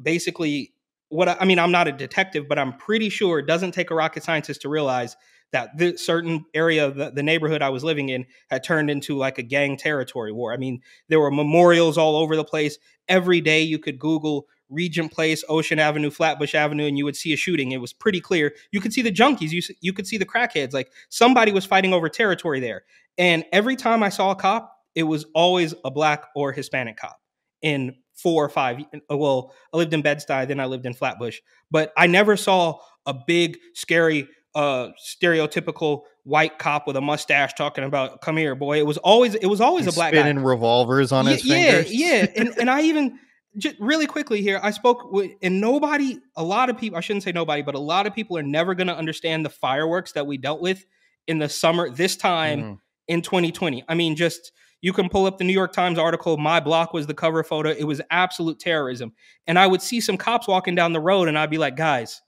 basically 0.02 0.74
what 1.08 1.28
I, 1.28 1.36
I 1.40 1.44
mean 1.46 1.58
i'm 1.58 1.72
not 1.72 1.88
a 1.88 1.92
detective 1.92 2.46
but 2.46 2.58
i'm 2.58 2.76
pretty 2.76 3.08
sure 3.08 3.38
it 3.38 3.46
doesn't 3.46 3.72
take 3.72 3.90
a 3.90 3.94
rocket 3.94 4.22
scientist 4.22 4.60
to 4.62 4.68
realize 4.68 5.16
that 5.52 5.98
certain 5.98 6.44
area 6.54 6.86
of 6.86 6.96
the, 6.96 7.10
the 7.10 7.22
neighborhood 7.22 7.62
i 7.62 7.68
was 7.68 7.84
living 7.84 8.08
in 8.08 8.26
had 8.50 8.64
turned 8.64 8.90
into 8.90 9.16
like 9.16 9.38
a 9.38 9.42
gang 9.42 9.76
territory 9.76 10.32
war. 10.32 10.52
I 10.52 10.56
mean 10.56 10.80
there 11.08 11.20
were 11.20 11.30
memorials 11.30 11.98
all 11.98 12.16
over 12.16 12.36
the 12.36 12.44
place. 12.44 12.78
Every 13.08 13.40
day 13.40 13.62
you 13.62 13.78
could 13.78 13.98
google 13.98 14.46
regent 14.68 15.12
place 15.12 15.44
ocean 15.48 15.78
avenue 15.78 16.10
flatbush 16.10 16.54
avenue 16.54 16.86
and 16.86 16.98
you 16.98 17.04
would 17.04 17.16
see 17.16 17.32
a 17.32 17.36
shooting. 17.36 17.72
It 17.72 17.80
was 17.80 17.92
pretty 17.92 18.20
clear. 18.20 18.54
You 18.72 18.80
could 18.80 18.92
see 18.92 19.02
the 19.02 19.12
junkies. 19.12 19.50
You, 19.50 19.62
you 19.80 19.92
could 19.92 20.06
see 20.06 20.18
the 20.18 20.26
crackheads. 20.26 20.72
Like 20.72 20.90
somebody 21.08 21.52
was 21.52 21.64
fighting 21.64 21.94
over 21.94 22.08
territory 22.08 22.60
there. 22.60 22.82
And 23.18 23.44
every 23.52 23.76
time 23.76 24.02
i 24.02 24.08
saw 24.08 24.32
a 24.32 24.36
cop 24.36 24.72
it 24.94 25.04
was 25.04 25.26
always 25.34 25.74
a 25.84 25.90
black 25.90 26.24
or 26.34 26.52
hispanic 26.52 26.96
cop 26.96 27.18
in 27.62 27.94
four 28.14 28.44
or 28.44 28.48
five 28.48 28.78
uh, 28.94 29.16
well 29.16 29.52
i 29.72 29.76
lived 29.76 29.92
in 29.92 30.02
bed-stuy 30.02 30.48
then 30.48 30.60
i 30.60 30.66
lived 30.66 30.86
in 30.86 30.94
flatbush. 30.94 31.40
But 31.70 31.92
i 31.96 32.06
never 32.06 32.36
saw 32.36 32.78
a 33.06 33.14
big 33.14 33.58
scary 33.74 34.28
uh 34.56 34.88
stereotypical 35.30 36.02
white 36.24 36.58
cop 36.58 36.86
with 36.86 36.96
a 36.96 37.00
mustache 37.00 37.52
talking 37.54 37.84
about 37.84 38.20
come 38.20 38.36
here 38.36 38.54
boy 38.54 38.78
it 38.78 38.86
was 38.86 38.96
always 38.98 39.34
it 39.36 39.46
was 39.46 39.60
always 39.60 39.84
He's 39.84 39.94
a 39.94 39.96
black 39.96 40.12
guy 40.12 40.20
spinning 40.22 40.42
revolvers 40.42 41.12
on 41.12 41.26
Ye- 41.26 41.32
his 41.32 41.44
yeah, 41.44 41.54
fingers 41.54 41.94
yeah, 41.94 42.26
and 42.36 42.48
and 42.58 42.70
I 42.70 42.82
even 42.82 43.18
just 43.58 43.76
really 43.80 44.06
quickly 44.06 44.42
here, 44.42 44.60
I 44.62 44.70
spoke 44.70 45.10
with, 45.10 45.30
and 45.40 45.62
nobody, 45.62 46.18
a 46.36 46.44
lot 46.44 46.68
of 46.68 46.76
people, 46.76 46.98
I 46.98 47.00
shouldn't 47.00 47.22
say 47.22 47.32
nobody, 47.32 47.62
but 47.62 47.74
a 47.74 47.78
lot 47.78 48.06
of 48.06 48.14
people 48.14 48.36
are 48.36 48.42
never 48.42 48.74
going 48.74 48.88
to 48.88 48.94
understand 48.94 49.46
the 49.46 49.48
fireworks 49.48 50.12
that 50.12 50.26
we 50.26 50.36
dealt 50.36 50.60
with 50.60 50.84
in 51.26 51.38
the 51.38 51.48
summer 51.48 51.88
this 51.88 52.16
time 52.16 52.60
Mhm. 52.62 52.78
in 53.08 53.22
2020. 53.22 53.82
I 53.88 53.94
mean, 53.94 54.14
just 54.14 54.52
you 54.82 54.92
can 54.92 55.08
pull 55.08 55.24
up 55.24 55.38
the 55.38 55.44
New 55.44 55.54
York 55.54 55.72
Times 55.72 55.98
article. 55.98 56.36
My 56.36 56.60
block 56.60 56.92
was 56.92 57.06
the 57.06 57.14
cover 57.14 57.42
photo. 57.42 57.70
It 57.70 57.84
was 57.84 58.02
absolute 58.10 58.60
terrorism, 58.60 59.14
and 59.46 59.58
I 59.58 59.66
would 59.66 59.80
see 59.80 60.02
some 60.02 60.18
cops 60.18 60.46
walking 60.46 60.74
down 60.74 60.92
the 60.92 61.00
road, 61.00 61.26
and 61.26 61.38
I'd 61.38 61.48
be 61.48 61.56
like, 61.58 61.76
guys. 61.76 62.20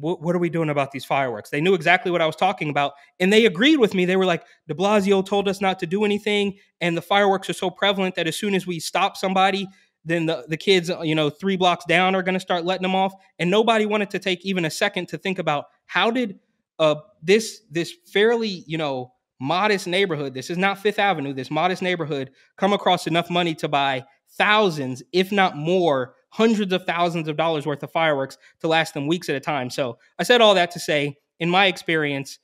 What, 0.00 0.34
are 0.34 0.38
we 0.38 0.50
doing 0.50 0.70
about 0.70 0.92
these 0.92 1.04
fireworks? 1.04 1.50
They 1.50 1.60
knew 1.60 1.74
exactly 1.74 2.10
what 2.10 2.22
I 2.22 2.26
was 2.26 2.36
talking 2.36 2.70
about, 2.70 2.92
and 3.18 3.32
they 3.32 3.46
agreed 3.46 3.76
with 3.76 3.94
me. 3.94 4.04
They 4.04 4.16
were 4.16 4.24
like, 4.24 4.44
"De 4.66 4.74
Blasio 4.74 5.24
told 5.24 5.48
us 5.48 5.60
not 5.60 5.78
to 5.80 5.86
do 5.86 6.04
anything, 6.04 6.58
and 6.80 6.96
the 6.96 7.02
fireworks 7.02 7.50
are 7.50 7.54
so 7.54 7.70
prevalent 7.70 8.14
that 8.14 8.26
as 8.26 8.36
soon 8.36 8.54
as 8.54 8.66
we 8.66 8.80
stop 8.80 9.16
somebody, 9.16 9.68
then 10.04 10.26
the, 10.26 10.44
the 10.48 10.56
kids, 10.56 10.90
uh, 10.90 11.02
you 11.02 11.14
know, 11.14 11.30
three 11.30 11.56
blocks 11.56 11.84
down 11.84 12.14
are 12.14 12.22
going 12.22 12.34
to 12.34 12.40
start 12.40 12.64
letting 12.64 12.82
them 12.82 12.94
off. 12.94 13.12
And 13.38 13.50
nobody 13.50 13.86
wanted 13.86 14.10
to 14.10 14.18
take 14.18 14.44
even 14.44 14.64
a 14.64 14.70
second 14.70 15.08
to 15.08 15.18
think 15.18 15.38
about 15.38 15.66
how 15.86 16.10
did 16.10 16.38
uh, 16.78 16.96
this 17.22 17.62
this 17.70 17.92
fairly, 18.12 18.64
you 18.66 18.78
know, 18.78 19.12
modest 19.40 19.86
neighborhood, 19.86 20.34
this 20.34 20.50
is 20.50 20.58
not 20.58 20.78
Fifth 20.78 20.98
Avenue, 20.98 21.32
this 21.32 21.50
modest 21.50 21.82
neighborhood, 21.82 22.30
come 22.56 22.72
across 22.72 23.06
enough 23.06 23.30
money 23.30 23.54
to 23.56 23.68
buy 23.68 24.04
thousands, 24.32 25.02
if 25.12 25.32
not 25.32 25.56
more, 25.56 26.14
hundreds 26.30 26.72
of 26.72 26.84
thousands 26.84 27.28
of 27.28 27.36
dollars 27.36 27.66
worth 27.66 27.82
of 27.82 27.90
fireworks 27.92 28.38
to 28.60 28.68
last 28.68 28.94
them 28.94 29.06
weeks 29.06 29.28
at 29.28 29.36
a 29.36 29.40
time. 29.40 29.68
So 29.70 29.98
I 30.18 30.22
said 30.22 30.40
all 30.40 30.54
that 30.54 30.70
to 30.72 30.78
say, 30.80 31.16
in 31.40 31.50
my 31.50 31.66
experience, 31.66 32.38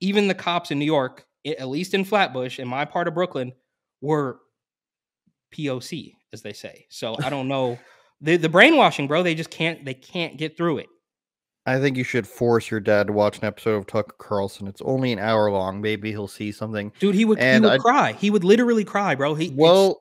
even 0.00 0.28
the 0.28 0.34
cops 0.34 0.70
in 0.70 0.78
New 0.78 0.84
York, 0.84 1.24
at 1.46 1.68
least 1.68 1.94
in 1.94 2.04
Flatbush, 2.04 2.58
in 2.58 2.66
my 2.68 2.84
part 2.84 3.08
of 3.08 3.14
Brooklyn, 3.14 3.52
were 4.00 4.38
POC, 5.54 6.14
as 6.32 6.42
they 6.42 6.52
say. 6.52 6.86
So 6.88 7.16
I 7.22 7.30
don't 7.30 7.48
know. 7.48 7.78
The 8.22 8.38
the 8.38 8.48
brainwashing, 8.48 9.08
bro, 9.08 9.22
they 9.22 9.34
just 9.34 9.50
can't 9.50 9.84
they 9.84 9.92
can't 9.92 10.38
get 10.38 10.56
through 10.56 10.78
it. 10.78 10.86
I 11.66 11.78
think 11.78 11.98
you 11.98 12.02
should 12.02 12.26
force 12.26 12.70
your 12.70 12.80
dad 12.80 13.08
to 13.08 13.12
watch 13.12 13.36
an 13.36 13.44
episode 13.44 13.74
of 13.74 13.86
Tucker 13.86 14.14
Carlson. 14.18 14.66
It's 14.66 14.80
only 14.80 15.12
an 15.12 15.18
hour 15.18 15.50
long. 15.50 15.82
Maybe 15.82 16.12
he'll 16.12 16.26
see 16.26 16.50
something. 16.50 16.92
Dude, 16.98 17.14
he 17.14 17.26
would 17.26 17.38
And 17.38 17.62
he 17.62 17.70
would 17.70 17.74
I- 17.74 17.82
cry. 17.82 18.12
He 18.12 18.30
would 18.30 18.42
literally 18.42 18.84
cry, 18.84 19.14
bro. 19.16 19.34
He 19.34 19.52
Well, 19.54 20.00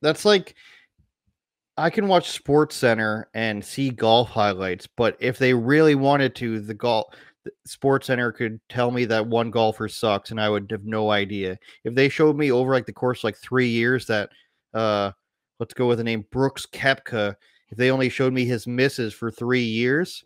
that's 0.00 0.24
like 0.24 0.54
I 1.76 1.90
can 1.90 2.06
watch 2.06 2.30
Sports 2.30 2.76
Center 2.76 3.28
and 3.34 3.64
see 3.64 3.90
golf 3.90 4.28
highlights, 4.28 4.86
but 4.86 5.16
if 5.18 5.38
they 5.38 5.54
really 5.54 5.94
wanted 5.94 6.34
to, 6.36 6.60
the 6.60 6.74
golf 6.74 7.06
Sports 7.66 8.06
Center 8.06 8.32
could 8.32 8.60
tell 8.68 8.90
me 8.90 9.04
that 9.06 9.26
one 9.26 9.50
golfer 9.50 9.88
sucks, 9.88 10.30
and 10.30 10.40
I 10.40 10.48
would 10.48 10.70
have 10.70 10.84
no 10.84 11.10
idea. 11.10 11.58
If 11.84 11.94
they 11.94 12.08
showed 12.08 12.36
me 12.36 12.52
over 12.52 12.72
like 12.72 12.86
the 12.86 12.92
course 12.92 13.24
like 13.24 13.36
three 13.36 13.68
years 13.68 14.06
that, 14.06 14.30
uh, 14.72 15.12
let's 15.58 15.74
go 15.74 15.88
with 15.88 15.98
the 15.98 16.04
name 16.04 16.24
Brooks 16.30 16.66
Koepka, 16.66 17.34
if 17.70 17.76
they 17.76 17.90
only 17.90 18.08
showed 18.08 18.32
me 18.32 18.44
his 18.44 18.66
misses 18.66 19.12
for 19.12 19.30
three 19.30 19.64
years, 19.64 20.24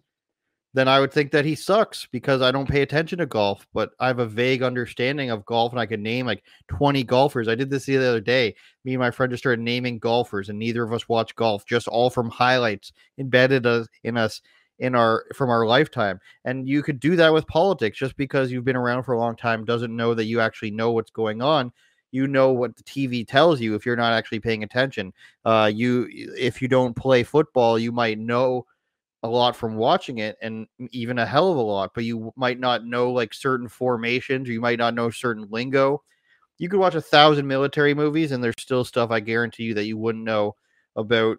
then 0.75 0.87
I 0.89 1.01
would 1.01 1.13
think 1.13 1.33
that 1.33 1.45
he 1.45 1.55
sucks 1.55 2.07
because 2.13 2.43
I 2.43 2.51
don't 2.51 2.69
pay 2.69 2.83
attention 2.83 3.19
to 3.19 3.27
golf, 3.27 3.67
but 3.73 3.91
I 3.99 4.09
have 4.09 4.19
a 4.19 4.27
vague 4.27 4.63
understanding 4.63 5.31
of 5.31 5.47
golf 5.47 5.73
and 5.73 5.81
I 5.81 5.87
could 5.87 6.01
name 6.01 6.27
like 6.27 6.45
20 6.69 7.03
golfers. 7.05 7.49
I 7.49 7.55
did 7.55 7.71
this 7.71 7.87
the 7.87 7.97
other 7.97 8.21
day. 8.21 8.55
Me 8.85 8.93
and 8.95 9.01
my 9.01 9.11
friend 9.11 9.31
just 9.31 9.43
started 9.43 9.63
naming 9.63 9.99
golfers, 9.99 10.49
and 10.51 10.59
neither 10.59 10.83
of 10.83 10.93
us 10.93 11.09
watch 11.09 11.35
golf, 11.37 11.65
just 11.67 11.89
all 11.89 12.11
from 12.11 12.31
highlights 12.31 12.93
embedded 13.19 13.67
in 14.05 14.17
us 14.17 14.41
in 14.79 14.95
our 14.95 15.25
from 15.35 15.51
our 15.51 15.67
lifetime. 15.67 16.21
And 16.45 16.69
you 16.69 16.83
could 16.83 17.01
do 17.01 17.17
that 17.17 17.33
with 17.33 17.47
politics 17.47 17.99
just 17.99 18.17
because 18.17 18.53
you've 18.53 18.65
been 18.65 18.77
around 18.77 19.03
for 19.05 19.15
a 19.15 19.19
long 19.19 19.37
time 19.37 19.65
doesn't 19.65 19.95
know 19.95 20.15
that 20.15 20.27
you 20.27 20.41
actually 20.41 20.71
know 20.71 20.93
what's 20.93 21.11
going 21.11 21.43
on. 21.43 21.73
you 22.11 22.27
know 22.27 22.53
what 22.53 22.77
the 22.77 22.83
TV 22.85 23.27
tells 23.27 23.61
you 23.61 23.75
if 23.75 23.85
you're 23.85 23.97
not 23.97 24.13
actually 24.13 24.41
paying 24.41 24.63
attention. 24.63 25.13
Uh, 25.45 25.71
you 25.73 26.09
if 26.37 26.63
you 26.63 26.69
don't 26.69 26.95
play 26.95 27.23
football, 27.23 27.79
you 27.79 27.93
might 27.93 28.19
know 28.19 28.67
a 29.23 29.29
lot 29.29 29.57
from 29.57 29.77
watching 29.77 30.19
it 30.19 30.37
and 30.43 30.67
even 30.91 31.19
a 31.19 31.27
hell 31.27 31.51
of 31.51 31.57
a 31.57 31.61
lot, 31.61 31.91
but 31.95 32.05
you 32.05 32.33
might 32.37 32.61
not 32.61 32.85
know 32.85 33.11
like 33.11 33.35
certain 33.35 33.69
formations 33.69 34.49
or 34.49 34.53
you 34.53 34.61
might 34.61 34.79
not 34.79 34.95
know 34.95 35.11
certain 35.11 35.49
lingo. 35.51 36.03
You 36.59 36.69
could 36.69 36.81
watch 36.81 36.95
a 36.95 37.01
thousand 37.01 37.47
military 37.47 37.95
movies 37.95 38.33
and 38.33 38.43
there's 38.43 38.55
still 38.59 38.85
stuff 38.85 39.11
I 39.11 39.21
guarantee 39.21 39.65
you 39.65 39.75
that 39.75 39.87
you 39.87 39.97
wouldn't 39.97 40.25
know 40.25 40.55
about 40.97 41.39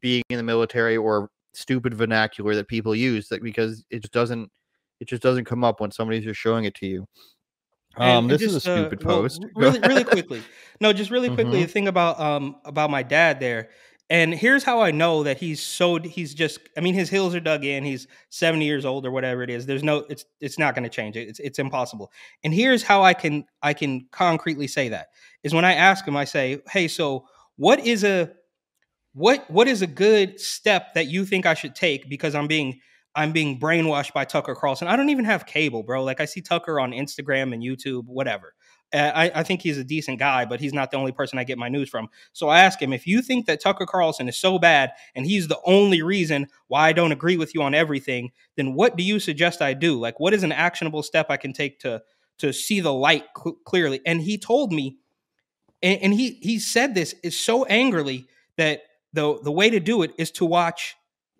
being 0.00 0.22
in 0.30 0.36
the 0.36 0.42
military 0.42 0.96
or 0.96 1.30
stupid 1.52 1.94
vernacular 1.94 2.54
that 2.54 2.68
people 2.68 2.94
use 2.94 3.28
that 3.28 3.42
because 3.42 3.84
it 3.90 4.02
just 4.02 4.12
doesn't 4.12 4.50
it 5.00 5.08
just 5.08 5.22
doesn't 5.22 5.46
come 5.46 5.64
up 5.64 5.80
when 5.80 5.90
somebody's 5.90 6.24
just 6.24 6.38
showing 6.38 6.64
it 6.64 6.74
to 6.74 6.86
you. 6.86 7.06
Um, 7.96 8.28
this 8.28 8.42
is 8.42 8.54
a 8.54 8.56
just, 8.56 8.68
uh, 8.68 8.88
stupid 8.88 9.04
well, 9.04 9.22
post. 9.22 9.44
Really, 9.56 9.80
really 9.80 10.04
quickly. 10.16 10.42
No, 10.80 10.92
just 10.92 11.10
really 11.10 11.28
quickly. 11.28 11.60
Mhm. 11.60 11.66
The 11.66 11.72
thing 11.72 11.88
about 11.88 12.20
um 12.20 12.56
about 12.64 12.90
my 12.90 13.02
dad 13.02 13.40
there, 13.40 13.70
and 14.10 14.34
here's 14.34 14.64
how 14.64 14.82
I 14.82 14.90
know 14.90 15.22
that 15.22 15.38
he's 15.38 15.62
so 15.62 15.98
he's 16.00 16.34
just. 16.34 16.58
I 16.76 16.80
mean, 16.80 16.94
his 16.94 17.08
heels 17.08 17.32
are 17.34 17.40
dug 17.40 17.64
in. 17.64 17.84
He's 17.84 18.08
seventy 18.28 18.66
years 18.66 18.84
old 18.84 19.06
or 19.06 19.12
whatever 19.12 19.42
it 19.44 19.50
is. 19.50 19.66
There's 19.66 19.84
no. 19.84 19.98
It's 20.10 20.24
it's 20.40 20.58
not 20.58 20.74
going 20.74 20.82
to 20.82 20.90
change 20.90 21.16
it. 21.16 21.28
It's 21.28 21.38
it's 21.38 21.58
impossible. 21.60 22.10
And 22.42 22.52
here's 22.52 22.82
how 22.82 23.02
I 23.02 23.14
can 23.14 23.44
I 23.62 23.72
can 23.72 24.08
concretely 24.10 24.66
say 24.66 24.88
that 24.88 25.08
is 25.44 25.54
when 25.54 25.64
I 25.64 25.74
ask 25.74 26.06
him. 26.06 26.16
I 26.16 26.24
say, 26.24 26.60
hey, 26.68 26.88
so 26.88 27.26
what 27.56 27.86
is 27.86 28.02
a 28.02 28.32
what 29.12 29.48
what 29.48 29.68
is 29.68 29.80
a 29.80 29.86
good 29.86 30.40
step 30.40 30.94
that 30.94 31.06
you 31.06 31.24
think 31.24 31.46
I 31.46 31.54
should 31.54 31.76
take 31.76 32.08
because 32.08 32.34
I'm 32.34 32.48
being 32.48 32.80
I'm 33.14 33.32
being 33.32 33.58
brainwashed 33.60 34.12
by 34.12 34.24
Tucker 34.24 34.54
Carlson. 34.54 34.88
I 34.88 34.96
don't 34.96 35.10
even 35.10 35.24
have 35.24 35.46
cable, 35.46 35.82
bro. 35.82 36.02
Like 36.04 36.20
I 36.20 36.24
see 36.24 36.40
Tucker 36.40 36.80
on 36.80 36.92
Instagram 36.92 37.52
and 37.54 37.62
YouTube, 37.62 38.04
whatever. 38.06 38.54
Uh, 38.92 39.12
I, 39.14 39.30
I 39.36 39.42
think 39.44 39.62
he's 39.62 39.78
a 39.78 39.84
decent 39.84 40.18
guy, 40.18 40.44
but 40.44 40.60
he's 40.60 40.72
not 40.72 40.90
the 40.90 40.96
only 40.96 41.12
person 41.12 41.38
I 41.38 41.44
get 41.44 41.58
my 41.58 41.68
news 41.68 41.88
from. 41.88 42.08
So 42.32 42.48
I 42.48 42.60
ask 42.60 42.80
him 42.80 42.92
if 42.92 43.06
you 43.06 43.22
think 43.22 43.46
that 43.46 43.60
Tucker 43.60 43.86
Carlson 43.86 44.28
is 44.28 44.36
so 44.36 44.58
bad 44.58 44.92
and 45.14 45.24
he's 45.24 45.48
the 45.48 45.60
only 45.64 46.02
reason 46.02 46.48
why 46.66 46.88
I 46.88 46.92
don't 46.92 47.12
agree 47.12 47.36
with 47.36 47.54
you 47.54 47.62
on 47.62 47.74
everything, 47.74 48.32
then 48.56 48.74
what 48.74 48.96
do 48.96 49.04
you 49.04 49.20
suggest 49.20 49.62
I 49.62 49.74
do? 49.74 49.98
Like, 49.98 50.18
what 50.18 50.34
is 50.34 50.42
an 50.42 50.52
actionable 50.52 51.02
step 51.02 51.26
I 51.30 51.36
can 51.36 51.52
take 51.52 51.78
to 51.80 52.02
to 52.38 52.52
see 52.52 52.80
the 52.80 52.92
light 52.92 53.24
cl- 53.36 53.56
clearly? 53.64 54.00
And 54.04 54.20
he 54.20 54.38
told 54.38 54.72
me, 54.72 54.98
and, 55.82 56.02
and 56.02 56.14
he 56.14 56.32
he 56.42 56.58
said 56.58 56.94
this 56.94 57.14
is 57.22 57.38
so 57.38 57.64
angrily 57.66 58.26
that 58.56 58.82
the 59.12 59.38
the 59.42 59.52
way 59.52 59.70
to 59.70 59.80
do 59.80 60.02
it 60.02 60.12
is 60.18 60.30
to 60.32 60.44
watch 60.44 60.96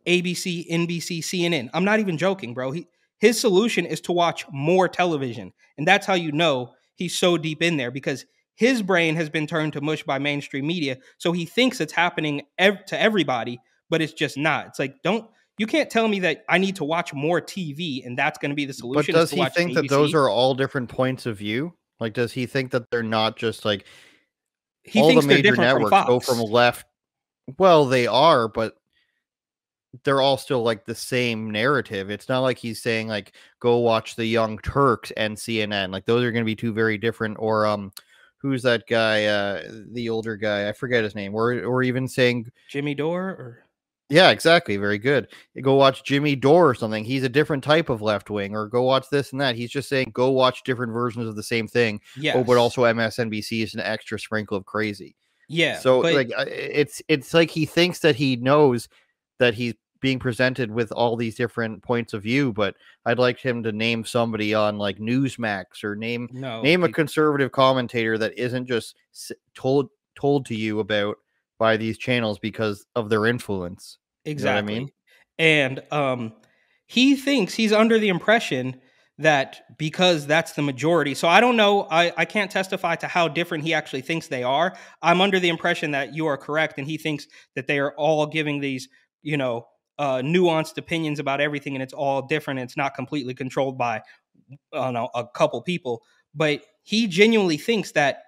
ABC, 0.06 0.68
NBC, 0.70 1.18
CNN. 1.18 1.70
I'm 1.74 1.84
not 1.84 2.00
even 2.00 2.16
joking, 2.16 2.54
bro. 2.54 2.70
He 2.70 2.86
his 3.18 3.38
solution 3.38 3.84
is 3.84 4.00
to 4.02 4.12
watch 4.12 4.46
more 4.50 4.88
television. 4.88 5.52
And 5.76 5.86
that's 5.86 6.06
how 6.06 6.14
you 6.14 6.32
know 6.32 6.72
he's 7.00 7.18
so 7.18 7.36
deep 7.36 7.62
in 7.62 7.78
there 7.78 7.90
because 7.90 8.26
his 8.54 8.82
brain 8.82 9.16
has 9.16 9.30
been 9.30 9.46
turned 9.46 9.72
to 9.72 9.80
mush 9.80 10.04
by 10.04 10.18
mainstream 10.18 10.66
media. 10.66 10.98
So 11.18 11.32
he 11.32 11.46
thinks 11.46 11.80
it's 11.80 11.94
happening 11.94 12.42
ev- 12.58 12.84
to 12.86 13.00
everybody, 13.00 13.58
but 13.88 14.02
it's 14.02 14.12
just 14.12 14.36
not. 14.36 14.66
It's 14.66 14.78
like, 14.78 15.02
don't, 15.02 15.28
you 15.56 15.66
can't 15.66 15.88
tell 15.88 16.06
me 16.06 16.20
that 16.20 16.44
I 16.48 16.58
need 16.58 16.76
to 16.76 16.84
watch 16.84 17.14
more 17.14 17.40
TV 17.40 18.04
and 18.04 18.18
that's 18.18 18.38
going 18.38 18.50
to 18.50 18.54
be 18.54 18.66
the 18.66 18.74
solution. 18.74 19.14
But 19.14 19.18
does 19.18 19.30
he 19.30 19.44
think 19.46 19.74
that 19.74 19.88
those 19.88 20.14
are 20.14 20.28
all 20.28 20.54
different 20.54 20.90
points 20.90 21.24
of 21.24 21.38
view? 21.38 21.72
Like, 21.98 22.12
does 22.12 22.32
he 22.32 22.44
think 22.44 22.70
that 22.72 22.90
they're 22.90 23.02
not 23.02 23.36
just 23.36 23.64
like 23.64 23.86
He 24.82 25.00
all 25.00 25.08
thinks 25.08 25.24
the 25.24 25.28
major 25.28 25.42
different 25.42 25.70
from 25.70 25.82
networks 25.82 26.06
go 26.06 26.20
from 26.20 26.40
left? 26.40 26.86
Well, 27.58 27.86
they 27.86 28.06
are, 28.06 28.46
but 28.46 28.76
they're 30.04 30.20
all 30.20 30.36
still 30.36 30.62
like 30.62 30.84
the 30.84 30.94
same 30.94 31.50
narrative. 31.50 32.10
It's 32.10 32.28
not 32.28 32.40
like 32.40 32.58
he's 32.58 32.82
saying 32.82 33.08
like 33.08 33.32
go 33.58 33.78
watch 33.78 34.16
the 34.16 34.26
Young 34.26 34.58
Turks 34.58 35.10
and 35.16 35.36
CNN. 35.36 35.92
Like 35.92 36.06
those 36.06 36.24
are 36.24 36.32
going 36.32 36.44
to 36.44 36.46
be 36.46 36.56
two 36.56 36.72
very 36.72 36.98
different. 36.98 37.36
Or 37.40 37.66
um, 37.66 37.92
who's 38.38 38.62
that 38.62 38.86
guy? 38.88 39.24
Uh, 39.26 39.62
the 39.92 40.08
older 40.08 40.36
guy. 40.36 40.68
I 40.68 40.72
forget 40.72 41.04
his 41.04 41.14
name. 41.14 41.34
Or 41.34 41.52
or 41.64 41.82
even 41.82 42.06
saying 42.06 42.50
Jimmy 42.68 42.94
Dore 42.94 43.28
or 43.28 43.64
yeah, 44.10 44.30
exactly. 44.30 44.76
Very 44.76 44.98
good. 44.98 45.28
Go 45.62 45.74
watch 45.74 46.02
Jimmy 46.02 46.34
Dore 46.34 46.68
or 46.70 46.74
something. 46.74 47.04
He's 47.04 47.22
a 47.22 47.28
different 47.28 47.62
type 47.62 47.88
of 47.88 48.02
left 48.02 48.28
wing, 48.28 48.56
or 48.56 48.66
go 48.66 48.82
watch 48.82 49.06
this 49.08 49.30
and 49.30 49.40
that. 49.40 49.54
He's 49.54 49.70
just 49.70 49.88
saying 49.88 50.10
go 50.12 50.30
watch 50.30 50.64
different 50.64 50.92
versions 50.92 51.28
of 51.28 51.36
the 51.36 51.42
same 51.44 51.68
thing. 51.68 52.00
yes. 52.16 52.34
Oh, 52.36 52.42
but 52.42 52.56
also 52.56 52.82
MSNBC 52.82 53.62
is 53.62 53.74
an 53.74 53.80
extra 53.80 54.18
sprinkle 54.18 54.56
of 54.56 54.66
crazy. 54.66 55.14
yeah. 55.48 55.78
so 55.78 56.02
but- 56.02 56.14
like 56.14 56.30
it's 56.48 57.00
it's 57.08 57.32
like 57.32 57.50
he 57.50 57.66
thinks 57.66 58.00
that 58.00 58.16
he 58.16 58.34
knows 58.36 58.88
that 59.40 59.54
he's 59.54 59.74
being 60.00 60.18
presented 60.18 60.70
with 60.70 60.92
all 60.92 61.16
these 61.16 61.34
different 61.34 61.82
points 61.82 62.14
of 62.14 62.22
view, 62.22 62.52
but 62.52 62.74
I'd 63.04 63.18
like 63.18 63.38
him 63.38 63.62
to 63.64 63.72
name 63.72 64.04
somebody 64.04 64.54
on 64.54 64.78
like 64.78 64.98
Newsmax 64.98 65.84
or 65.84 65.94
name 65.96 66.28
no, 66.32 66.62
name 66.62 66.84
a 66.84 66.88
conservative 66.88 67.52
commentator 67.52 68.16
that 68.18 68.38
isn't 68.38 68.66
just 68.66 68.96
told 69.54 69.90
told 70.18 70.46
to 70.46 70.54
you 70.54 70.80
about 70.80 71.16
by 71.58 71.76
these 71.76 71.98
channels 71.98 72.38
because 72.38 72.86
of 72.94 73.10
their 73.10 73.26
influence. 73.26 73.98
know 74.24 74.30
what 74.30 74.30
I 74.30 74.32
Exactly. 74.32 74.78
mean? 74.78 74.90
And 75.38 75.82
um 75.90 76.32
he 76.86 77.14
thinks 77.14 77.54
he's 77.54 77.72
under 77.72 77.98
the 77.98 78.08
impression 78.08 78.80
that 79.18 79.62
because 79.76 80.26
that's 80.26 80.52
the 80.54 80.62
majority. 80.62 81.14
So 81.14 81.28
I 81.28 81.40
don't 81.40 81.56
know. 81.56 81.86
I, 81.90 82.10
I 82.16 82.24
can't 82.24 82.50
testify 82.50 82.96
to 82.96 83.06
how 83.06 83.28
different 83.28 83.64
he 83.64 83.74
actually 83.74 84.00
thinks 84.00 84.28
they 84.28 84.42
are. 84.42 84.74
I'm 85.02 85.20
under 85.20 85.38
the 85.38 85.50
impression 85.50 85.90
that 85.90 86.14
you 86.14 86.26
are 86.26 86.38
correct 86.38 86.78
and 86.78 86.86
he 86.86 86.96
thinks 86.96 87.26
that 87.54 87.66
they 87.66 87.78
are 87.78 87.92
all 87.96 88.26
giving 88.26 88.60
these, 88.60 88.88
you 89.22 89.36
know, 89.36 89.66
uh 89.98 90.18
nuanced 90.18 90.78
opinions 90.78 91.18
about 91.18 91.40
everything 91.40 91.74
and 91.76 91.82
it's 91.82 91.92
all 91.92 92.22
different 92.22 92.60
and 92.60 92.66
it's 92.68 92.76
not 92.76 92.94
completely 92.94 93.34
controlled 93.34 93.76
by 93.78 93.96
I 94.72 94.78
don't 94.84 94.94
know, 94.94 95.10
a 95.14 95.26
couple 95.26 95.60
people. 95.62 96.02
But 96.34 96.62
he 96.82 97.06
genuinely 97.06 97.56
thinks 97.58 97.92
that 97.92 98.22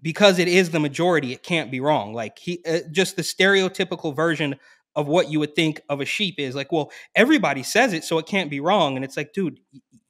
because 0.00 0.38
it 0.38 0.48
is 0.48 0.70
the 0.70 0.80
majority, 0.80 1.32
it 1.32 1.42
can't 1.42 1.70
be 1.70 1.80
wrong. 1.80 2.14
Like 2.14 2.38
he 2.38 2.62
uh, 2.68 2.80
just 2.90 3.16
the 3.16 3.22
stereotypical 3.22 4.14
version 4.14 4.56
of 4.96 5.06
what 5.06 5.30
you 5.30 5.38
would 5.40 5.54
think 5.54 5.80
of 5.88 6.00
a 6.00 6.04
sheep 6.04 6.36
is 6.38 6.54
like, 6.54 6.72
well, 6.72 6.90
everybody 7.14 7.62
says 7.62 7.92
it, 7.92 8.04
so 8.04 8.18
it 8.18 8.26
can't 8.26 8.50
be 8.50 8.60
wrong. 8.60 8.96
And 8.96 9.04
it's 9.04 9.16
like, 9.16 9.32
dude, 9.32 9.60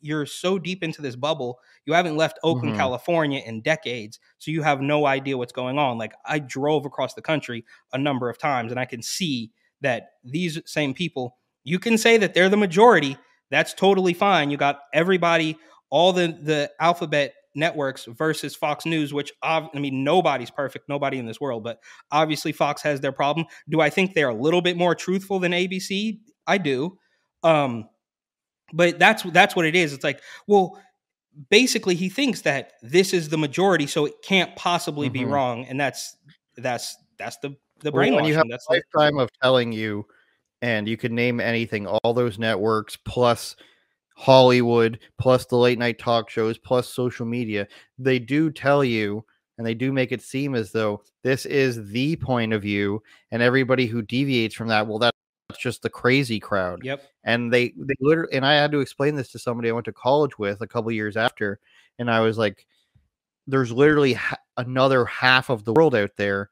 you're 0.00 0.26
so 0.26 0.58
deep 0.58 0.82
into 0.82 1.02
this 1.02 1.16
bubble. 1.16 1.58
You 1.86 1.92
haven't 1.94 2.16
left 2.16 2.38
Oakland, 2.42 2.74
Mhm. 2.74 2.78
California 2.78 3.42
in 3.44 3.62
decades, 3.62 4.18
so 4.38 4.50
you 4.50 4.62
have 4.62 4.80
no 4.80 5.06
idea 5.06 5.36
what's 5.36 5.52
going 5.52 5.78
on. 5.78 5.98
Like 5.98 6.12
I 6.24 6.38
drove 6.38 6.84
across 6.86 7.14
the 7.14 7.22
country 7.22 7.64
a 7.92 7.98
number 7.98 8.28
of 8.30 8.38
times, 8.38 8.70
and 8.70 8.80
I 8.80 8.84
can 8.84 9.02
see 9.02 9.50
that 9.80 10.08
these 10.24 10.58
same 10.66 10.94
people. 10.94 11.36
You 11.64 11.78
can 11.78 11.98
say 11.98 12.16
that 12.18 12.34
they're 12.34 12.48
the 12.48 12.56
majority. 12.56 13.16
That's 13.50 13.74
totally 13.74 14.14
fine. 14.14 14.50
You 14.50 14.56
got 14.56 14.80
everybody, 14.92 15.56
all 15.90 16.12
the 16.12 16.28
the 16.28 16.70
alphabet 16.80 17.34
networks 17.54 18.04
versus 18.04 18.54
Fox 18.54 18.86
News, 18.86 19.12
which 19.12 19.32
I 19.42 19.68
mean, 19.74 20.04
nobody's 20.04 20.50
perfect, 20.50 20.88
nobody 20.88 21.18
in 21.18 21.26
this 21.26 21.40
world, 21.40 21.64
but 21.64 21.78
obviously 22.12 22.52
Fox 22.52 22.82
has 22.82 23.00
their 23.00 23.12
problem. 23.12 23.46
Do 23.68 23.80
I 23.80 23.90
think 23.90 24.14
they're 24.14 24.28
a 24.28 24.34
little 24.34 24.60
bit 24.62 24.76
more 24.76 24.94
truthful 24.94 25.38
than 25.40 25.52
ABC? 25.52 26.18
I 26.46 26.58
do. 26.58 26.98
Um, 27.42 27.88
but 28.72 28.98
that's 28.98 29.22
that's 29.24 29.56
what 29.56 29.64
it 29.64 29.74
is. 29.74 29.92
It's 29.92 30.04
like, 30.04 30.20
well, 30.46 30.78
basically 31.50 31.94
he 31.94 32.08
thinks 32.08 32.42
that 32.42 32.72
this 32.82 33.12
is 33.12 33.28
the 33.28 33.38
majority, 33.38 33.86
so 33.86 34.04
it 34.04 34.14
can't 34.22 34.54
possibly 34.56 35.08
be 35.08 35.20
Mhm. 35.20 35.30
wrong, 35.32 35.64
and 35.66 35.80
that's 35.80 36.16
that's 36.56 36.96
that's 37.18 37.38
the 37.38 37.56
the 37.80 37.90
Well, 37.90 38.14
when 38.14 38.24
you 38.24 38.34
have 38.34 38.48
that's 38.48 38.66
a 38.68 38.72
lifetime 38.72 39.18
of 39.18 39.30
telling 39.42 39.72
you, 39.72 40.06
and 40.62 40.88
you 40.88 40.96
could 40.96 41.12
name 41.12 41.40
anything, 41.40 41.86
all 41.86 42.14
those 42.14 42.38
networks 42.38 42.96
plus 42.96 43.56
Hollywood, 44.16 44.98
plus 45.18 45.46
the 45.46 45.56
late 45.56 45.78
night 45.78 45.98
talk 45.98 46.28
shows, 46.28 46.58
plus 46.58 46.88
social 46.88 47.26
media, 47.26 47.68
they 47.98 48.18
do 48.18 48.50
tell 48.50 48.82
you 48.82 49.24
and 49.58 49.66
they 49.66 49.74
do 49.74 49.92
make 49.92 50.12
it 50.12 50.22
seem 50.22 50.54
as 50.54 50.72
though 50.72 51.02
this 51.22 51.44
is 51.44 51.90
the 51.90 52.16
point 52.16 52.52
of 52.52 52.62
view, 52.62 53.02
and 53.32 53.42
everybody 53.42 53.86
who 53.86 54.02
deviates 54.02 54.54
from 54.54 54.68
that, 54.68 54.86
well, 54.86 54.98
that's 54.98 55.16
just 55.58 55.82
the 55.82 55.90
crazy 55.90 56.38
crowd. 56.38 56.80
yep. 56.84 57.02
And 57.24 57.52
they 57.52 57.74
they 57.76 57.94
literally 58.00 58.32
and 58.32 58.46
I 58.46 58.54
had 58.54 58.72
to 58.72 58.80
explain 58.80 59.16
this 59.16 59.30
to 59.32 59.38
somebody 59.38 59.68
I 59.68 59.72
went 59.72 59.84
to 59.86 59.92
college 59.92 60.38
with 60.38 60.60
a 60.62 60.66
couple 60.66 60.90
years 60.92 61.16
after, 61.16 61.58
and 61.98 62.10
I 62.10 62.20
was 62.20 62.38
like, 62.38 62.66
"There's 63.46 63.72
literally 63.72 64.14
ha- 64.14 64.38
another 64.56 65.04
half 65.04 65.50
of 65.50 65.64
the 65.64 65.72
world 65.72 65.94
out 65.94 66.12
there," 66.16 66.50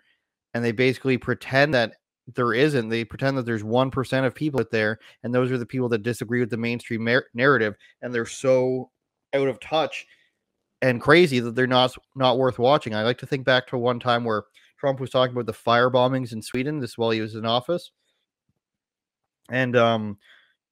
and 0.56 0.64
they 0.64 0.72
basically 0.72 1.18
pretend 1.18 1.74
that 1.74 1.92
there 2.34 2.54
isn't. 2.54 2.88
They 2.88 3.04
pretend 3.04 3.36
that 3.36 3.44
there's 3.44 3.62
one 3.62 3.90
percent 3.90 4.24
of 4.24 4.34
people 4.34 4.60
out 4.60 4.70
there, 4.70 4.98
and 5.22 5.34
those 5.34 5.52
are 5.52 5.58
the 5.58 5.66
people 5.66 5.90
that 5.90 6.02
disagree 6.02 6.40
with 6.40 6.48
the 6.48 6.56
mainstream 6.56 7.04
mar- 7.04 7.26
narrative, 7.34 7.74
and 8.00 8.14
they're 8.14 8.24
so 8.24 8.90
out 9.34 9.48
of 9.48 9.60
touch 9.60 10.06
and 10.80 11.00
crazy 11.00 11.40
that 11.40 11.54
they're 11.54 11.66
not 11.66 11.94
not 12.14 12.38
worth 12.38 12.58
watching. 12.58 12.94
I 12.94 13.02
like 13.02 13.18
to 13.18 13.26
think 13.26 13.44
back 13.44 13.66
to 13.68 13.76
one 13.76 14.00
time 14.00 14.24
where 14.24 14.44
Trump 14.80 14.98
was 14.98 15.10
talking 15.10 15.34
about 15.34 15.44
the 15.44 15.52
fire 15.52 15.90
bombings 15.90 16.32
in 16.32 16.40
Sweden. 16.40 16.80
This 16.80 16.96
while 16.96 17.10
he 17.10 17.20
was 17.20 17.34
in 17.34 17.44
office, 17.44 17.90
and 19.50 19.76
um, 19.76 20.16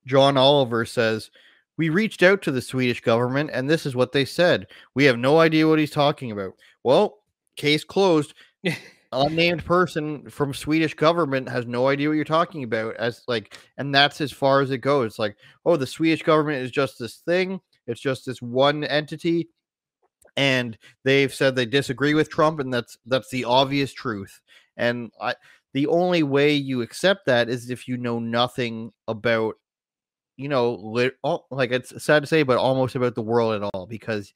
John 0.07 0.39
Oliver 0.39 0.87
says, 0.87 1.31
We 1.77 1.91
reached 1.91 2.23
out 2.23 2.41
to 2.43 2.51
the 2.51 2.63
Swedish 2.63 3.03
government, 3.03 3.51
and 3.53 3.69
this 3.69 3.85
is 3.85 3.95
what 3.95 4.13
they 4.13 4.25
said. 4.25 4.67
We 4.95 5.05
have 5.05 5.19
no 5.19 5.41
idea 5.41 5.69
what 5.69 5.79
he's 5.79 5.91
talking 5.91 6.31
about. 6.31 6.55
Well, 6.83 7.19
case 7.57 7.85
closed. 7.85 8.33
Unnamed 9.15 9.65
person 9.65 10.29
from 10.31 10.55
Swedish 10.55 10.95
government 10.95 11.49
has 11.49 11.67
no 11.67 11.89
idea 11.89 12.09
what 12.09 12.15
you're 12.17 12.25
talking 12.25 12.65
about. 12.65 12.97
As 12.97 13.23
like, 13.29 13.57
and 13.79 13.95
that's 13.95 14.21
as 14.21 14.33
far 14.33 14.61
as 14.61 14.71
it 14.71 14.79
goes. 14.79 15.19
Like, 15.19 15.37
oh, 15.65 15.77
the 15.77 15.87
Swedish 15.87 16.23
government 16.23 16.63
is 16.65 16.71
just 16.71 16.99
this 16.99 17.17
thing, 17.17 17.61
it's 17.87 18.01
just 18.01 18.27
this 18.27 18.43
one 18.43 18.85
entity. 18.85 19.49
and 20.37 20.77
they've 21.05 21.33
said 21.33 21.55
they 21.55 21.67
disagree 21.67 22.15
with 22.15 22.31
Trump, 22.31 22.61
and 22.61 22.73
that's 22.73 22.99
that's 23.07 23.31
the 23.31 23.45
obvious 23.45 23.93
truth. 23.93 24.41
And 24.77 25.13
I, 25.21 25.35
the 25.73 25.87
only 25.87 26.23
way 26.23 26.55
you 26.55 26.83
accept 26.83 27.27
that 27.27 27.49
is 27.49 27.71
if 27.71 27.89
you 27.89 27.97
know 27.97 28.19
nothing 28.19 28.93
about, 29.09 29.57
you 30.37 30.49
know, 30.49 30.75
lit, 30.75 31.15
al- 31.25 31.47
like 31.51 31.73
it's 31.73 32.03
sad 32.05 32.23
to 32.23 32.27
say, 32.27 32.43
but 32.43 32.59
almost 32.59 32.97
about 32.97 33.15
the 33.15 33.23
world 33.23 33.55
at 33.63 33.71
all, 33.75 33.87
because 33.87 34.33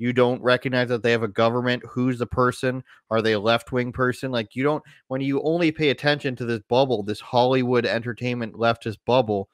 you 0.00 0.14
don't 0.14 0.42
recognize 0.42 0.88
that 0.88 1.02
they 1.02 1.10
have 1.12 1.22
a 1.22 1.28
government. 1.28 1.82
Who's 1.86 2.18
the 2.18 2.26
person? 2.26 2.82
Are 3.10 3.20
they 3.20 3.34
a 3.34 3.38
left 3.38 3.70
wing 3.70 3.92
person? 3.92 4.30
Like 4.32 4.56
you 4.56 4.62
don't 4.62 4.82
when 5.08 5.20
you 5.20 5.42
only 5.42 5.70
pay 5.70 5.90
attention 5.90 6.34
to 6.36 6.46
this 6.46 6.62
bubble, 6.70 7.02
this 7.02 7.20
Hollywood 7.20 7.84
entertainment 7.84 8.54
leftist 8.54 8.96
bubble, 9.04 9.50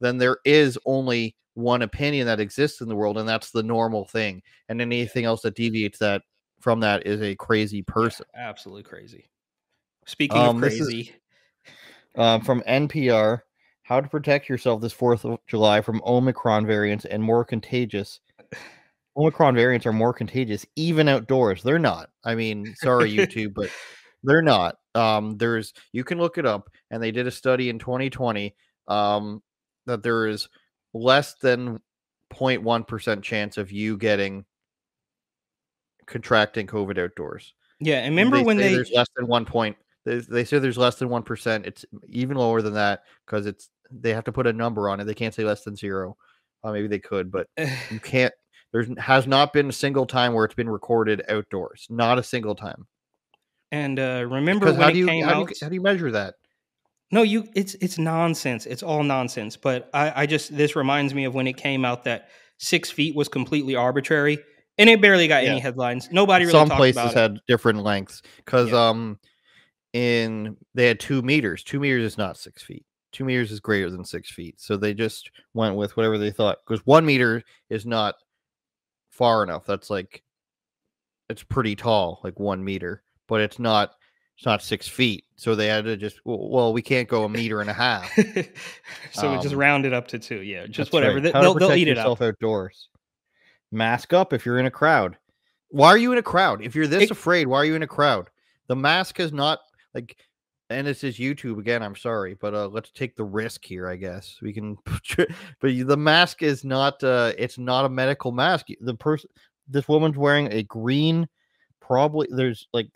then 0.00 0.16
there 0.16 0.38
is 0.46 0.78
only 0.86 1.36
one 1.52 1.82
opinion 1.82 2.26
that 2.28 2.40
exists 2.40 2.80
in 2.80 2.88
the 2.88 2.96
world, 2.96 3.18
and 3.18 3.28
that's 3.28 3.50
the 3.50 3.62
normal 3.62 4.06
thing. 4.06 4.42
And 4.70 4.80
anything 4.80 5.26
else 5.26 5.42
that 5.42 5.54
deviates 5.54 5.98
that 5.98 6.22
from 6.60 6.80
that 6.80 7.06
is 7.06 7.20
a 7.20 7.36
crazy 7.36 7.82
person. 7.82 8.24
Absolutely 8.34 8.84
crazy. 8.84 9.28
Speaking 10.06 10.38
Um, 10.38 10.56
of 10.56 10.62
this 10.62 10.80
is- 10.80 10.86
crazy, 10.86 11.14
Um, 12.16 12.40
from 12.40 12.62
NPR, 12.66 13.42
how 13.82 14.00
to 14.00 14.08
protect 14.08 14.48
yourself 14.48 14.80
this 14.80 14.94
4th 14.94 15.26
of 15.26 15.38
July 15.46 15.82
from 15.82 16.00
Omicron 16.06 16.66
variants 16.66 17.04
and 17.04 17.22
more 17.22 17.44
contagious. 17.44 18.20
Omicron 19.16 19.54
variants 19.54 19.86
are 19.86 19.92
more 19.92 20.12
contagious 20.12 20.64
even 20.76 21.08
outdoors. 21.08 21.62
They're 21.62 21.78
not. 21.78 22.10
I 22.24 22.34
mean, 22.34 22.74
sorry, 22.76 23.10
YouTube, 23.16 23.54
but 23.54 23.70
they're 24.22 24.42
not. 24.42 24.76
Um, 24.94 25.36
there's 25.36 25.72
you 25.92 26.04
can 26.04 26.18
look 26.18 26.38
it 26.38 26.46
up, 26.46 26.70
and 26.90 27.02
they 27.02 27.10
did 27.10 27.26
a 27.26 27.30
study 27.30 27.68
in 27.68 27.78
2020 27.78 28.54
um, 28.88 29.42
that 29.86 30.02
there 30.02 30.26
is 30.26 30.48
less 30.94 31.34
than 31.34 31.80
0.1% 32.32 33.22
chance 33.22 33.58
of 33.58 33.72
you 33.72 33.96
getting 33.96 34.44
contracting 36.06 36.66
COVID 36.66 36.98
outdoors. 36.98 37.54
yeah. 37.80 37.98
And 37.98 38.10
remember 38.10 38.38
They 38.38 38.42
when 38.42 38.56
they 38.56 38.74
there's 38.74 38.90
less 38.92 39.08
than 39.16 39.26
one 39.26 39.44
point. 39.44 39.76
They, 40.04 40.18
they 40.18 40.44
say 40.44 40.58
there's 40.58 40.78
less 40.78 40.96
than 40.96 41.08
one 41.08 41.22
percent. 41.22 41.66
It's 41.66 41.84
even 42.08 42.36
lower 42.36 42.62
than 42.62 42.74
that 42.74 43.02
because 43.26 43.46
it's 43.46 43.68
they 43.90 44.14
have 44.14 44.24
to 44.24 44.32
put 44.32 44.46
a 44.46 44.52
number 44.52 44.88
on 44.88 45.00
it. 45.00 45.04
They 45.04 45.14
can't 45.14 45.34
say 45.34 45.44
less 45.44 45.62
than 45.62 45.76
zero. 45.76 46.16
Uh, 46.62 46.72
maybe 46.72 46.88
they 46.88 46.98
could, 46.98 47.30
but 47.30 47.48
you 47.90 48.00
can't. 48.00 48.34
There's 48.72 48.88
has 48.98 49.26
not 49.26 49.52
been 49.52 49.68
a 49.68 49.72
single 49.72 50.06
time 50.06 50.32
where 50.32 50.44
it's 50.44 50.54
been 50.54 50.68
recorded 50.68 51.22
outdoors. 51.28 51.86
Not 51.90 52.18
a 52.18 52.22
single 52.22 52.54
time. 52.54 52.86
and 53.72 53.98
uh, 53.98 54.26
remember 54.28 54.66
Because 54.66 54.78
when 54.78 54.82
how 54.82 54.88
it 54.90 54.92
do 54.92 54.98
you 54.98 55.06
came 55.06 55.24
how, 55.24 55.34
do 55.44 55.50
you 55.50 55.56
how 55.60 55.68
do 55.68 55.74
you 55.74 55.80
measure 55.82 56.10
that? 56.12 56.34
No, 57.12 57.22
you 57.22 57.48
it's 57.56 57.74
it's 57.80 57.98
nonsense. 57.98 58.66
It's 58.66 58.82
all 58.84 59.02
nonsense. 59.02 59.56
But 59.56 59.90
I, 59.92 60.22
I 60.22 60.26
just 60.26 60.56
this 60.56 60.76
reminds 60.76 61.14
me 61.14 61.24
of 61.24 61.34
when 61.34 61.46
it 61.48 61.56
came 61.56 61.84
out 61.84 62.04
that 62.04 62.28
six 62.58 62.90
feet 62.90 63.16
was 63.16 63.28
completely 63.28 63.74
arbitrary, 63.74 64.38
and 64.78 64.88
it 64.88 65.00
barely 65.02 65.26
got 65.26 65.42
any 65.42 65.58
headlines. 65.58 66.08
Nobody 66.12 66.44
really 66.44 66.52
Some 66.58 66.68
talked 66.68 66.78
places 66.78 67.00
about 67.02 67.10
it. 67.16 67.16
had 67.18 67.40
different 67.48 67.82
lengths 67.82 68.22
because 68.36 68.70
Yeah. 68.70 68.88
um, 68.90 69.18
in 69.92 70.56
they 70.74 70.86
had 70.86 71.00
two 71.00 71.22
meters. 71.22 71.64
Two 71.64 71.80
meters 71.80 72.04
is 72.04 72.18
not 72.18 72.36
six 72.36 72.62
feet. 72.62 72.84
Two 73.12 73.24
meters 73.24 73.50
is 73.50 73.58
greater 73.58 73.90
than 73.90 74.04
six 74.04 74.30
feet. 74.30 74.60
So 74.60 74.76
they 74.76 74.94
just 74.94 75.30
went 75.52 75.74
with 75.74 75.96
whatever 75.96 76.16
they 76.16 76.30
thought 76.30 76.58
because 76.64 76.86
one 76.86 77.04
meter 77.04 77.42
is 77.68 77.84
not 77.84 78.14
far 79.20 79.42
enough. 79.42 79.66
That's 79.66 79.90
like 79.90 80.22
it's 81.28 81.42
pretty 81.42 81.76
tall, 81.76 82.20
like 82.24 82.40
one 82.40 82.64
meter, 82.64 83.02
but 83.28 83.42
it's 83.42 83.58
not 83.58 83.92
it's 84.36 84.46
not 84.46 84.62
six 84.62 84.88
feet. 84.88 85.24
So 85.36 85.54
they 85.54 85.66
had 85.66 85.84
to 85.84 85.96
just 85.98 86.20
well, 86.24 86.72
we 86.72 86.80
can't 86.80 87.06
go 87.06 87.24
a 87.24 87.28
meter 87.28 87.60
and 87.60 87.68
a 87.68 87.74
half. 87.74 88.10
so 89.12 89.34
it 89.34 89.42
just 89.42 89.54
um, 89.54 89.60
round 89.60 89.84
it 89.84 89.92
up 89.92 90.08
to 90.08 90.18
two. 90.18 90.40
Yeah, 90.40 90.66
just 90.66 90.94
whatever. 90.94 91.16
right. 91.16 91.24
They, 91.24 91.32
they'll, 91.32 91.54
they'll 91.54 91.74
eat 91.74 91.88
it 91.88 91.98
up. 91.98 92.20
outdoors. 92.20 92.88
Mask 93.70 94.14
up 94.14 94.32
if 94.32 94.46
you're 94.46 94.58
in 94.58 94.64
a 94.64 94.70
crowd. 94.70 95.18
Why 95.68 95.88
are 95.88 95.98
you 95.98 96.12
in 96.12 96.18
a 96.18 96.22
crowd? 96.22 96.62
If 96.64 96.74
you're 96.74 96.86
this 96.86 97.04
It- 97.04 97.10
afraid, 97.10 97.46
why 97.46 97.58
are 97.58 97.64
you 97.66 97.74
in 97.74 97.82
a 97.82 97.86
crowd? 97.86 98.30
The 98.68 98.76
mask 98.76 99.20
is 99.20 99.32
not 99.32 99.58
like, 99.94 100.16
and 100.70 100.86
this 100.86 101.02
is 101.02 101.18
YouTube 101.18 101.58
again. 101.58 101.82
I'm 101.82 101.96
sorry, 101.96 102.34
but 102.34 102.54
uh, 102.54 102.68
let's 102.68 102.92
take 102.92 103.16
the 103.16 103.24
risk 103.24 103.64
here. 103.64 103.88
I 103.88 103.96
guess 103.96 104.38
we 104.40 104.52
can, 104.52 104.78
but 105.16 105.28
the 105.60 105.96
mask 105.96 106.42
is 106.42 106.64
not. 106.64 107.02
Uh, 107.02 107.32
it's 107.36 107.58
not 107.58 107.84
a 107.84 107.88
medical 107.88 108.30
mask. 108.30 108.66
The 108.80 108.94
person, 108.94 109.28
this 109.68 109.88
woman's 109.88 110.16
wearing 110.16 110.50
a 110.52 110.62
green. 110.62 111.28
Probably 111.80 112.28
there's 112.30 112.68
like 112.72 112.88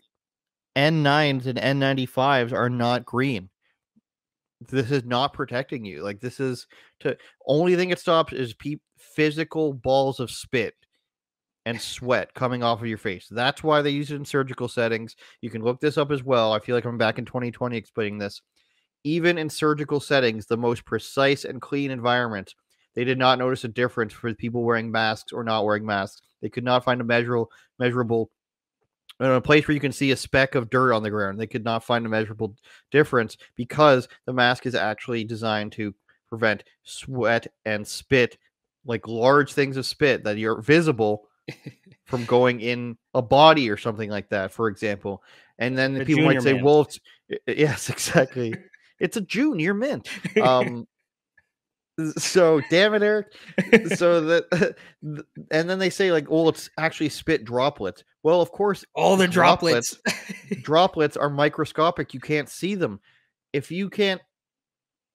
N9s 0.77 1.47
and 1.47 1.59
N95s 1.59 2.53
are 2.53 2.69
not 2.69 3.05
green. 3.05 3.49
This 4.69 4.89
is 4.89 5.03
not 5.03 5.33
protecting 5.33 5.83
you. 5.83 6.01
Like 6.01 6.21
this 6.21 6.39
is 6.39 6.67
to 7.01 7.17
only 7.45 7.75
thing 7.75 7.89
it 7.89 7.99
stops 7.99 8.31
is 8.31 8.53
pe- 8.53 8.77
physical 8.97 9.73
balls 9.73 10.21
of 10.21 10.31
spit 10.31 10.75
and 11.65 11.81
sweat 11.81 12.33
coming 12.33 12.63
off 12.63 12.81
of 12.81 12.87
your 12.87 12.97
face. 12.97 13.27
That's 13.29 13.63
why 13.63 13.81
they 13.81 13.89
use 13.89 14.11
it 14.11 14.15
in 14.15 14.25
surgical 14.25 14.67
settings. 14.67 15.15
You 15.41 15.49
can 15.49 15.63
look 15.63 15.79
this 15.79 15.97
up 15.97 16.11
as 16.11 16.23
well. 16.23 16.53
I 16.53 16.59
feel 16.59 16.75
like 16.75 16.85
I'm 16.85 16.97
back 16.97 17.17
in 17.17 17.25
2020 17.25 17.75
explaining 17.75 18.19
this. 18.19 18.41
Even 19.03 19.37
in 19.37 19.49
surgical 19.49 19.99
settings, 19.99 20.45
the 20.45 20.57
most 20.57 20.85
precise 20.85 21.45
and 21.45 21.61
clean 21.61 21.91
environment, 21.91 22.55
they 22.93 23.03
did 23.03 23.17
not 23.17 23.39
notice 23.39 23.63
a 23.63 23.67
difference 23.67 24.13
for 24.13 24.33
people 24.33 24.63
wearing 24.63 24.91
masks 24.91 25.31
or 25.31 25.43
not 25.43 25.65
wearing 25.65 25.85
masks. 25.85 26.21
They 26.41 26.49
could 26.49 26.63
not 26.63 26.83
find 26.83 27.01
a 27.01 27.03
measurable 27.03 27.51
measurable 27.79 28.31
in 29.19 29.27
a 29.27 29.41
place 29.41 29.67
where 29.67 29.73
you 29.73 29.81
can 29.81 29.91
see 29.91 30.11
a 30.11 30.15
speck 30.15 30.55
of 30.55 30.69
dirt 30.69 30.93
on 30.93 31.03
the 31.03 31.09
ground. 31.09 31.39
They 31.39 31.47
could 31.47 31.63
not 31.63 31.83
find 31.83 32.05
a 32.05 32.09
measurable 32.09 32.55
difference 32.91 33.37
because 33.55 34.07
the 34.25 34.33
mask 34.33 34.65
is 34.65 34.75
actually 34.75 35.23
designed 35.23 35.71
to 35.73 35.93
prevent 36.27 36.63
sweat 36.83 37.47
and 37.65 37.87
spit, 37.87 38.37
like 38.85 39.07
large 39.07 39.53
things 39.53 39.77
of 39.77 39.85
spit 39.85 40.23
that 40.23 40.37
are 40.39 40.61
visible 40.61 41.27
from 42.05 42.25
going 42.25 42.61
in 42.61 42.97
a 43.13 43.21
body 43.21 43.69
or 43.69 43.77
something 43.77 44.09
like 44.09 44.29
that, 44.29 44.51
for 44.51 44.67
example. 44.67 45.23
And 45.57 45.77
then 45.77 45.93
The 45.93 46.05
people 46.05 46.25
might 46.25 46.41
say, 46.41 46.53
man. 46.53 46.63
"Well, 46.63 46.81
it's, 46.81 46.99
yes, 47.47 47.89
exactly. 47.89 48.53
it's 48.99 49.17
a 49.17 49.21
junior 49.21 49.73
mint." 49.73 50.09
Um, 50.41 50.85
so 52.17 52.59
damn 52.69 52.93
it, 52.93 53.01
Eric. 53.01 53.27
So 53.95 54.19
that, 54.21 54.75
and 55.49 55.69
then 55.69 55.79
they 55.79 55.89
say 55.89 56.11
like, 56.11 56.29
"Well, 56.29 56.49
it's 56.49 56.69
actually 56.77 57.09
spit 57.09 57.45
droplets." 57.45 58.03
Well, 58.23 58.41
of 58.41 58.51
course, 58.51 58.83
All 58.95 59.15
the 59.15 59.27
droplets. 59.27 59.97
droplets 60.61 61.15
are 61.15 61.29
microscopic 61.29 62.13
you 62.13 62.19
can't 62.19 62.49
see 62.49 62.75
them 62.75 62.99
if 63.53 63.71
you 63.71 63.89
can't 63.89 64.19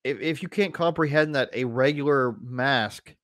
if, 0.04 0.18
if 0.20 0.42
you 0.42 0.48
can't 0.48 0.72
comprehend 0.72 1.34
that 1.34 1.50
a 1.52 1.64
regular 1.64 2.34
mask 2.40 3.14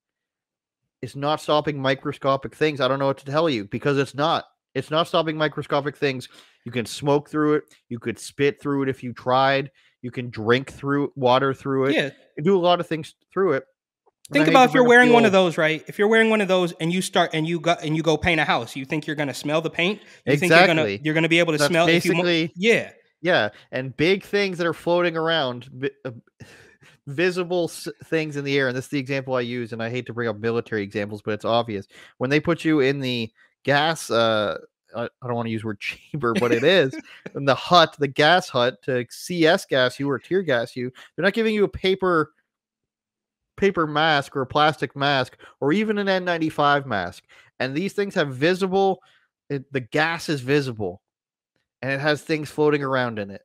is 1.02 1.16
not 1.16 1.40
stopping 1.40 1.80
microscopic 1.80 2.54
things 2.54 2.80
i 2.80 2.88
don't 2.88 2.98
know 2.98 3.06
what 3.06 3.18
to 3.18 3.24
tell 3.24 3.48
you 3.48 3.64
because 3.64 3.98
it's 3.98 4.14
not 4.14 4.44
it's 4.74 4.90
not 4.90 5.08
stopping 5.08 5.36
microscopic 5.36 5.96
things 5.96 6.28
you 6.64 6.72
can 6.72 6.86
smoke 6.86 7.28
through 7.28 7.54
it 7.54 7.64
you 7.88 7.98
could 7.98 8.18
spit 8.18 8.60
through 8.60 8.82
it 8.82 8.88
if 8.88 9.02
you 9.02 9.12
tried 9.12 9.70
you 10.02 10.10
can 10.10 10.30
drink 10.30 10.72
through 10.72 11.12
water 11.16 11.52
through 11.54 11.86
it 11.86 11.94
yeah. 11.94 12.10
you 12.36 12.44
do 12.44 12.56
a 12.56 12.58
lot 12.58 12.80
of 12.80 12.86
things 12.86 13.14
through 13.32 13.52
it 13.52 13.64
Think 14.32 14.48
about 14.48 14.68
if 14.68 14.74
you're 14.74 14.82
wearing 14.82 15.12
one 15.12 15.24
of 15.24 15.30
those, 15.30 15.56
right? 15.56 15.84
If 15.86 16.00
you're 16.00 16.08
wearing 16.08 16.30
one 16.30 16.40
of 16.40 16.48
those 16.48 16.72
and 16.80 16.92
you 16.92 17.00
start 17.00 17.30
and 17.32 17.46
you 17.46 17.60
go 17.60 17.76
and 17.80 17.96
you 17.96 18.02
go 18.02 18.16
paint 18.16 18.40
a 18.40 18.44
house, 18.44 18.74
you 18.74 18.84
think 18.84 19.06
you're 19.06 19.14
gonna 19.14 19.32
smell 19.32 19.60
the 19.60 19.70
paint? 19.70 20.00
You 20.26 20.36
think 20.36 20.50
you're 20.50 20.66
gonna 20.66 20.82
Exactly. 20.82 21.00
you're 21.04 21.14
gonna 21.14 21.28
be 21.28 21.38
able 21.38 21.52
to 21.52 21.58
That's 21.58 21.70
smell 21.70 21.86
if 21.86 22.04
you 22.04 22.12
mo- 22.12 22.24
basically 22.24 22.52
Yeah. 22.56 22.90
Yeah, 23.22 23.48
and 23.72 23.96
big 23.96 24.24
things 24.24 24.58
that 24.58 24.66
are 24.66 24.74
floating 24.74 25.16
around, 25.16 25.90
uh, 26.04 26.10
visible 27.06 27.68
things 27.68 28.36
in 28.36 28.44
the 28.44 28.58
air. 28.58 28.68
And 28.68 28.76
this 28.76 28.86
is 28.86 28.90
the 28.90 28.98
example 28.98 29.34
I 29.34 29.40
use. 29.40 29.72
And 29.72 29.82
I 29.82 29.90
hate 29.90 30.06
to 30.06 30.12
bring 30.12 30.28
up 30.28 30.38
military 30.38 30.82
examples, 30.82 31.22
but 31.22 31.34
it's 31.34 31.44
obvious 31.44 31.86
when 32.18 32.30
they 32.30 32.40
put 32.40 32.64
you 32.64 32.80
in 32.80 33.00
the 33.00 33.30
gas. 33.64 34.10
Uh, 34.10 34.58
I 34.94 35.08
don't 35.24 35.34
want 35.34 35.46
to 35.46 35.52
use 35.52 35.64
word 35.64 35.80
chamber, 36.12 36.34
but 36.34 36.52
it 36.52 36.64
is 36.64 36.94
in 37.34 37.44
the 37.44 37.54
hut, 37.54 37.96
the 37.98 38.08
gas 38.08 38.48
hut 38.48 38.82
to 38.84 39.04
CS 39.10 39.66
gas 39.66 40.00
you 40.00 40.10
or 40.10 40.18
tear 40.18 40.42
gas 40.42 40.76
you. 40.76 40.90
They're 41.14 41.24
not 41.24 41.34
giving 41.34 41.54
you 41.54 41.64
a 41.64 41.68
paper 41.68 42.32
paper 43.56 43.86
mask 43.86 44.36
or 44.36 44.42
a 44.42 44.46
plastic 44.46 44.94
mask 44.94 45.38
or 45.60 45.72
even 45.72 45.98
an 45.98 46.06
N95 46.06 46.84
mask. 46.86 47.24
And 47.58 47.74
these 47.74 47.94
things 47.94 48.14
have 48.14 48.34
visible. 48.34 49.00
It, 49.48 49.72
the 49.72 49.80
gas 49.80 50.28
is 50.28 50.42
visible 50.42 51.00
and 51.80 51.90
it 51.90 52.00
has 52.00 52.22
things 52.22 52.50
floating 52.50 52.82
around 52.82 53.18
in 53.18 53.30
it. 53.30 53.42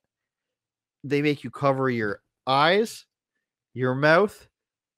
They 1.03 1.22
make 1.22 1.43
you 1.43 1.49
cover 1.49 1.89
your 1.89 2.22
eyes, 2.45 3.05
your 3.74 3.96
mouth, 3.96 4.48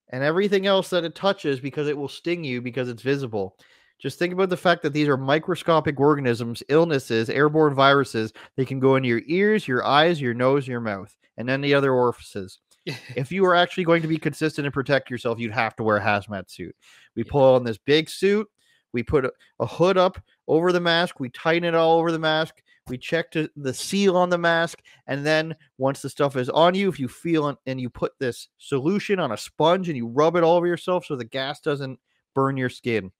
and 0.09 0.23
everything 0.23 0.67
else 0.67 0.89
that 0.89 1.03
it 1.03 1.15
touches 1.15 1.59
because 1.59 1.87
it 1.87 1.97
will 1.97 2.07
sting 2.07 2.43
you 2.43 2.61
because 2.61 2.89
it's 2.89 3.01
visible. 3.01 3.57
Just 3.99 4.19
think 4.19 4.33
about 4.33 4.49
the 4.49 4.57
fact 4.57 4.83
that 4.83 4.93
these 4.93 5.07
are 5.07 5.17
microscopic 5.17 5.99
organisms, 5.99 6.61
illnesses, 6.69 7.29
airborne 7.29 7.73
viruses. 7.73 8.33
They 8.57 8.65
can 8.65 8.79
go 8.79 8.95
into 8.95 9.07
your 9.07 9.21
ears, 9.27 9.67
your 9.67 9.85
eyes, 9.85 10.19
your 10.19 10.33
nose, 10.33 10.67
your 10.67 10.81
mouth, 10.81 11.15
and 11.37 11.49
any 11.49 11.73
other 11.73 11.93
orifices. 11.93 12.59
if 12.85 13.31
you 13.31 13.45
are 13.45 13.55
actually 13.55 13.85
going 13.85 14.01
to 14.01 14.07
be 14.07 14.17
consistent 14.17 14.65
and 14.65 14.73
protect 14.73 15.09
yourself, 15.09 15.39
you'd 15.39 15.53
have 15.53 15.75
to 15.77 15.83
wear 15.83 15.97
a 15.97 16.01
hazmat 16.03 16.51
suit. 16.51 16.75
We 17.15 17.23
pull 17.23 17.55
on 17.55 17.63
this 17.63 17.77
big 17.77 18.09
suit, 18.09 18.47
we 18.91 19.03
put 19.03 19.25
a, 19.25 19.31
a 19.59 19.65
hood 19.65 19.97
up 19.97 20.21
over 20.47 20.71
the 20.71 20.81
mask, 20.81 21.19
we 21.19 21.29
tighten 21.29 21.63
it 21.63 21.75
all 21.75 21.97
over 21.99 22.11
the 22.11 22.19
mask, 22.19 22.61
we 22.87 22.97
check 22.97 23.31
to 23.31 23.49
the 23.55 23.73
seal 23.73 24.17
on 24.17 24.29
the 24.29 24.37
mask, 24.37 24.79
and 25.07 25.25
then 25.25 25.55
once 25.77 26.01
the 26.01 26.09
stuff 26.09 26.35
is 26.35 26.49
on 26.49 26.75
you, 26.75 26.89
if 26.89 26.99
you 26.99 27.07
feel 27.07 27.49
it 27.49 27.57
and 27.65 27.79
you 27.79 27.89
put 27.89 28.13
this 28.19 28.49
solution 28.57 29.19
on 29.19 29.31
a 29.31 29.37
sponge 29.37 29.87
and 29.89 29.97
you 29.97 30.07
rub 30.07 30.35
it 30.35 30.43
all 30.43 30.57
over 30.57 30.67
yourself 30.67 31.05
so 31.05 31.15
the 31.15 31.23
gas 31.23 31.59
doesn't 31.59 31.99
burn 32.35 32.57
your 32.57 32.69
skin. 32.69 33.11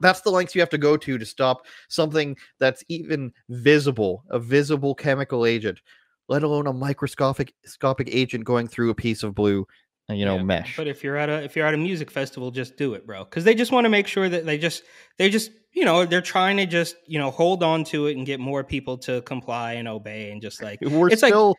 That's 0.00 0.20
the 0.20 0.30
lengths 0.30 0.54
you 0.54 0.60
have 0.60 0.70
to 0.70 0.78
go 0.78 0.96
to 0.96 1.18
to 1.18 1.24
stop 1.24 1.66
something 1.88 2.36
that's 2.58 2.84
even 2.88 3.32
visible, 3.48 4.24
a 4.30 4.38
visible 4.38 4.94
chemical 4.94 5.46
agent, 5.46 5.80
let 6.28 6.42
alone 6.42 6.66
a 6.66 6.72
microscopic 6.72 7.54
scopic 7.66 8.08
agent 8.10 8.44
going 8.44 8.66
through 8.66 8.90
a 8.90 8.94
piece 8.94 9.22
of 9.22 9.34
blue, 9.34 9.66
Uh, 10.10 10.14
you 10.14 10.24
know, 10.24 10.36
Yeah, 10.36 10.42
mesh. 10.42 10.76
But 10.76 10.88
if 10.88 11.04
you're 11.04 11.16
at 11.16 11.28
a 11.28 11.42
if 11.44 11.56
you're 11.56 11.66
at 11.66 11.74
a 11.74 11.78
music 11.78 12.10
festival, 12.10 12.50
just 12.50 12.76
do 12.76 12.94
it, 12.94 13.06
bro. 13.06 13.24
Because 13.24 13.44
they 13.44 13.54
just 13.54 13.72
want 13.72 13.84
to 13.84 13.88
make 13.88 14.06
sure 14.06 14.28
that 14.28 14.44
they 14.44 14.58
just 14.58 14.82
they 15.18 15.30
just 15.30 15.50
you 15.72 15.84
know 15.84 16.04
they're 16.04 16.20
trying 16.20 16.56
to 16.56 16.66
just 16.66 16.96
you 17.06 17.18
know 17.18 17.30
hold 17.30 17.62
on 17.62 17.84
to 17.84 18.06
it 18.06 18.16
and 18.16 18.26
get 18.26 18.40
more 18.40 18.64
people 18.64 18.98
to 18.98 19.22
comply 19.22 19.74
and 19.74 19.88
obey 19.88 20.30
and 20.30 20.42
just 20.42 20.62
like 20.62 20.80
We're 20.80 21.08
it's 21.08 21.22
like 21.22 21.32
still 21.32 21.54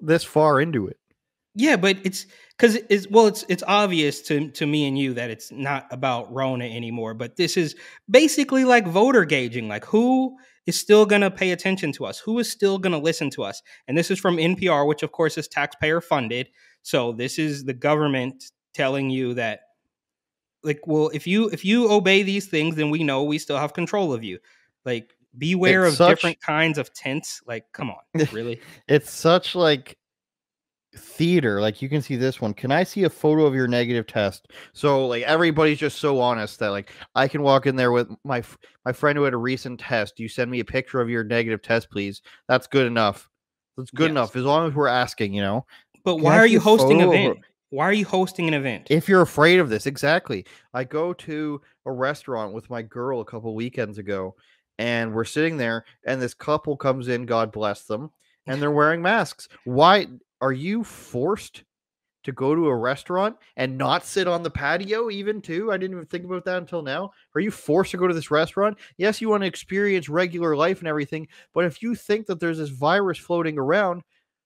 this 0.00 0.22
far 0.24 0.60
into 0.60 0.86
it. 0.86 0.98
yeah, 1.54 1.76
but 1.76 1.96
it's 2.04 2.26
because 2.56 2.76
it's 2.88 3.08
well 3.08 3.26
it's 3.26 3.44
it's 3.48 3.62
obvious 3.66 4.20
to 4.22 4.50
to 4.50 4.66
me 4.66 4.86
and 4.86 4.98
you 4.98 5.14
that 5.14 5.30
it's 5.30 5.50
not 5.50 5.86
about 5.90 6.32
Rona 6.32 6.66
anymore. 6.66 7.14
But 7.14 7.36
this 7.36 7.56
is 7.56 7.74
basically 8.10 8.64
like 8.64 8.86
voter 8.86 9.24
gauging, 9.24 9.68
like 9.68 9.84
who 9.84 10.36
is 10.68 10.78
still 10.78 11.06
going 11.06 11.22
to 11.22 11.30
pay 11.30 11.50
attention 11.52 11.90
to 11.92 12.04
us, 12.04 12.18
who 12.18 12.38
is 12.38 12.50
still 12.50 12.78
going 12.78 12.92
to 12.92 12.98
listen 12.98 13.30
to 13.30 13.42
us, 13.42 13.62
and 13.88 13.96
this 13.96 14.10
is 14.10 14.18
from 14.20 14.36
NPR, 14.36 14.86
which 14.86 15.02
of 15.02 15.10
course 15.12 15.38
is 15.38 15.48
taxpayer 15.48 16.00
funded. 16.02 16.50
So 16.82 17.12
this 17.12 17.38
is 17.38 17.64
the 17.64 17.72
government 17.72 18.44
telling 18.74 19.08
you 19.10 19.34
that 19.34 19.60
like 20.62 20.80
well 20.86 21.08
if 21.14 21.26
you 21.26 21.48
if 21.50 21.64
you 21.64 21.90
obey 21.90 22.22
these 22.22 22.46
things 22.48 22.74
then 22.76 22.90
we 22.90 23.02
know 23.02 23.22
we 23.22 23.38
still 23.38 23.56
have 23.58 23.72
control 23.72 24.12
of 24.12 24.22
you. 24.22 24.38
Like 24.84 25.14
beware 25.36 25.84
It's 25.84 25.94
of 25.94 25.96
such- 25.98 26.10
different 26.16 26.40
kinds 26.42 26.76
of 26.78 26.92
tents. 26.92 27.40
Like 27.46 27.64
come 27.72 27.90
on 27.90 28.26
really? 28.32 28.60
It's 28.86 29.10
such 29.10 29.54
like 29.54 29.96
theater. 30.98 31.60
Like 31.60 31.80
you 31.80 31.88
can 31.88 32.02
see 32.02 32.16
this 32.16 32.40
one. 32.40 32.52
Can 32.54 32.70
I 32.70 32.84
see 32.84 33.04
a 33.04 33.10
photo 33.10 33.46
of 33.46 33.54
your 33.54 33.68
negative 33.68 34.06
test? 34.06 34.48
So 34.72 35.06
like 35.06 35.22
everybody's 35.22 35.78
just 35.78 35.98
so 35.98 36.20
honest 36.20 36.58
that 36.58 36.68
like 36.68 36.90
I 37.14 37.28
can 37.28 37.42
walk 37.42 37.66
in 37.66 37.76
there 37.76 37.92
with 37.92 38.08
my 38.24 38.42
my 38.84 38.92
friend 38.92 39.16
who 39.16 39.24
had 39.24 39.34
a 39.34 39.38
recent 39.38 39.80
test. 39.80 40.20
You 40.20 40.28
send 40.28 40.50
me 40.50 40.60
a 40.60 40.64
picture 40.64 41.00
of 41.00 41.08
your 41.08 41.24
negative 41.24 41.62
test, 41.62 41.90
please. 41.90 42.22
That's 42.48 42.66
good 42.66 42.86
enough. 42.86 43.30
That's 43.76 43.90
good 43.90 44.04
Yes. 44.04 44.10
enough 44.10 44.36
as 44.36 44.44
long 44.44 44.68
as 44.68 44.74
we're 44.74 44.88
asking. 44.88 45.32
You 45.32 45.42
know, 45.42 45.66
but 46.04 46.16
Can 46.16 46.24
why 46.24 46.34
I 46.34 46.38
are 46.38 46.46
you 46.46 46.60
hosting 46.60 47.00
an 47.00 47.08
event 47.08 47.38
why 47.70 47.84
are 47.84 47.92
you 47.92 48.06
hosting 48.06 48.48
an 48.48 48.54
event 48.54 48.86
if 48.90 49.08
you're 49.08 49.20
afraid 49.22 49.60
of 49.60 49.68
this, 49.68 49.86
exactly. 49.86 50.46
I 50.72 50.84
go 50.84 51.12
to 51.12 51.60
a 51.84 51.92
restaurant 51.92 52.54
with 52.54 52.70
my 52.70 52.80
girl 52.82 53.20
a 53.20 53.24
couple 53.26 53.54
weekends 53.54 53.98
ago, 53.98 54.34
and 54.78 55.12
we're 55.12 55.24
sitting 55.24 55.56
there, 55.56 55.84
and 56.06 56.20
this 56.20 56.34
couple 56.34 56.76
comes 56.76 57.08
in. 57.08 57.26
God 57.26 57.52
bless 57.52 57.84
them, 57.84 58.10
and 58.46 58.60
they're 58.62 58.70
wearing 58.70 59.02
masks. 59.02 59.48
Why 59.64 60.06
are 60.40 60.52
you 60.52 60.84
forced 60.84 61.64
to 62.24 62.32
go 62.32 62.54
to 62.54 62.66
a 62.66 62.76
restaurant 62.76 63.36
and 63.56 63.78
not 63.78 64.04
sit 64.04 64.28
on 64.28 64.42
the 64.42 64.50
patio? 64.50 65.10
Even 65.10 65.40
too, 65.40 65.72
I 65.72 65.76
didn't 65.76 65.96
even 65.96 66.06
think 66.06 66.24
about 66.24 66.44
that 66.44 66.58
until 66.58 66.82
now. 66.82 67.10
Are 67.34 67.40
you 67.40 67.50
forced 67.50 67.92
to 67.92 67.96
go 67.96 68.06
to 68.06 68.14
this 68.14 68.30
restaurant? 68.30 68.78
Yes, 68.96 69.20
you 69.20 69.28
want 69.28 69.42
to 69.42 69.46
experience 69.46 70.08
regular 70.08 70.56
life 70.56 70.80
and 70.80 70.88
everything, 70.88 71.28
but 71.54 71.64
if 71.64 71.82
you 71.82 71.94
think 71.94 72.26
that 72.26 72.40
there's 72.40 72.58
this 72.58 72.70
virus 72.70 73.18
floating 73.18 73.58
around, 73.58 74.02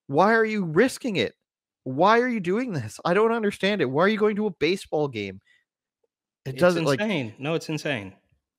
why 0.07 0.35
are 0.35 0.45
you 0.45 0.65
risking 0.65 1.17
it? 1.17 1.35
Why 1.85 2.21
are 2.21 2.29
you 2.29 2.41
doing 2.41 2.73
this? 2.73 3.01
I 3.05 3.15
don't 3.15 3.33
understand 3.33 3.81
it. 3.81 3.91
Why 3.91 4.05
are 4.05 4.09
you 4.09 4.19
going 4.19 4.37
to 4.37 4.47
a 4.47 4.51
baseball 4.51 5.09
game? 5.09 5.41
It 6.45 6.51
it's 6.51 6.61
doesn't 6.61 6.85
like 6.85 7.01
insane 7.01 7.35
no 7.39 7.55
it's 7.55 7.69
insane 7.69 8.13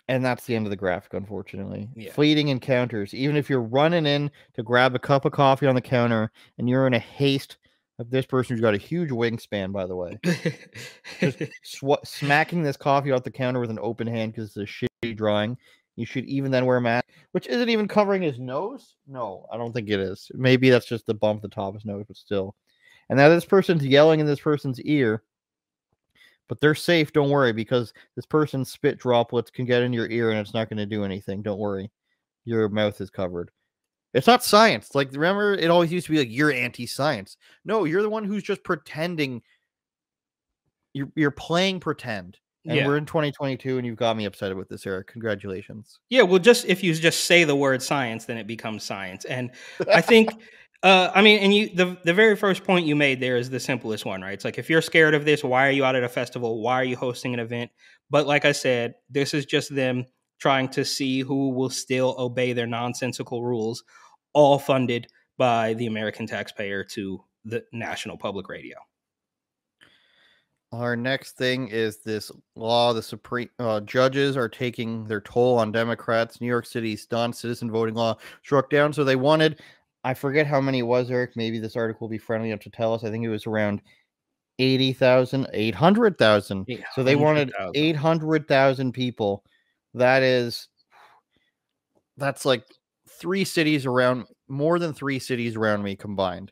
and 0.08 0.24
that's 0.24 0.46
the 0.46 0.56
end 0.56 0.66
of 0.66 0.70
the 0.70 0.76
graphic, 0.76 1.14
unfortunately. 1.14 1.90
Yeah. 1.96 2.12
Fleeting 2.12 2.50
encounters. 2.50 3.14
Even 3.14 3.38
if 3.38 3.50
you're 3.50 3.62
running 3.62 4.06
in 4.06 4.32
to 4.54 4.64
grab 4.64 4.96
a 4.96 5.00
cup 5.00 5.26
of 5.26 5.32
coffee 5.32 5.68
on 5.68 5.76
the 5.76 5.82
counter 5.82 6.32
and 6.58 6.70
you're 6.70 6.88
in 6.88 6.94
a 6.94 7.00
haste 7.00 7.58
of 8.00 8.10
this 8.10 8.26
person 8.26 8.56
who's 8.56 8.62
got 8.62 8.74
a 8.74 8.78
huge 8.78 9.10
wingspan, 9.10 9.72
by 9.72 9.86
the 9.86 9.96
way, 9.96 10.20
sw- 11.64 12.04
smacking 12.04 12.64
this 12.64 12.78
coffee 12.78 13.12
off 13.12 13.24
the 13.24 13.32
counter 13.32 13.60
with 13.60 13.70
an 13.70 13.80
open 13.82 14.08
hand 14.08 14.34
because 14.34 14.56
it's 14.56 14.82
a 14.82 14.86
shitty 15.06 15.16
drawing. 15.16 15.58
You 15.96 16.06
should 16.06 16.26
even 16.26 16.52
then 16.52 16.66
wear 16.66 16.78
a 16.78 16.82
mask, 16.82 17.06
which 17.34 17.48
isn't 17.48 17.70
even 17.70 17.88
covering 17.88 18.24
his 18.24 18.40
nose. 18.40 18.96
No, 19.08 19.46
I 19.52 19.58
don't 19.58 19.74
think 19.74 19.90
it 19.90 20.00
is. 20.00 20.32
Maybe 20.34 20.70
that's 20.70 20.88
just 20.88 21.06
the 21.06 21.14
bump 21.14 21.44
at 21.44 21.50
the 21.50 21.56
top 21.56 21.70
of 21.70 21.76
his 21.76 21.86
nose, 21.86 22.06
but 22.08 22.18
still. 22.18 22.56
And 23.10 23.18
now 23.18 23.30
this 23.30 23.46
person's 23.46 23.86
yelling 23.86 24.20
in 24.20 24.26
this 24.26 24.40
person's 24.40 24.82
ear, 24.82 25.22
but 26.50 26.60
they're 26.60 26.76
safe. 26.76 27.14
Don't 27.14 27.30
worry, 27.30 27.54
because 27.54 27.94
this 28.16 28.26
person's 28.26 28.72
spit 28.72 28.98
droplets 28.98 29.50
can 29.52 29.66
get 29.66 29.82
in 29.84 29.94
your 29.94 30.10
ear 30.10 30.32
and 30.32 30.40
it's 30.40 30.54
not 30.54 30.70
going 30.70 30.78
to 30.78 30.86
do 30.86 31.04
anything. 31.04 31.42
Don't 31.42 31.60
worry, 31.60 31.92
your 32.46 32.70
mouth 32.70 33.00
is 33.02 33.10
covered. 33.10 33.52
It's 34.14 34.28
not 34.28 34.44
science. 34.44 34.94
Like 34.94 35.12
remember, 35.12 35.54
it 35.54 35.70
always 35.72 35.92
used 35.92 36.06
to 36.08 36.12
be 36.12 36.20
like 36.20 36.28
you're 36.30 36.52
anti-science. 36.52 37.38
No, 37.66 37.86
you're 37.86 38.04
the 38.04 38.10
one 38.10 38.24
who's 38.26 38.44
just 38.44 38.64
pretending. 38.64 39.42
You're 40.94 41.12
you're 41.16 41.32
playing 41.32 41.80
pretend. 41.80 42.38
And 42.66 42.78
Yeah. 42.78 42.88
we're 42.88 42.96
in 42.98 43.06
2022, 43.06 43.78
and 43.78 43.86
you've 43.86 43.98
got 43.98 44.16
me 44.16 44.24
upset 44.26 44.56
with 44.56 44.70
this, 44.70 44.86
Eric. 44.88 45.08
Congratulations. 45.08 46.00
Yeah, 46.10 46.22
well, 46.22 46.40
just 46.40 46.64
if 46.66 46.82
you 46.82 46.94
just 46.94 47.26
say 47.26 47.44
the 47.44 47.56
word 47.56 47.82
science, 47.82 48.24
then 48.24 48.38
it 48.38 48.48
becomes 48.48 48.84
science. 48.84 49.26
And 49.26 49.52
I 49.92 50.00
think, 50.00 50.30
uh, 50.84 51.12
I 51.16 51.22
mean, 51.22 51.40
and 51.40 51.54
you 51.54 51.70
the 51.74 51.98
the 52.04 52.14
very 52.14 52.36
first 52.36 52.64
point 52.64 52.86
you 52.86 52.96
made 52.96 53.20
there 53.20 53.38
is 53.38 53.50
the 53.50 53.60
simplest 53.60 54.06
one, 54.06 54.22
right? 54.22 54.34
It's 54.34 54.46
like 54.46 54.58
if 54.58 54.70
you're 54.70 54.82
scared 54.82 55.16
of 55.16 55.26
this, 55.26 55.44
why 55.44 55.68
are 55.68 55.72
you 55.72 55.86
out 55.86 55.96
at 55.96 56.04
a 56.04 56.10
festival? 56.10 56.62
Why 56.62 56.76
are 56.76 56.84
you 56.84 56.98
hosting 56.98 57.34
an 57.34 57.40
event? 57.40 57.72
But 58.10 58.28
like 58.28 58.46
I 58.46 58.52
said, 58.52 58.96
this 59.10 59.34
is 59.34 59.46
just 59.46 59.74
them 59.74 60.06
trying 60.40 60.68
to 60.70 60.84
see 60.84 61.22
who 61.22 61.50
will 61.50 61.70
still 61.70 62.16
obey 62.20 62.52
their 62.52 62.68
nonsensical 62.68 63.44
rules, 63.44 63.84
all 64.34 64.60
funded 64.60 65.08
by 65.38 65.74
the 65.76 65.86
American 65.88 66.28
taxpayer 66.28 66.84
to 66.84 67.24
the 67.46 67.64
national 67.72 68.18
public 68.18 68.50
radio. 68.50 68.78
Our 70.74 70.96
next 70.96 71.38
thing 71.38 71.68
is 71.68 72.00
this 72.00 72.32
law. 72.56 72.94
The 72.94 73.04
Supreme 73.04 73.50
uh, 73.60 73.82
judges 73.82 74.36
are 74.36 74.50
taking 74.50 75.06
their 75.06 75.22
toll 75.22 75.60
on 75.60 75.72
Democrats. 75.72 76.42
New 76.42 76.48
York 76.48 76.66
City's 76.66 77.08
non-citizen 77.12 77.70
voting 77.70 77.94
law 77.94 78.18
struck 78.42 78.72
down. 78.72 78.92
So 78.92 79.04
they 79.04 79.16
wanted, 79.16 79.62
I 80.04 80.14
forget 80.14 80.48
how 80.48 80.60
many 80.60 80.80
it 80.80 80.84
was, 80.84 81.10
Eric. 81.10 81.36
Maybe 81.36 81.60
this 81.60 81.76
article 81.76 82.08
will 82.08 82.12
be 82.12 82.18
friendly 82.18 82.50
enough 82.50 82.62
to 82.62 82.70
tell 82.70 82.94
us. 82.94 83.04
I 83.04 83.10
think 83.10 83.24
it 83.24 83.30
was 83.30 83.48
around 83.48 83.82
80,000, 84.60 85.48
800,000. 85.54 86.68
So 86.94 87.04
they 87.04 87.16
wanted 87.16 87.50
800,000. 87.50 87.76
800,000 87.76 88.92
people. 88.92 89.44
That 89.94 90.24
is, 90.24 90.68
that's 92.18 92.46
like 92.46 92.66
three 93.08 93.46
cities 93.46 93.86
around, 93.86 94.26
more 94.48 94.80
than 94.80 94.94
three 94.94 95.20
cities 95.20 95.56
around 95.56 95.84
me 95.84 95.96
combined 95.96 96.52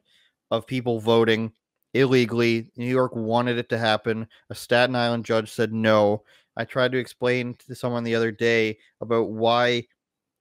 of 0.49 0.65
people 0.67 0.99
voting 0.99 1.51
illegally. 1.93 2.71
New 2.77 2.85
York 2.85 3.15
wanted 3.15 3.57
it 3.57 3.69
to 3.69 3.77
happen. 3.77 4.27
A 4.49 4.55
Staten 4.55 4.95
Island 4.95 5.25
judge 5.25 5.51
said 5.51 5.73
no. 5.73 6.23
I 6.57 6.65
tried 6.65 6.91
to 6.93 6.97
explain 6.97 7.55
to 7.67 7.75
someone 7.75 8.03
the 8.03 8.15
other 8.15 8.31
day 8.31 8.77
about 9.01 9.29
why 9.31 9.85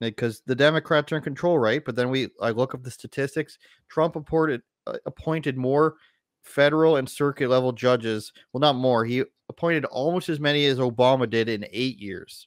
because 0.00 0.42
the 0.46 0.54
Democrats 0.54 1.12
are 1.12 1.16
in 1.16 1.22
control, 1.22 1.58
right? 1.58 1.84
But 1.84 1.96
then 1.96 2.10
we 2.10 2.28
I 2.40 2.50
look 2.50 2.74
up 2.74 2.82
the 2.82 2.90
statistics. 2.90 3.58
Trump 3.88 4.16
appointed 4.16 4.62
uh, 4.86 4.98
appointed 5.06 5.56
more 5.56 5.96
federal 6.42 6.96
and 6.96 7.08
circuit 7.08 7.48
level 7.48 7.72
judges. 7.72 8.32
Well, 8.52 8.60
not 8.60 8.76
more. 8.76 9.04
He 9.04 9.24
appointed 9.48 9.84
almost 9.86 10.28
as 10.28 10.40
many 10.40 10.64
as 10.66 10.78
Obama 10.78 11.28
did 11.28 11.48
in 11.48 11.66
8 11.70 11.98
years. 11.98 12.46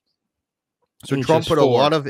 So 1.05 1.21
Trump 1.21 1.45
put 1.45 1.57
a 1.57 1.65
lot 1.65 1.93
of 1.93 2.09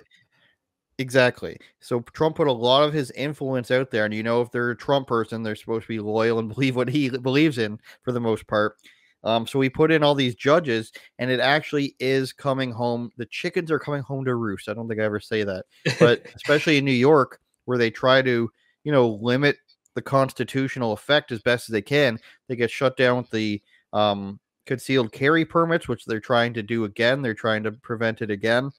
Exactly. 1.00 1.58
So 1.80 2.02
Trump 2.14 2.36
put 2.36 2.48
a 2.48 2.52
lot 2.52 2.84
of 2.84 2.94
his 2.94 3.12
influence 3.12 3.72
out 3.72 3.90
there, 3.90 4.06
and 4.06 4.14
you 4.14 4.24
know, 4.24 4.42
if 4.42 4.52
they're 4.52 4.72
a 4.72 4.78
Trump 4.78 5.08
person, 5.08 5.42
they're 5.42 5.56
supposed 5.56 5.84
to 5.84 5.88
be 5.88 6.00
loyal 6.00 6.40
and 6.40 6.50
believe 6.54 6.76
what 6.76 6.90
he 6.90 7.10
believes 7.10 7.58
in 7.58 7.80
for 8.04 8.12
the 8.12 8.20
most 8.20 8.48
part. 8.48 8.78
Um, 9.24 9.48
so 9.48 9.58
we 9.60 9.70
put 9.70 9.92
in 9.92 10.04
all 10.04 10.16
these 10.16 10.36
judges, 10.36 10.92
and 11.20 11.32
it 11.32 11.40
actually 11.40 11.96
is 12.00 12.34
coming 12.34 12.72
home. 12.72 13.12
The 13.18 13.26
chickens 13.26 13.72
are 13.72 13.80
coming 13.80 14.02
home 14.02 14.26
to 14.26 14.36
roost. 14.36 14.68
I 14.68 14.74
don't 14.74 14.88
think 14.88 15.00
I 15.00 15.06
ever 15.06 15.20
say 15.20 15.44
that, 15.44 15.66
but 16.00 16.24
especially 16.36 16.78
in 16.78 16.86
New 16.86 16.92
York, 16.92 17.40
where 17.66 17.78
they 17.78 17.90
try 17.90 18.22
to, 18.22 18.50
you 18.84 18.92
know, 18.92 19.20
limit 19.22 19.58
the 19.96 20.02
constitutional 20.02 20.94
effect 20.94 21.32
as 21.32 21.42
best 21.42 21.70
as 21.70 21.74
they 21.74 21.82
can, 21.82 22.20
they 22.48 22.56
get 22.56 22.72
shut 22.72 22.98
down 22.98 23.18
with 23.18 23.30
the 23.30 23.62
um, 23.94 24.40
concealed 24.66 25.12
carry 25.12 25.46
permits, 25.46 25.88
which 25.88 26.06
they're 26.06 26.20
trying 26.20 26.54
to 26.54 26.64
do 26.64 26.86
again. 26.86 27.22
They're 27.22 27.34
trying 27.34 27.64
to 27.64 27.72
prevent 27.72 28.22
it 28.22 28.32
again. 28.32 28.72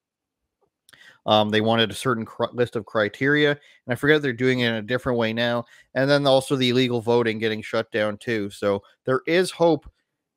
Um, 1.27 1.49
they 1.49 1.61
wanted 1.61 1.91
a 1.91 1.95
certain 1.95 2.25
cr- 2.25 2.45
list 2.53 2.77
of 2.77 2.85
criteria, 2.85 3.51
and 3.53 3.59
I 3.89 3.95
forget 3.95 4.21
they're 4.21 4.33
doing 4.33 4.61
it 4.61 4.69
in 4.69 4.75
a 4.75 4.83
different 4.83 5.19
way 5.19 5.33
now. 5.33 5.65
And 5.95 6.09
then 6.09 6.27
also 6.27 6.55
the 6.55 6.71
illegal 6.71 7.01
voting 7.01 7.39
getting 7.39 7.63
shut 7.63 7.91
down 7.93 8.19
too. 8.19 8.51
So 8.51 8.83
there 9.07 9.23
is 9.27 9.51
hope. 9.51 9.91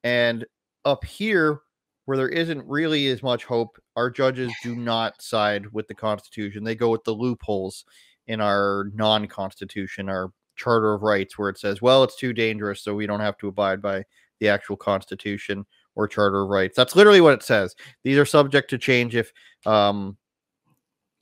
And 0.08 0.46
up 0.86 1.04
here, 1.04 1.60
where 2.06 2.16
there 2.16 2.30
isn't 2.30 2.66
really 2.66 3.08
as 3.08 3.22
much 3.22 3.44
hope, 3.44 3.78
our 3.98 4.10
judges 4.10 4.54
do 4.64 4.74
not 4.74 5.22
side 5.22 5.68
with 5.74 5.86
the 5.90 5.94
Constitution. 5.94 6.64
They 6.64 6.76
go 6.76 6.90
with 6.90 7.04
the 7.04 7.12
loopholes 7.12 7.84
in 8.28 8.40
our 8.40 8.90
non-Constitution, 8.94 10.08
our 10.08 10.32
Charter 10.56 10.94
of 10.94 11.02
Rights, 11.02 11.38
where 11.38 11.50
it 11.50 11.60
says, 11.60 11.82
"Well, 11.82 12.06
it's 12.06 12.16
too 12.16 12.32
dangerous, 12.32 12.82
so 12.82 12.96
we 12.96 13.06
don't 13.06 13.20
have 13.20 13.38
to 13.40 13.50
abide 13.50 13.82
by 13.82 14.06
the 14.40 14.48
actual 14.48 14.78
Constitution 14.78 15.66
or 15.96 16.08
Charter 16.08 16.44
of 16.44 16.48
Rights." 16.48 16.78
That's 16.78 16.96
literally 16.96 17.20
what 17.20 17.34
it 17.34 17.44
says. 17.44 17.76
These 18.06 18.18
are 18.18 18.26
subject 18.26 18.70
to 18.70 18.78
change 18.78 19.14
if 19.14 19.34
um, 19.66 20.16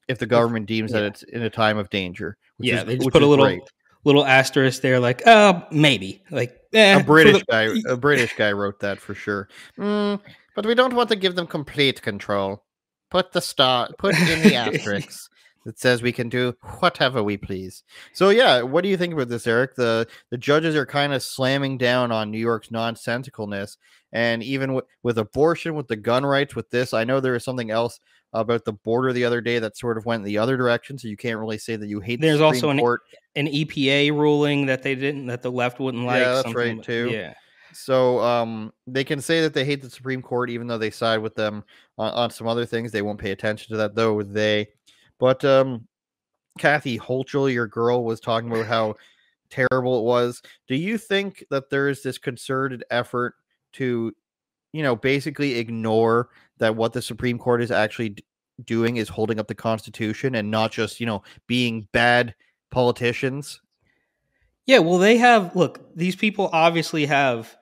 if 0.08 0.20
the 0.20 0.28
government 0.28 0.68
deems 0.68 0.92
that 0.92 1.02
it's 1.02 1.24
in 1.24 1.42
a 1.42 1.50
time 1.50 1.80
of 1.80 1.90
danger. 1.90 2.38
which 2.58 2.70
yeah, 2.70 2.82
is- 2.82 2.86
they 2.86 2.98
just 2.98 3.10
put 3.10 3.24
a 3.24 3.28
little 3.28 3.46
great. 3.46 3.64
Little 4.06 4.26
asterisk 4.26 4.82
there, 4.82 5.00
like, 5.00 5.26
uh, 5.28 5.62
maybe, 5.72 6.24
like 6.32 6.58
eh, 6.74 7.00
a 7.00 7.04
British 7.04 7.40
the- 7.40 7.46
guy, 7.52 7.70
a 7.94 7.98
British 7.98 8.34
guy 8.36 8.52
wrote 8.54 8.80
that 8.80 9.00
for 9.00 9.14
sure. 9.14 9.50
Mm, 9.78 10.22
but 10.56 10.66
we 10.66 10.76
don't 10.76 10.94
want 10.96 11.10
to 11.10 11.16
give 11.18 11.36
them 11.36 11.48
complete 11.48 12.02
control. 12.02 12.64
put 13.12 13.32
the 13.34 13.42
star, 13.42 13.90
put 13.98 14.16
in 14.18 14.42
the 14.44 14.56
asterisk 14.66 15.30
that 15.66 15.80
says 15.80 16.02
we 16.02 16.12
can 16.12 16.30
do 16.30 16.54
whatever 16.80 17.24
we 17.24 17.38
please. 17.38 17.84
So 18.14 18.30
yeah, 18.30 18.62
what 18.62 18.84
do 18.84 18.90
you 18.90 18.98
think 18.98 19.14
about 19.14 19.30
this, 19.30 19.48
Eric? 19.48 19.76
The 19.76 20.08
the 20.30 20.38
judges 20.38 20.76
are 20.76 20.86
kind 20.86 21.12
of 21.14 21.24
slamming 21.24 21.78
down 21.78 22.12
on 22.12 22.30
New 22.32 22.38
York's 22.40 22.70
nonsensicalness, 22.70 23.78
and 24.14 24.44
even 24.44 24.74
with, 24.76 24.86
with 25.04 25.18
abortion, 25.18 25.74
with 25.76 25.88
the 25.88 25.96
gun 25.96 26.26
rights, 26.26 26.56
with 26.56 26.70
this, 26.70 26.94
I 26.94 27.04
know 27.04 27.20
there 27.20 27.36
is 27.36 27.44
something 27.44 27.72
else 27.72 28.00
about 28.36 28.66
the 28.66 28.74
border 28.74 29.14
the 29.14 29.26
other 29.26 29.42
day 29.42 29.60
that 29.60 29.78
sort 29.78 29.98
of 29.98 30.06
went 30.06 30.22
in 30.22 30.26
the 30.26 30.38
other 30.38 30.58
direction. 30.58 30.98
So 30.98 31.08
you 31.08 31.18
can't 31.18 31.40
really 31.40 31.58
say 31.58 31.76
that 31.76 31.88
you 31.88 32.00
hate. 32.00 32.22
There's 32.22 32.40
the 32.40 32.46
also 32.46 32.70
an 32.70 32.80
Court. 32.80 33.02
an 33.36 33.48
EPA 33.48 34.12
ruling 34.12 34.66
that 34.68 34.84
they 34.84 34.96
didn't 34.96 35.28
that 35.28 35.42
the 35.42 35.52
left 35.52 35.80
wouldn't 35.80 36.06
like. 36.06 36.22
Yeah, 36.22 36.42
that's 36.42 36.54
right, 36.54 36.82
too. 36.84 37.10
Yeah. 37.12 37.34
So 37.74 38.20
um, 38.20 38.72
they 38.88 39.04
can 39.04 39.20
say 39.20 39.42
that 39.42 39.54
they 39.54 39.66
hate 39.66 39.82
the 39.82 39.90
Supreme 39.90 40.22
Court, 40.22 40.50
even 40.50 40.68
though 40.68 40.78
they 40.78 40.92
side 40.92 41.18
with 41.20 41.36
them 41.36 41.64
on, 41.98 42.14
on 42.14 42.30
some 42.30 42.48
other 42.48 42.66
things. 42.66 42.92
They 42.92 43.02
won't 43.02 43.20
pay 43.20 43.32
attention 43.32 43.74
to 43.74 43.78
that, 43.78 43.96
though. 43.96 44.22
They, 44.24 44.68
but 45.20 45.44
um, 45.44 45.88
Kathy 46.58 46.98
Hochul, 46.98 47.52
your 47.52 47.68
girl, 47.68 48.04
was 48.04 48.20
talking 48.20 48.50
about 48.50 48.66
how 48.66 48.96
terrible 49.50 50.00
it 50.00 50.04
was. 50.04 50.42
Do 50.68 50.76
you 50.76 50.98
think 50.98 51.44
that 51.50 51.70
there 51.70 51.90
is 51.90 52.02
this 52.02 52.18
concerted 52.18 52.84
effort 52.90 53.36
to, 53.74 54.14
you 54.72 54.84
know, 54.84 54.96
basically 54.96 55.56
ignore 55.56 56.30
that 56.58 56.76
what 56.76 56.94
the 56.94 57.02
Supreme 57.02 57.38
Court 57.38 57.62
is 57.62 57.72
actually 57.72 58.18
doing 58.64 58.98
is 58.98 59.10
holding 59.10 59.40
up 59.40 59.48
the 59.48 59.56
Constitution 59.56 60.36
and 60.36 60.50
not 60.50 60.72
just, 60.72 61.00
you 61.00 61.06
know, 61.06 61.24
being 61.48 61.88
bad 61.92 62.36
politicians? 62.72 63.62
Yeah, 64.66 64.80
well, 64.80 64.98
they 64.98 65.18
have 65.18 65.56
look. 65.56 65.96
These 65.96 66.16
people 66.16 66.50
obviously 66.52 67.06
have. 67.06 67.56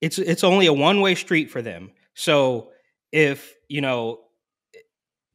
It's 0.00 0.18
it's 0.18 0.44
only 0.44 0.66
a 0.66 0.72
one 0.72 1.00
way 1.00 1.14
street 1.14 1.50
for 1.50 1.62
them. 1.62 1.92
So 2.14 2.70
if 3.12 3.54
you 3.68 3.80
know, 3.80 4.20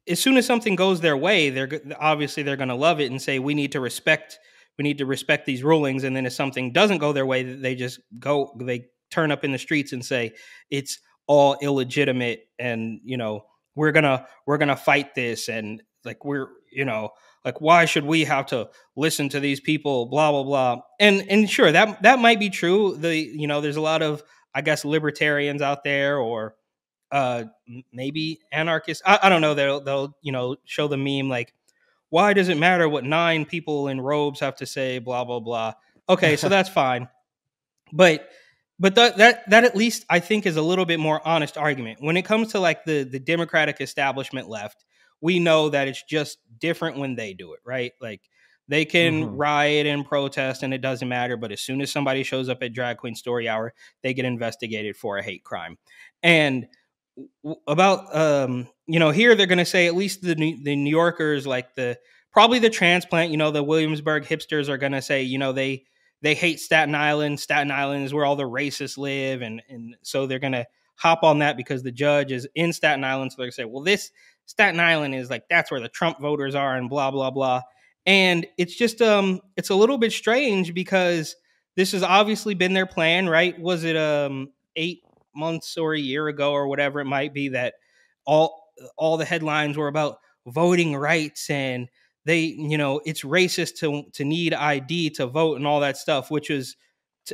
as 0.08 0.18
soon 0.20 0.36
as 0.36 0.46
something 0.46 0.74
goes 0.74 1.00
their 1.00 1.16
way, 1.16 1.50
they're 1.50 1.80
obviously 2.00 2.42
they're 2.42 2.56
going 2.56 2.68
to 2.68 2.74
love 2.74 3.00
it 3.00 3.10
and 3.10 3.22
say 3.22 3.38
we 3.38 3.54
need 3.54 3.72
to 3.72 3.80
respect 3.80 4.38
we 4.76 4.82
need 4.82 4.98
to 4.98 5.06
respect 5.06 5.46
these 5.46 5.64
rulings. 5.64 6.04
And 6.04 6.14
then 6.16 6.26
if 6.26 6.32
something 6.32 6.72
doesn't 6.72 6.98
go 6.98 7.12
their 7.12 7.26
way, 7.26 7.42
they 7.42 7.74
just 7.74 8.00
go 8.18 8.52
they 8.60 8.86
turn 9.10 9.30
up 9.30 9.44
in 9.44 9.52
the 9.52 9.58
streets 9.58 9.92
and 9.92 10.04
say 10.04 10.34
it's 10.70 10.98
all 11.28 11.56
illegitimate 11.62 12.48
and 12.58 13.00
you 13.04 13.16
know 13.16 13.44
we're 13.76 13.92
gonna 13.92 14.26
we're 14.46 14.58
gonna 14.58 14.76
fight 14.76 15.14
this 15.14 15.48
and 15.48 15.82
like 16.04 16.24
we're 16.24 16.48
you 16.72 16.84
know 16.84 17.10
like 17.44 17.60
why 17.60 17.84
should 17.84 18.04
we 18.04 18.24
have 18.24 18.46
to 18.46 18.68
listen 18.96 19.28
to 19.28 19.40
these 19.40 19.60
people 19.60 20.06
blah 20.06 20.30
blah 20.32 20.42
blah. 20.42 20.82
And 20.98 21.24
and 21.30 21.48
sure 21.48 21.70
that 21.70 22.02
that 22.02 22.18
might 22.18 22.40
be 22.40 22.50
true. 22.50 22.96
The 22.96 23.14
you 23.14 23.46
know 23.46 23.60
there's 23.60 23.76
a 23.76 23.80
lot 23.80 24.02
of 24.02 24.22
i 24.54 24.62
guess 24.62 24.84
libertarians 24.84 25.62
out 25.62 25.84
there 25.84 26.18
or 26.18 26.56
uh 27.12 27.44
maybe 27.92 28.40
anarchists. 28.52 29.02
I, 29.06 29.18
I 29.22 29.28
don't 29.28 29.40
know. 29.40 29.54
They'll 29.54 29.80
they'll 29.80 30.16
you 30.22 30.32
know 30.32 30.56
show 30.64 30.88
the 30.88 30.96
meme 30.96 31.28
like 31.28 31.54
why 32.10 32.32
does 32.32 32.48
it 32.48 32.56
matter 32.56 32.88
what 32.88 33.04
nine 33.04 33.44
people 33.44 33.88
in 33.88 34.00
robes 34.00 34.40
have 34.40 34.56
to 34.56 34.66
say? 34.66 34.98
blah 34.98 35.24
blah 35.24 35.40
blah. 35.40 35.74
Okay 36.08 36.36
so 36.36 36.48
that's 36.50 36.68
fine. 36.68 37.08
But 37.92 38.28
but 38.78 38.94
that 38.94 39.16
that 39.18 39.48
that 39.50 39.64
at 39.64 39.76
least 39.76 40.04
I 40.08 40.20
think 40.20 40.46
is 40.46 40.56
a 40.56 40.62
little 40.62 40.84
bit 40.86 41.00
more 41.00 41.26
honest 41.26 41.56
argument 41.58 41.98
when 42.00 42.16
it 42.16 42.22
comes 42.24 42.52
to 42.52 42.60
like 42.60 42.84
the 42.84 43.02
the 43.04 43.18
Democratic 43.18 43.80
establishment 43.80 44.48
left. 44.48 44.84
We 45.20 45.40
know 45.40 45.68
that 45.70 45.88
it's 45.88 46.02
just 46.04 46.38
different 46.60 46.96
when 46.98 47.16
they 47.16 47.34
do 47.34 47.52
it, 47.54 47.60
right? 47.64 47.92
Like 48.00 48.22
they 48.68 48.84
can 48.84 49.24
Mhm. 49.24 49.32
riot 49.38 49.86
and 49.86 50.04
protest 50.06 50.62
and 50.62 50.72
it 50.72 50.80
doesn't 50.80 51.08
matter, 51.08 51.36
but 51.36 51.50
as 51.52 51.60
soon 51.60 51.80
as 51.80 51.90
somebody 51.90 52.22
shows 52.22 52.48
up 52.48 52.62
at 52.62 52.72
drag 52.72 52.98
queen 52.98 53.14
story 53.16 53.48
hour, 53.48 53.74
they 54.02 54.14
get 54.14 54.24
investigated 54.26 54.96
for 54.96 55.18
a 55.18 55.22
hate 55.22 55.42
crime. 55.42 55.76
And 56.22 56.68
about 57.66 58.14
um 58.16 58.68
you 58.86 58.98
know 58.98 59.10
here 59.10 59.34
they're 59.34 59.46
going 59.46 59.58
to 59.58 59.64
say 59.64 59.86
at 59.86 59.94
least 59.94 60.22
the 60.22 60.34
New- 60.34 60.62
the 60.62 60.76
New 60.76 60.90
Yorkers 60.90 61.46
like 61.46 61.74
the 61.74 61.98
probably 62.32 62.58
the 62.58 62.70
transplant, 62.70 63.30
you 63.30 63.36
know, 63.36 63.50
the 63.50 63.62
Williamsburg 63.62 64.24
hipsters 64.24 64.68
are 64.68 64.76
going 64.76 64.92
to 64.92 65.02
say, 65.02 65.22
you 65.22 65.38
know, 65.38 65.52
they 65.52 65.84
they 66.22 66.34
hate 66.34 66.60
Staten 66.60 66.94
Island. 66.94 67.40
Staten 67.40 67.70
Island 67.70 68.04
is 68.04 68.14
where 68.14 68.24
all 68.24 68.36
the 68.36 68.44
racists 68.44 68.98
live, 68.98 69.42
and 69.42 69.62
and 69.68 69.96
so 70.02 70.26
they're 70.26 70.38
gonna 70.38 70.66
hop 70.96 71.22
on 71.22 71.38
that 71.40 71.56
because 71.56 71.82
the 71.82 71.92
judge 71.92 72.32
is 72.32 72.48
in 72.54 72.72
Staten 72.72 73.04
Island. 73.04 73.32
So 73.32 73.36
they're 73.38 73.46
gonna 73.46 73.52
say, 73.52 73.64
well, 73.64 73.82
this 73.82 74.10
Staten 74.46 74.80
Island 74.80 75.14
is 75.14 75.30
like 75.30 75.44
that's 75.48 75.70
where 75.70 75.80
the 75.80 75.88
Trump 75.88 76.20
voters 76.20 76.54
are, 76.54 76.76
and 76.76 76.88
blah 76.90 77.10
blah 77.10 77.30
blah. 77.30 77.62
And 78.06 78.46
it's 78.56 78.74
just 78.74 79.02
um, 79.02 79.40
it's 79.56 79.70
a 79.70 79.74
little 79.74 79.98
bit 79.98 80.12
strange 80.12 80.74
because 80.74 81.36
this 81.76 81.92
has 81.92 82.02
obviously 82.02 82.54
been 82.54 82.72
their 82.72 82.86
plan, 82.86 83.28
right? 83.28 83.58
Was 83.58 83.84
it 83.84 83.96
um 83.96 84.52
eight 84.76 85.02
months 85.34 85.76
or 85.76 85.94
a 85.94 85.98
year 86.00 86.28
ago 86.28 86.52
or 86.52 86.66
whatever 86.68 87.00
it 87.00 87.04
might 87.04 87.32
be 87.34 87.48
that 87.50 87.74
all 88.26 88.64
all 88.96 89.16
the 89.16 89.24
headlines 89.24 89.76
were 89.76 89.88
about 89.88 90.18
voting 90.46 90.96
rights 90.96 91.50
and 91.50 91.88
they 92.28 92.40
you 92.40 92.78
know 92.78 93.00
it's 93.04 93.22
racist 93.22 93.76
to 93.76 94.04
to 94.12 94.24
need 94.24 94.54
id 94.54 95.10
to 95.10 95.26
vote 95.26 95.56
and 95.56 95.66
all 95.66 95.80
that 95.80 95.96
stuff 95.96 96.30
which 96.30 96.50
is 96.50 96.76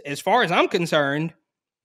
as 0.06 0.20
far 0.20 0.42
as 0.42 0.50
i'm 0.50 0.68
concerned 0.68 1.34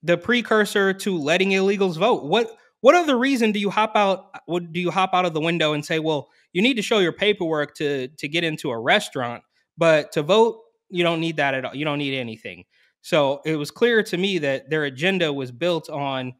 the 0.04 0.18
precursor 0.18 0.94
to 0.94 1.18
letting 1.18 1.50
illegals 1.50 1.98
vote. 1.98 2.26
What 2.26 2.56
what 2.82 2.96
other 2.96 3.18
reason 3.18 3.52
do 3.52 3.60
you 3.60 3.70
hop 3.70 3.96
out 3.96 4.28
what 4.46 4.72
do 4.72 4.80
you 4.80 4.92
hop 4.92 5.12
out 5.14 5.26
of 5.26 5.34
the 5.34 5.42
window 5.42 5.74
and 5.74 5.86
say 5.86 6.00
well 6.00 6.30
you 6.54 6.62
need 6.62 6.76
to 6.76 6.82
show 6.82 7.00
your 7.00 7.12
paperwork 7.12 7.76
to 7.76 8.08
to 8.08 8.28
get 8.28 8.44
into 8.44 8.70
a 8.72 8.80
restaurant 8.80 9.44
but 9.78 10.12
to 10.14 10.24
vote 10.24 10.62
you 10.90 11.04
don't 11.04 11.20
need 11.20 11.38
that 11.38 11.54
at 11.54 11.66
all. 11.66 11.76
You 11.76 11.86
don't 11.86 12.00
need 12.00 12.18
anything. 12.18 12.64
So 13.02 13.42
it 13.46 13.56
was 13.56 13.70
clear 13.70 14.02
to 14.04 14.18
me 14.18 14.40
that 14.40 14.70
their 14.70 14.86
agenda 14.86 15.32
was 15.32 15.52
built 15.52 15.90
on 15.90 16.34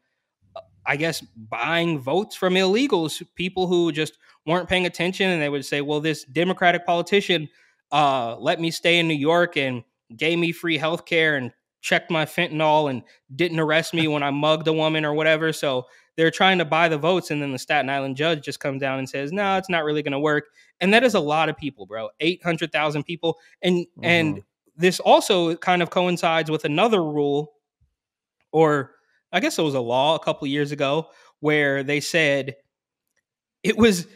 I 0.90 0.96
guess 0.96 1.20
buying 1.20 2.00
votes 2.00 2.34
from 2.34 2.54
illegals, 2.54 3.22
people 3.36 3.68
who 3.68 3.92
just 3.92 4.18
weren't 4.44 4.68
paying 4.68 4.86
attention, 4.86 5.30
and 5.30 5.40
they 5.40 5.48
would 5.48 5.64
say, 5.64 5.80
"Well, 5.82 6.00
this 6.00 6.24
Democratic 6.24 6.84
politician 6.84 7.48
uh, 7.92 8.36
let 8.40 8.60
me 8.60 8.72
stay 8.72 8.98
in 8.98 9.06
New 9.06 9.14
York 9.14 9.56
and 9.56 9.84
gave 10.16 10.36
me 10.36 10.50
free 10.50 10.78
health 10.78 11.06
care 11.06 11.36
and 11.36 11.52
checked 11.80 12.10
my 12.10 12.24
fentanyl 12.24 12.90
and 12.90 13.04
didn't 13.34 13.60
arrest 13.60 13.94
me 13.94 14.08
when 14.08 14.24
I 14.24 14.30
mugged 14.30 14.66
a 14.66 14.72
woman 14.72 15.04
or 15.04 15.14
whatever." 15.14 15.52
So 15.52 15.86
they're 16.16 16.32
trying 16.32 16.58
to 16.58 16.64
buy 16.64 16.88
the 16.88 16.98
votes, 16.98 17.30
and 17.30 17.40
then 17.40 17.52
the 17.52 17.58
Staten 17.58 17.88
Island 17.88 18.16
judge 18.16 18.42
just 18.42 18.58
comes 18.58 18.80
down 18.80 18.98
and 18.98 19.08
says, 19.08 19.30
"No, 19.30 19.58
it's 19.58 19.68
not 19.70 19.84
really 19.84 20.02
going 20.02 20.10
to 20.10 20.18
work." 20.18 20.46
And 20.80 20.92
that 20.92 21.04
is 21.04 21.14
a 21.14 21.20
lot 21.20 21.48
of 21.48 21.56
people, 21.56 21.86
bro. 21.86 22.10
Eight 22.18 22.42
hundred 22.42 22.72
thousand 22.72 23.04
people, 23.04 23.38
and 23.62 23.86
and 24.02 24.42
this 24.76 24.98
also 24.98 25.54
kind 25.54 25.82
of 25.82 25.90
coincides 25.90 26.50
with 26.50 26.64
another 26.64 27.00
rule, 27.04 27.52
or 28.50 28.96
I 29.32 29.40
guess 29.40 29.58
it 29.58 29.62
was 29.62 29.74
a 29.74 29.80
law 29.80 30.14
a 30.16 30.18
couple 30.18 30.46
of 30.46 30.50
years 30.50 30.72
ago 30.72 31.08
where 31.40 31.82
they 31.82 32.00
said 32.00 32.56
it 33.62 33.76
was 33.76 34.06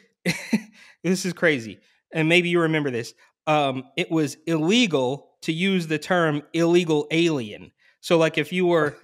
this 1.04 1.24
is 1.24 1.32
crazy 1.32 1.78
and 2.12 2.28
maybe 2.28 2.48
you 2.48 2.60
remember 2.60 2.90
this 2.90 3.14
um 3.46 3.84
it 3.96 4.10
was 4.10 4.36
illegal 4.46 5.34
to 5.44 5.52
use 5.52 5.86
the 5.86 5.98
term 5.98 6.42
illegal 6.54 7.06
alien. 7.10 7.70
So 8.00 8.16
like 8.16 8.38
if 8.38 8.50
you 8.52 8.66
were 8.66 8.96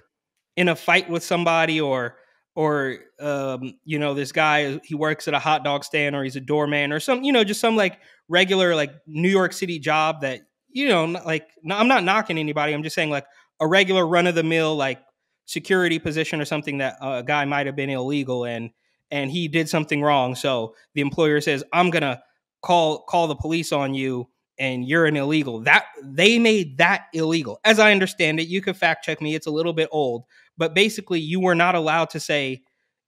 in 0.57 0.69
a 0.69 0.75
fight 0.75 1.07
with 1.07 1.23
somebody 1.23 1.79
or 1.79 2.17
or 2.55 2.97
um 3.19 3.75
you 3.85 3.99
know 3.99 4.13
this 4.13 4.31
guy 4.31 4.79
he 4.83 4.95
works 4.95 5.27
at 5.27 5.35
a 5.35 5.39
hot 5.39 5.63
dog 5.63 5.83
stand 5.83 6.15
or 6.15 6.23
he's 6.23 6.35
a 6.35 6.41
doorman 6.41 6.91
or 6.91 6.99
some 6.99 7.23
you 7.23 7.31
know 7.31 7.43
just 7.43 7.61
some 7.61 7.75
like 7.75 7.99
regular 8.27 8.75
like 8.75 8.91
New 9.05 9.29
York 9.29 9.53
City 9.53 9.77
job 9.77 10.21
that 10.21 10.41
you 10.69 10.87
know 10.87 11.05
like 11.05 11.47
I'm 11.69 11.87
not 11.87 12.03
knocking 12.03 12.39
anybody 12.39 12.73
I'm 12.73 12.83
just 12.83 12.95
saying 12.95 13.11
like 13.11 13.25
a 13.59 13.67
regular 13.67 14.05
run 14.05 14.25
of 14.25 14.33
the 14.33 14.43
mill 14.43 14.75
like 14.75 14.99
security 15.45 15.99
position 15.99 16.39
or 16.39 16.45
something 16.45 16.77
that 16.79 16.97
a 17.01 17.23
guy 17.23 17.45
might 17.45 17.65
have 17.65 17.75
been 17.75 17.89
illegal 17.89 18.45
and 18.45 18.69
and 19.09 19.29
he 19.29 19.49
did 19.49 19.67
something 19.67 20.01
wrong. 20.01 20.35
So 20.35 20.75
the 20.93 21.01
employer 21.01 21.41
says 21.41 21.63
i'm 21.73 21.89
gonna 21.89 22.21
call 22.61 23.03
call 23.03 23.27
the 23.27 23.35
police 23.35 23.71
on 23.71 23.93
you 23.93 24.27
and 24.59 24.87
you're 24.87 25.05
an 25.05 25.17
illegal. 25.17 25.59
That 25.61 25.85
they 26.03 26.37
made 26.39 26.77
that 26.77 27.05
illegal. 27.13 27.59
As 27.65 27.79
i 27.79 27.91
understand 27.91 28.39
it 28.39 28.47
you 28.47 28.61
could 28.61 28.77
fact 28.77 29.05
check 29.05 29.21
me 29.21 29.35
it's 29.35 29.47
a 29.47 29.51
little 29.51 29.73
bit 29.73 29.89
old 29.91 30.23
but 30.57 30.73
basically 30.73 31.19
you 31.19 31.39
were 31.39 31.55
not 31.55 31.75
allowed 31.75 32.09
to 32.11 32.19
say 32.19 32.61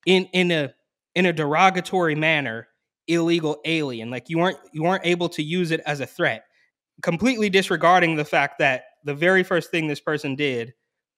in 0.05 0.25
in 0.33 0.51
a 0.51 0.73
in 1.15 1.25
a 1.25 1.33
derogatory 1.33 2.15
manner 2.15 2.67
illegal 3.07 3.59
alien. 3.65 4.09
Like 4.09 4.29
you 4.29 4.37
weren't 4.37 4.57
you 4.71 4.83
weren't 4.83 5.05
able 5.05 5.29
to 5.29 5.43
use 5.43 5.71
it 5.71 5.81
as 5.85 5.99
a 5.99 6.05
threat. 6.05 6.45
Completely 7.01 7.49
disregarding 7.49 8.15
the 8.15 8.25
fact 8.25 8.59
that 8.59 8.85
the 9.03 9.13
very 9.13 9.43
first 9.43 9.71
thing 9.71 9.87
this 9.87 9.99
person 9.99 10.35
did 10.35 10.73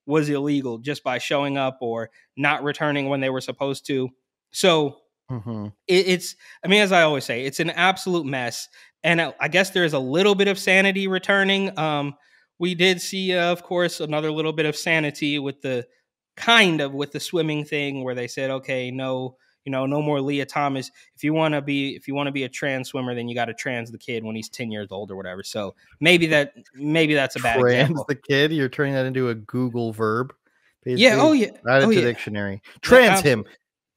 was 0.06 0.28
illegal 0.28 0.78
just 0.78 1.02
by 1.04 1.18
showing 1.18 1.58
up 1.58 1.78
or 1.80 2.10
not 2.36 2.62
returning 2.62 3.08
when 3.08 3.20
they 3.20 3.30
were 3.30 3.40
supposed 3.40 3.86
to. 3.86 4.08
So 4.52 4.98
Mhm. 5.30 5.72
it, 5.88 6.06
it's, 6.08 6.36
I 6.64 6.68
mean, 6.68 6.80
as 6.82 6.92
I 6.92 7.02
always 7.02 7.24
say, 7.24 7.44
it's 7.44 7.58
an 7.60 7.70
absolute 7.70 8.26
mess. 8.26 8.68
And 9.02 9.20
I, 9.20 9.34
I 9.40 9.48
guess 9.48 9.70
there's 9.70 9.92
a 9.92 9.98
little 9.98 10.34
bit 10.36 10.48
of 10.48 10.58
sanity 10.58 11.08
returning. 11.08 11.76
Um, 11.78 12.14
we 12.58 12.74
did 12.74 13.00
see, 13.00 13.34
uh, 13.36 13.50
of 13.52 13.62
course, 13.64 14.00
another 14.00 14.30
little 14.30 14.52
bit 14.52 14.66
of 14.66 14.76
sanity 14.76 15.38
with 15.38 15.60
the 15.62 15.86
kind 16.36 16.80
of 16.80 16.92
with 16.94 17.12
the 17.12 17.20
swimming 17.20 17.64
thing 17.64 18.04
where 18.04 18.14
they 18.14 18.28
said, 18.28 18.50
okay, 18.50 18.90
no, 18.90 19.36
you 19.66 19.72
know, 19.72 19.84
no 19.84 20.00
more 20.00 20.20
Lia 20.20 20.46
Thomas. 20.46 20.90
If 21.14 21.24
you 21.24 21.34
want 21.34 21.54
to 21.54 21.60
be, 21.60 21.96
if 21.96 22.06
you 22.08 22.14
want 22.14 22.28
to 22.28 22.32
be 22.32 22.44
a 22.44 22.48
trans 22.48 22.88
swimmer, 22.88 23.14
then 23.14 23.28
you 23.28 23.34
got 23.34 23.46
to 23.46 23.54
trans 23.54 23.90
the 23.90 23.98
kid 23.98 24.24
when 24.24 24.36
he's 24.36 24.48
10 24.48 24.70
years 24.70 24.88
old 24.90 25.10
or 25.10 25.16
whatever. 25.16 25.42
So 25.42 25.74
maybe 26.00 26.26
that, 26.28 26.54
maybe 26.74 27.14
that's 27.14 27.36
a 27.36 27.40
bad 27.40 27.58
Trans 27.58 27.90
example. 27.90 28.06
the 28.08 28.14
kid. 28.14 28.52
You're 28.52 28.68
turning 28.68 28.94
that 28.94 29.04
into 29.04 29.28
a 29.28 29.34
Google 29.34 29.92
verb. 29.92 30.32
Yeah. 30.86 31.16
Oh 31.20 31.32
yeah. 31.32 31.48
Add 31.68 31.82
it 31.82 31.86
oh, 31.86 31.90
yeah. 31.90 32.00
dictionary. 32.00 32.62
Trans 32.80 33.18
ab- 33.18 33.24
him. 33.24 33.44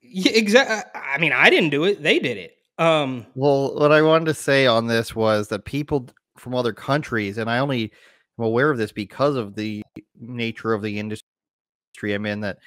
Yeah, 0.02 0.32
exactly. 0.32 0.92
I 1.00 1.20
mean, 1.20 1.32
I 1.32 1.52
didn't 1.52 1.70
do 1.70 1.84
it; 1.84 2.02
they 2.02 2.18
did 2.18 2.38
it. 2.38 2.58
Um, 2.80 3.28
Well, 3.36 3.76
what 3.76 3.92
I 3.92 4.02
wanted 4.02 4.26
to 4.26 4.34
say 4.34 4.66
on 4.66 4.88
this 4.88 5.16
was 5.16 5.50
that 5.50 5.66
people 5.66 6.10
from 6.36 6.56
other 6.56 6.74
countries, 6.74 7.38
and 7.38 7.48
I 7.48 7.60
only 7.60 7.92
am 8.40 8.46
aware 8.46 8.72
of 8.72 8.80
this 8.80 8.92
because 8.92 9.36
of 9.36 9.54
the 9.54 9.84
nature 10.20 10.74
of 10.74 10.82
the 10.82 10.98
industry 10.98 11.24
I'm 12.06 12.26
in, 12.26 12.40
that 12.40 12.58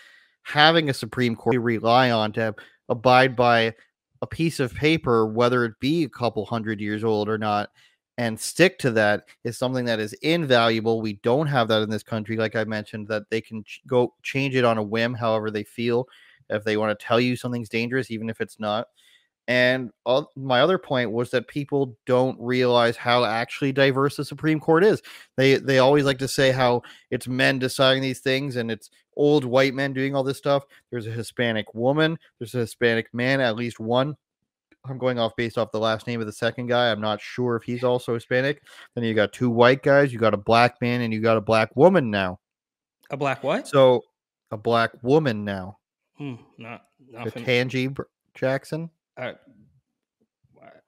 having 0.45 0.89
a 0.89 0.95
Supreme 0.95 1.35
Court 1.35 1.57
rely 1.59 2.11
on 2.11 2.33
to 2.33 2.55
abide 2.89 3.37
by 3.37 3.75
a 4.23 4.27
piece 4.27 4.61
of 4.61 4.75
paper, 4.75 5.27
whether 5.27 5.65
it 5.65 5.79
be 5.81 6.05
a 6.05 6.09
couple 6.09 6.45
hundred 6.45 6.81
years 6.81 7.05
old 7.05 7.29
or 7.29 7.39
not, 7.39 7.71
and 8.19 8.39
stick 8.39 8.79
to 8.79 8.91
that 8.93 9.25
is 9.45 9.59
something 9.59 9.85
that 9.87 9.99
is 10.01 10.13
invaluable. 10.23 11.01
We 11.01 11.15
don't 11.15 11.47
have 11.47 11.69
that 11.69 11.83
in 11.83 11.91
this 11.91 12.03
country, 12.03 12.37
like 12.37 12.55
I 12.55 12.65
mentioned, 12.65 13.09
that 13.09 13.31
they 13.31 13.41
can 13.41 13.65
ch- 13.65 13.83
go 13.87 14.15
change 14.23 14.55
it 14.55 14.65
on 14.65 14.79
a 14.79 14.83
whim, 14.83 15.15
however 15.15 15.51
they 15.51 15.65
feel. 15.65 16.07
If 16.51 16.65
they 16.65 16.77
want 16.77 16.99
to 16.99 17.05
tell 17.05 17.21
you 17.21 17.37
something's 17.37 17.69
dangerous, 17.71 18.11
even 18.11 18.29
if 18.29 18.41
it's 18.41 18.61
not. 18.61 18.89
And 19.49 19.91
all, 20.07 20.31
my 20.37 20.61
other 20.61 20.79
point 20.79 21.11
was 21.11 21.31
that 21.31 21.49
people 21.49 21.97
don't 22.07 22.39
realize 22.41 22.97
how 22.97 23.25
actually 23.25 23.73
diverse 23.73 24.17
the 24.17 24.25
Supreme 24.25 24.61
Court 24.61 24.85
is. 24.85 25.03
They 25.37 25.57
they 25.57 25.79
always 25.79 26.05
like 26.05 26.19
to 26.19 26.29
say 26.29 26.53
how 26.53 26.83
it's 27.11 27.27
men 27.27 27.59
deciding 27.59 28.03
these 28.03 28.21
things 28.21 28.57
and 28.57 28.71
it's 28.71 28.91
old 29.17 29.45
white 29.45 29.75
men 29.75 29.93
doing 29.93 30.15
all 30.15 30.23
this 30.23 30.39
stuff. 30.39 30.65
There's 30.91 31.07
a 31.09 31.11
Hispanic 31.11 31.75
woman, 31.75 32.19
there's 32.39 32.55
a 32.55 32.59
Hispanic 32.59 33.13
man, 33.13 33.41
at 33.41 33.57
least 33.57 33.81
one. 33.81 34.17
I'm 34.85 34.99
going 34.99 35.19
off 35.19 35.37
based 35.37 35.59
off 35.59 35.71
the 35.71 35.79
last 35.79 36.07
name 36.07 36.21
of 36.21 36.27
the 36.27 36.33
second 36.33 36.67
guy. 36.67 36.91
I'm 36.91 37.01
not 37.01 37.21
sure 37.21 37.55
if 37.57 37.63
he's 37.63 37.85
also 37.85 38.15
Hispanic. 38.15 38.63
Then 38.95 39.05
you 39.05 39.15
got 39.15 39.33
two 39.33 39.51
white 39.51 39.83
guys, 39.83 40.13
you 40.13 40.19
got 40.19 40.35
a 40.35 40.39
black 40.39 40.81
man, 40.81 41.03
and 41.03 41.13
you 41.13 41.21
got 41.21 41.37
a 41.37 41.41
black 41.41 41.75
woman 41.77 42.11
now. 42.11 42.41
a 43.11 43.17
black 43.17 43.45
what? 43.45 43.69
So 43.69 44.03
a 44.51 44.57
black 44.57 44.91
woman 45.03 45.45
now. 45.45 45.79
Hmm, 46.17 46.35
not 46.59 46.85
The 47.13 47.25
nothing. 47.25 47.45
Tangi 47.45 47.95
Jackson. 48.35 48.91
Uh, 49.17 49.33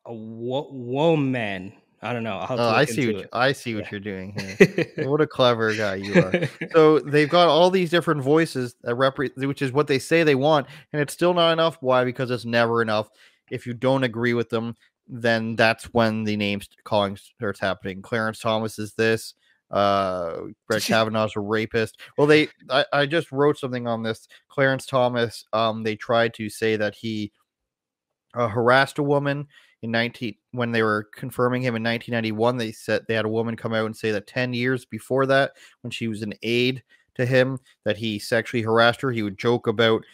a 0.06 0.12
wo- 0.12 0.70
woman. 0.72 1.72
I 2.02 2.12
don't 2.12 2.22
know. 2.22 2.36
I'll 2.36 2.46
have 2.46 2.56
to 2.58 2.62
Oh, 2.62 2.68
I 2.68 2.84
see. 2.84 3.06
What, 3.06 3.22
you- 3.22 3.28
I 3.32 3.52
see 3.52 3.74
what 3.74 3.84
Yeah. 3.84 3.88
you're 3.92 4.00
doing 4.00 4.34
here. 4.58 5.08
what 5.08 5.22
a 5.22 5.26
clever 5.26 5.74
guy 5.74 5.94
you 5.96 6.14
are. 6.22 6.48
So 6.72 6.98
they've 6.98 7.28
got 7.30 7.48
all 7.48 7.70
these 7.70 7.88
different 7.90 8.22
voices 8.22 8.76
that 8.82 8.94
represent, 8.94 9.48
which 9.48 9.62
is 9.62 9.72
what 9.72 9.86
they 9.86 9.98
say 9.98 10.22
they 10.22 10.34
want, 10.34 10.66
and 10.92 11.00
it's 11.00 11.14
still 11.14 11.32
not 11.32 11.52
enough. 11.52 11.78
Why? 11.80 12.04
Because 12.04 12.30
it's 12.30 12.44
never 12.44 12.82
enough. 12.82 13.08
If 13.50 13.66
you 13.66 13.72
don't 13.72 14.04
agree 14.04 14.34
with 14.34 14.50
them, 14.50 14.74
then 15.08 15.56
that's 15.56 15.84
when 15.94 16.24
the 16.24 16.36
names 16.36 16.68
calling 16.84 17.16
starts 17.16 17.60
happening. 17.60 18.02
Clarence 18.02 18.38
Thomas 18.40 18.78
is 18.78 18.92
this. 18.94 19.32
Uh, 19.70 20.40
Brett 20.68 20.82
Kavanaugh's 20.84 21.36
a 21.36 21.40
rapist. 21.40 21.98
Well, 22.18 22.26
they, 22.26 22.48
I, 22.68 22.84
I 22.92 23.06
just 23.06 23.32
wrote 23.32 23.58
something 23.58 23.86
on 23.86 24.02
this. 24.02 24.28
Clarence 24.48 24.84
Thomas. 24.86 25.44
Um, 25.54 25.82
they 25.82 25.96
tried 25.96 26.34
to 26.34 26.50
say 26.50 26.76
that 26.76 26.94
he 26.94 27.32
uh, 28.34 28.48
harassed 28.48 28.98
a 28.98 29.02
woman 29.02 29.46
in 29.82 29.90
19 29.90 30.34
when 30.52 30.72
they 30.72 30.82
were 30.82 31.08
confirming 31.14 31.60
him 31.60 31.76
in 31.76 31.82
1991 31.82 32.56
they 32.56 32.72
said 32.72 33.02
they 33.06 33.14
had 33.14 33.26
a 33.26 33.28
woman 33.28 33.54
come 33.56 33.74
out 33.74 33.84
and 33.84 33.96
say 33.96 34.10
that 34.10 34.26
10 34.26 34.54
years 34.54 34.84
before 34.86 35.26
that 35.26 35.52
when 35.82 35.90
she 35.90 36.08
was 36.08 36.22
an 36.22 36.32
aide 36.42 36.82
to 37.14 37.26
him 37.26 37.58
that 37.84 37.96
he 37.96 38.18
sexually 38.18 38.62
harassed 38.62 39.00
her. 39.00 39.10
He 39.10 39.22
would 39.22 39.38
joke 39.38 39.66
about 39.66 40.04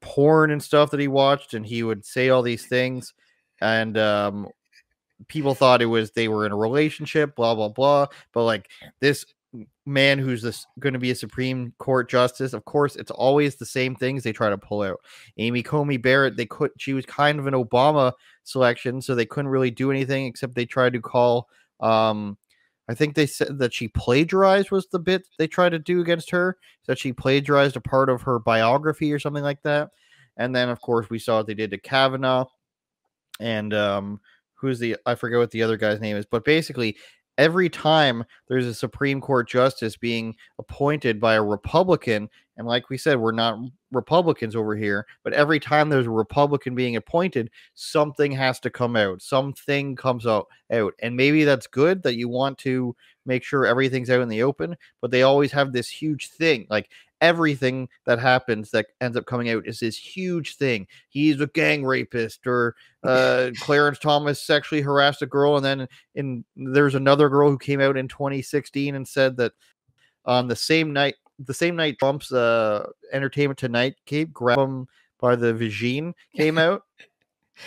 porn 0.00 0.50
and 0.50 0.62
stuff 0.62 0.90
that 0.90 1.00
he 1.00 1.08
watched 1.08 1.54
and 1.54 1.64
he 1.64 1.82
would 1.82 2.04
say 2.04 2.28
all 2.28 2.42
these 2.42 2.66
things. 2.66 3.14
And 3.60 3.96
um 3.98 4.48
people 5.28 5.54
thought 5.54 5.82
it 5.82 5.86
was 5.86 6.10
they 6.10 6.28
were 6.28 6.46
in 6.46 6.52
a 6.52 6.56
relationship 6.56 7.36
blah 7.36 7.54
blah 7.54 7.68
blah. 7.68 8.06
But 8.32 8.44
like 8.44 8.70
this 9.00 9.24
man 9.84 10.16
who's 10.18 10.42
this 10.42 10.64
going 10.78 10.92
to 10.92 10.98
be 11.00 11.10
a 11.10 11.14
supreme 11.14 11.74
court 11.78 12.08
justice 12.08 12.52
of 12.52 12.64
course 12.66 12.94
it's 12.94 13.10
always 13.10 13.56
the 13.56 13.66
same 13.66 13.96
things 13.96 14.22
they 14.22 14.32
try 14.32 14.48
to 14.48 14.56
pull 14.56 14.82
out 14.82 15.00
amy 15.38 15.60
coney 15.60 15.96
barrett 15.96 16.36
they 16.36 16.46
could 16.46 16.70
she 16.78 16.92
was 16.92 17.04
kind 17.04 17.40
of 17.40 17.48
an 17.48 17.54
obama 17.54 18.12
selection, 18.50 19.00
so 19.00 19.14
they 19.14 19.26
couldn't 19.26 19.50
really 19.50 19.70
do 19.70 19.90
anything 19.90 20.26
except 20.26 20.54
they 20.54 20.66
tried 20.66 20.92
to 20.92 21.00
call. 21.00 21.48
Um, 21.80 22.36
I 22.88 22.94
think 22.94 23.14
they 23.14 23.26
said 23.26 23.58
that 23.58 23.72
she 23.72 23.88
plagiarized 23.88 24.70
was 24.70 24.88
the 24.88 24.98
bit 24.98 25.26
they 25.38 25.46
tried 25.46 25.70
to 25.70 25.78
do 25.78 26.00
against 26.00 26.30
her. 26.30 26.58
That 26.86 26.98
she 26.98 27.12
plagiarized 27.12 27.76
a 27.76 27.80
part 27.80 28.10
of 28.10 28.22
her 28.22 28.38
biography 28.38 29.12
or 29.12 29.18
something 29.18 29.44
like 29.44 29.62
that. 29.62 29.90
And 30.36 30.54
then, 30.54 30.68
of 30.68 30.80
course, 30.80 31.08
we 31.08 31.18
saw 31.18 31.38
what 31.38 31.46
they 31.46 31.54
did 31.54 31.70
to 31.70 31.78
Kavanaugh, 31.78 32.46
and 33.38 33.72
um, 33.74 34.20
who's 34.54 34.78
the 34.78 34.96
I 35.06 35.14
forget 35.14 35.38
what 35.38 35.50
the 35.50 35.62
other 35.62 35.76
guy's 35.76 36.00
name 36.00 36.16
is, 36.16 36.26
but 36.26 36.44
basically. 36.44 36.96
Every 37.40 37.70
time 37.70 38.22
there's 38.48 38.66
a 38.66 38.74
Supreme 38.74 39.18
Court 39.18 39.48
justice 39.48 39.96
being 39.96 40.36
appointed 40.58 41.18
by 41.18 41.36
a 41.36 41.42
Republican, 41.42 42.28
and 42.58 42.66
like 42.66 42.90
we 42.90 42.98
said, 42.98 43.18
we're 43.18 43.32
not 43.32 43.58
Republicans 43.92 44.54
over 44.54 44.76
here, 44.76 45.06
but 45.24 45.32
every 45.32 45.58
time 45.58 45.88
there's 45.88 46.06
a 46.06 46.10
Republican 46.10 46.74
being 46.74 46.96
appointed, 46.96 47.50
something 47.72 48.30
has 48.32 48.60
to 48.60 48.68
come 48.68 48.94
out. 48.94 49.22
Something 49.22 49.96
comes 49.96 50.26
out 50.26 50.48
out. 50.70 50.92
And 50.98 51.16
maybe 51.16 51.44
that's 51.44 51.66
good 51.66 52.02
that 52.02 52.16
you 52.16 52.28
want 52.28 52.58
to 52.58 52.94
make 53.24 53.42
sure 53.42 53.64
everything's 53.64 54.10
out 54.10 54.20
in 54.20 54.28
the 54.28 54.42
open, 54.42 54.76
but 55.00 55.10
they 55.10 55.22
always 55.22 55.50
have 55.52 55.72
this 55.72 55.88
huge 55.88 56.28
thing. 56.28 56.66
Like 56.68 56.90
everything 57.20 57.88
that 58.06 58.18
happens 58.18 58.70
that 58.70 58.86
ends 59.00 59.16
up 59.16 59.26
coming 59.26 59.50
out 59.50 59.66
is 59.66 59.80
this 59.80 59.96
huge 59.96 60.56
thing. 60.56 60.86
He's 61.08 61.40
a 61.40 61.46
gang 61.46 61.84
rapist 61.84 62.46
or 62.46 62.74
uh 63.02 63.50
Clarence 63.60 63.98
Thomas 63.98 64.42
sexually 64.42 64.82
harassed 64.82 65.22
a 65.22 65.26
girl 65.26 65.56
and 65.56 65.64
then 65.64 65.88
in 66.14 66.44
there's 66.56 66.94
another 66.94 67.28
girl 67.28 67.50
who 67.50 67.58
came 67.58 67.80
out 67.80 67.96
in 67.96 68.08
2016 68.08 68.94
and 68.94 69.06
said 69.06 69.36
that 69.36 69.52
on 70.24 70.48
the 70.48 70.56
same 70.56 70.92
night 70.92 71.14
the 71.38 71.54
same 71.54 71.76
night 71.76 71.98
Trump's 71.98 72.32
uh 72.32 72.86
Entertainment 73.12 73.58
Tonight 73.58 73.96
came 74.06 74.28
grab 74.32 74.58
him 74.58 74.86
by 75.20 75.36
the 75.36 75.52
vagine 75.52 76.14
came 76.36 76.58
out. 76.58 76.82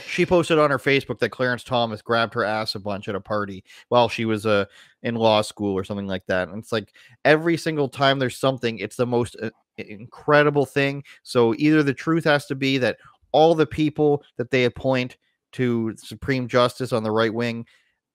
She 0.08 0.26
posted 0.26 0.60
on 0.60 0.72
her 0.72 0.78
Facebook 0.78 1.20
that 1.20 1.30
Clarence 1.30 1.64
Thomas 1.64 2.02
grabbed 2.02 2.34
her 2.34 2.44
ass 2.44 2.76
a 2.76 2.80
bunch 2.80 3.08
at 3.08 3.16
a 3.16 3.22
party 3.22 3.64
while 3.90 4.10
she 4.10 4.26
was 4.26 4.46
uh, 4.46 4.66
in 5.02 5.16
law 5.16 5.42
school 5.42 5.74
or 5.74 5.84
something 5.84 6.08
like 6.08 6.26
that. 6.28 6.50
And 6.50 6.60
it's 6.60 6.72
like 6.72 6.94
every 7.26 7.58
single 7.58 7.90
time 7.90 8.20
there's 8.20 8.38
something, 8.38 8.80
it's 8.80 8.96
the 8.96 9.06
most 9.06 9.36
uh, 9.42 9.50
incredible 9.78 10.66
thing. 10.66 11.04
So 11.24 11.54
either 11.58 11.84
the 11.84 11.94
truth 11.94 12.24
has 12.26 12.46
to 12.48 12.56
be 12.56 12.78
that 12.80 12.98
all 13.32 13.56
the 13.56 13.66
people 13.66 14.24
that 14.38 14.52
they 14.52 14.66
appoint 14.66 15.18
to 15.54 15.96
Supreme 15.98 16.48
Justice 16.48 16.94
on 16.94 17.04
the 17.04 17.12
right 17.12 17.34
wing 17.34 17.66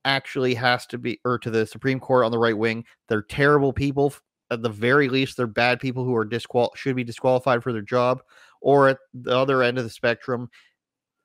actually 0.05 0.55
has 0.55 0.87
to 0.87 0.99
be, 0.99 1.21
or 1.25 1.39
to 1.39 1.51
the 1.51 1.67
Supreme 1.67 2.01
Court 2.01 2.25
on 2.25 2.31
the 2.31 2.39
right 2.39 2.57
wing, 2.57 2.85
they're 3.09 3.23
terrible 3.23 3.73
people 3.73 4.15
at 4.51 4.63
the 4.63 4.69
very 4.69 5.09
least 5.09 5.37
they're 5.37 5.47
bad 5.47 5.81
people 5.81 6.05
who 6.05 6.17
are 6.17 6.25
disqual 6.25 6.73
should 6.75 6.97
be 6.97 7.05
disqualified 7.05 7.63
for 7.63 7.73
their 7.73 7.83
job 7.83 8.23
or 8.61 8.89
at 8.89 8.99
the 9.15 9.37
other 9.37 9.63
end 9.63 9.79
of 9.79 9.85
the 9.85 9.91
spectrum 9.91 10.49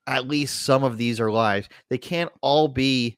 at 0.08 0.28
least 0.28 0.64
some 0.64 0.84
of 0.84 0.98
these 0.98 1.20
are 1.20 1.32
lies. 1.32 1.68
They 1.90 1.98
can't 1.98 2.32
all 2.42 2.68
be 2.68 3.18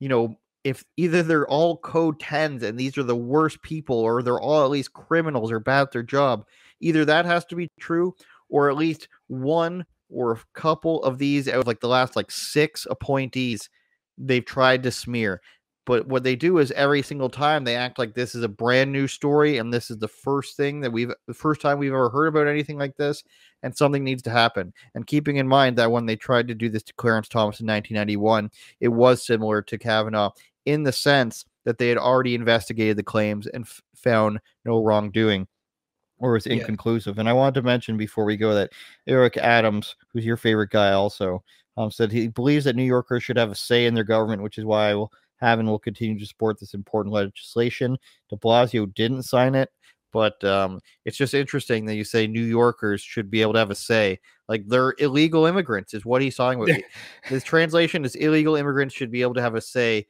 you 0.00 0.08
know 0.08 0.38
if 0.64 0.84
either 0.96 1.22
they're 1.22 1.48
all 1.48 1.78
code 1.78 2.18
10s 2.18 2.62
and 2.62 2.78
these 2.78 2.98
are 2.98 3.02
the 3.02 3.16
worst 3.16 3.62
people 3.62 3.96
or 3.96 4.22
they're 4.22 4.40
all 4.40 4.64
at 4.64 4.70
least 4.70 4.92
criminals 4.92 5.50
or 5.50 5.60
bad 5.60 5.82
at 5.82 5.92
their 5.92 6.02
job 6.02 6.44
either 6.80 7.04
that 7.04 7.24
has 7.24 7.44
to 7.46 7.56
be 7.56 7.68
true 7.80 8.14
or 8.48 8.68
at 8.68 8.76
least 8.76 9.08
one 9.28 9.84
or 10.10 10.32
a 10.32 10.40
couple 10.54 11.02
of 11.04 11.18
these 11.18 11.48
out 11.48 11.60
of 11.60 11.66
like 11.66 11.80
the 11.80 11.88
last 11.88 12.16
like 12.16 12.30
six 12.30 12.86
appointees 12.90 13.68
they've 14.16 14.44
tried 14.44 14.82
to 14.82 14.90
smear 14.90 15.40
but 15.88 16.06
what 16.06 16.22
they 16.22 16.36
do 16.36 16.58
is 16.58 16.70
every 16.72 17.00
single 17.00 17.30
time 17.30 17.64
they 17.64 17.74
act 17.74 17.98
like 17.98 18.12
this 18.12 18.34
is 18.34 18.42
a 18.44 18.48
brand 18.48 18.92
new 18.92 19.08
story 19.08 19.56
and 19.56 19.72
this 19.72 19.90
is 19.90 19.96
the 19.96 20.06
first 20.06 20.54
thing 20.54 20.80
that 20.80 20.92
we've 20.92 21.10
the 21.26 21.32
first 21.34 21.62
time 21.62 21.78
we've 21.78 21.94
ever 21.94 22.10
heard 22.10 22.26
about 22.26 22.46
anything 22.46 22.76
like 22.78 22.94
this 22.96 23.24
and 23.62 23.74
something 23.74 24.04
needs 24.04 24.22
to 24.22 24.30
happen 24.30 24.70
and 24.94 25.06
keeping 25.06 25.36
in 25.36 25.48
mind 25.48 25.78
that 25.78 25.90
when 25.90 26.04
they 26.04 26.14
tried 26.14 26.46
to 26.46 26.54
do 26.54 26.68
this 26.68 26.82
to 26.82 26.92
clarence 26.94 27.26
thomas 27.26 27.60
in 27.60 27.66
1991 27.66 28.50
it 28.80 28.88
was 28.88 29.24
similar 29.26 29.62
to 29.62 29.78
kavanaugh 29.78 30.30
in 30.66 30.82
the 30.82 30.92
sense 30.92 31.46
that 31.64 31.78
they 31.78 31.88
had 31.88 31.96
already 31.98 32.34
investigated 32.34 32.98
the 32.98 33.02
claims 33.02 33.46
and 33.46 33.64
f- 33.64 33.80
found 33.96 34.38
no 34.66 34.82
wrongdoing 34.84 35.48
or 36.18 36.32
was 36.32 36.46
Yeah. 36.46 36.52
inconclusive 36.54 37.18
and 37.18 37.30
i 37.30 37.32
wanted 37.32 37.54
to 37.54 37.62
mention 37.62 37.96
before 37.96 38.26
we 38.26 38.36
go 38.36 38.52
that 38.54 38.72
eric 39.06 39.38
adams 39.38 39.96
who's 40.12 40.26
your 40.26 40.36
favorite 40.36 40.70
guy 40.70 40.92
also 40.92 41.42
um, 41.78 41.90
said 41.90 42.12
he 42.12 42.28
believes 42.28 42.66
that 42.66 42.76
new 42.76 42.84
yorkers 42.84 43.22
should 43.22 43.38
have 43.38 43.52
a 43.52 43.54
say 43.54 43.86
in 43.86 43.94
their 43.94 44.04
government 44.04 44.42
which 44.42 44.58
is 44.58 44.66
why 44.66 44.90
i 44.90 44.94
will 44.94 45.10
have 45.40 45.58
and 45.58 45.68
will 45.68 45.78
continue 45.78 46.18
to 46.18 46.26
support 46.26 46.58
this 46.58 46.74
important 46.74 47.14
legislation. 47.14 47.96
De 48.28 48.36
Blasio 48.36 48.92
didn't 48.94 49.22
sign 49.22 49.54
it, 49.54 49.70
but 50.12 50.42
um, 50.44 50.80
it's 51.04 51.16
just 51.16 51.34
interesting 51.34 51.84
that 51.86 51.96
you 51.96 52.04
say 52.04 52.26
New 52.26 52.44
Yorkers 52.44 53.00
should 53.00 53.30
be 53.30 53.42
able 53.42 53.52
to 53.54 53.58
have 53.58 53.70
a 53.70 53.74
say. 53.74 54.18
Like 54.48 54.66
they're 54.66 54.94
illegal 54.98 55.46
immigrants, 55.46 55.94
is 55.94 56.04
what 56.04 56.22
he's 56.22 56.36
talking 56.36 56.62
about. 56.62 56.80
His 57.24 57.44
translation 57.44 58.04
is 58.04 58.14
illegal 58.14 58.56
immigrants 58.56 58.94
should 58.94 59.10
be 59.10 59.22
able 59.22 59.34
to 59.34 59.42
have 59.42 59.54
a 59.54 59.60
say 59.60 60.06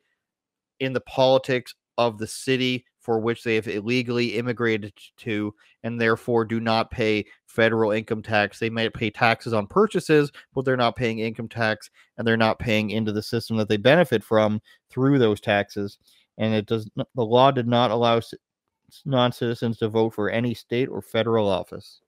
in 0.80 0.92
the 0.92 1.00
politics 1.00 1.74
of 1.96 2.18
the 2.18 2.26
city 2.26 2.84
for 3.08 3.18
which 3.18 3.42
they 3.42 3.54
have 3.54 3.66
illegally 3.66 4.36
immigrated 4.36 4.92
to 5.16 5.54
and 5.82 5.98
therefore 5.98 6.44
do 6.44 6.60
not 6.60 6.90
pay 6.90 7.24
federal 7.46 7.90
income 7.90 8.20
tax. 8.20 8.58
They 8.58 8.68
might 8.68 8.92
pay 8.92 9.08
taxes 9.08 9.54
on 9.54 9.66
purchases, 9.66 10.30
but 10.54 10.66
they're 10.66 10.76
not 10.76 10.94
paying 10.94 11.20
income 11.20 11.48
tax 11.48 11.88
and 12.18 12.28
they're 12.28 12.36
not 12.36 12.58
paying 12.58 12.90
into 12.90 13.10
the 13.10 13.22
system 13.22 13.56
that 13.56 13.66
they 13.66 13.78
benefit 13.78 14.22
from 14.22 14.60
through 14.90 15.18
those 15.18 15.40
taxes. 15.40 15.96
And 16.36 16.52
it 16.52 16.66
does 16.66 16.86
the 16.96 17.24
law 17.24 17.50
did 17.50 17.66
not 17.66 17.90
allow 17.90 18.20
non 19.06 19.32
citizens 19.32 19.78
to 19.78 19.88
vote 19.88 20.12
for 20.12 20.28
any 20.28 20.52
state 20.52 20.90
or 20.90 21.00
federal 21.00 21.48
office. 21.48 22.02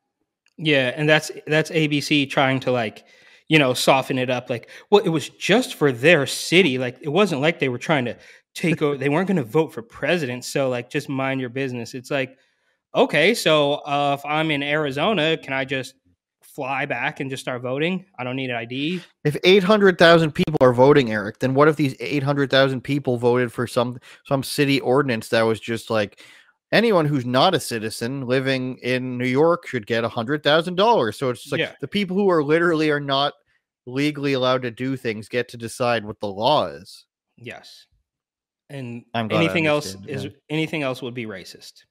Yeah, 0.59 0.93
and 0.95 1.09
that's 1.09 1.31
that's 1.47 1.71
ABC 1.71 2.29
trying 2.29 2.61
to 2.61 2.73
like, 2.73 3.07
you 3.49 3.59
know, 3.59 3.73
soften 3.73 4.19
it 4.19 4.29
up. 4.29 4.51
Like, 4.51 4.69
well, 4.91 5.03
it 5.03 5.09
was 5.09 5.31
just 5.31 5.77
for 5.77 5.93
their 5.93 6.27
city. 6.27 6.77
Like, 6.77 6.99
it 7.01 7.09
wasn't 7.09 7.41
like 7.41 7.59
they 7.59 7.71
were 7.71 7.79
trying 7.79 8.05
to 8.05 8.19
take 8.55 8.83
over. 8.83 8.97
they 8.97 9.09
weren't 9.09 9.29
going 9.29 9.37
to 9.37 9.45
vote 9.45 9.73
for 9.73 9.83
president. 9.83 10.45
So, 10.45 10.69
like, 10.69 10.91
just 10.91 11.09
mind 11.09 11.41
your 11.41 11.51
business. 11.51 11.95
It's 11.95 12.11
like, 12.11 12.37
okay, 12.95 13.35
so 13.35 13.75
uh, 13.87 14.17
if 14.19 14.25
I'm 14.27 14.51
in 14.51 14.63
Arizona, 14.63 15.37
can 15.37 15.53
I 15.53 15.65
just 15.65 15.95
fly 16.43 16.85
back 16.85 17.21
and 17.21 17.31
just 17.31 17.43
start 17.43 17.63
voting? 17.63 18.05
I 18.19 18.25
don't 18.25 18.37
need 18.37 18.51
an 18.51 18.57
ID. 18.57 19.01
If 19.25 19.37
800,000 19.45 20.33
people 20.33 20.57
are 20.61 20.73
voting, 20.73 21.13
Eric, 21.13 21.39
then 21.39 21.55
what 21.55 21.69
if 21.69 21.77
these 21.77 21.95
800,000 22.01 22.81
people 22.81 23.17
voted 23.19 23.53
for 23.53 23.67
some 23.67 23.99
some 24.27 24.43
city 24.43 24.81
ordinance 24.81 25.29
that 25.29 25.43
was 25.43 25.61
just 25.61 25.91
like 25.91 26.21
anyone 26.73 27.05
who's 27.05 27.27
not 27.27 27.55
a 27.55 27.61
citizen 27.61 28.27
living 28.27 28.79
in 28.79 29.17
New 29.19 29.27
York 29.27 29.67
should 29.67 29.87
get 29.87 30.05
$100,000. 30.05 31.15
So 31.15 31.31
it's 31.31 31.51
like 31.53 31.59
Yeah. 31.61 31.73
the 31.81 31.89
people 31.89 32.17
who 32.17 32.31
are 32.31 32.43
literally 32.45 32.91
are 32.91 33.01
not 33.01 33.35
legally 33.87 34.33
allowed 34.35 34.63
to 34.63 34.71
do 34.71 34.97
things 34.97 35.29
get 35.29 35.49
to 35.49 35.57
decide 35.57 36.05
what 36.05 36.21
the 36.21 36.29
law 36.29 36.67
is. 36.67 37.07
Yes. 37.37 37.87
And 38.71 39.05
I'm 39.15 39.31
anything 39.33 39.67
else 39.67 39.97
is 40.07 40.25
yeah. 40.25 40.31
anything 40.49 40.83
else 40.83 41.03
would 41.03 41.15
be 41.15 41.27
racist. 41.27 41.85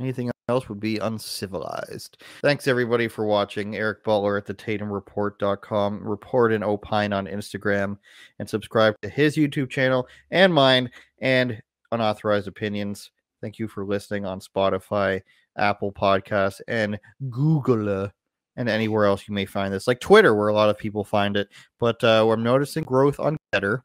Anything 0.00 0.30
else 0.48 0.68
would 0.68 0.80
be 0.80 0.98
uncivilized. 0.98 2.22
Thanks 2.40 2.66
everybody 2.66 3.06
for 3.06 3.26
watching. 3.26 3.76
Eric 3.76 4.02
Butler 4.02 4.38
at 4.38 4.46
the 4.46 4.54
TatumReport.com. 4.54 6.08
Report 6.08 6.52
and 6.52 6.64
opine 6.64 7.12
on 7.12 7.26
Instagram 7.26 7.98
and 8.38 8.48
subscribe 8.48 8.94
to 9.02 9.08
his 9.08 9.36
YouTube 9.36 9.68
channel 9.68 10.08
and 10.30 10.54
mine 10.54 10.90
and 11.20 11.60
unauthorized 11.92 12.48
opinions. 12.48 13.10
Thank 13.42 13.58
you 13.58 13.68
for 13.68 13.84
listening 13.84 14.24
on 14.24 14.40
Spotify, 14.40 15.20
Apple 15.58 15.92
Podcasts, 15.92 16.60
and 16.66 16.98
Google 17.28 18.04
uh, 18.04 18.08
and 18.56 18.68
anywhere 18.68 19.04
else 19.04 19.28
you 19.28 19.34
may 19.34 19.46
find 19.46 19.72
this, 19.72 19.86
like 19.86 20.00
Twitter, 20.00 20.34
where 20.34 20.48
a 20.48 20.54
lot 20.54 20.70
of 20.70 20.78
people 20.78 21.04
find 21.04 21.36
it. 21.36 21.48
But 21.78 22.02
uh, 22.02 22.28
I'm 22.28 22.42
noticing 22.42 22.84
growth 22.84 23.20
on 23.20 23.36
GETTR. 23.52 23.82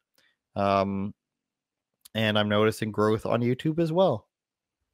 Um, 0.56 1.14
and 2.14 2.38
I'm 2.38 2.50
noticing 2.50 2.92
growth 2.92 3.26
on 3.26 3.42
YouTube 3.42 3.80
as 3.80 3.92
well. 3.92 4.28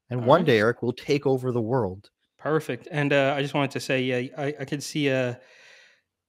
And 0.10 0.22
All 0.22 0.26
one 0.28 0.40
right. 0.42 0.48
day, 0.48 0.60
Eric 0.60 0.82
will 0.82 0.94
take 0.94 1.26
over 1.28 1.52
the 1.52 1.62
world. 1.62 2.10
Perfect. 2.38 2.88
And 2.92 3.12
uh, 3.14 3.34
I 3.38 3.42
just 3.42 3.54
wanted 3.54 3.72
to 3.72 3.80
say, 3.80 4.02
yeah, 4.02 4.28
I, 4.38 4.56
I 4.62 4.66
could 4.66 4.82
see 4.82 5.10
uh, 5.12 5.36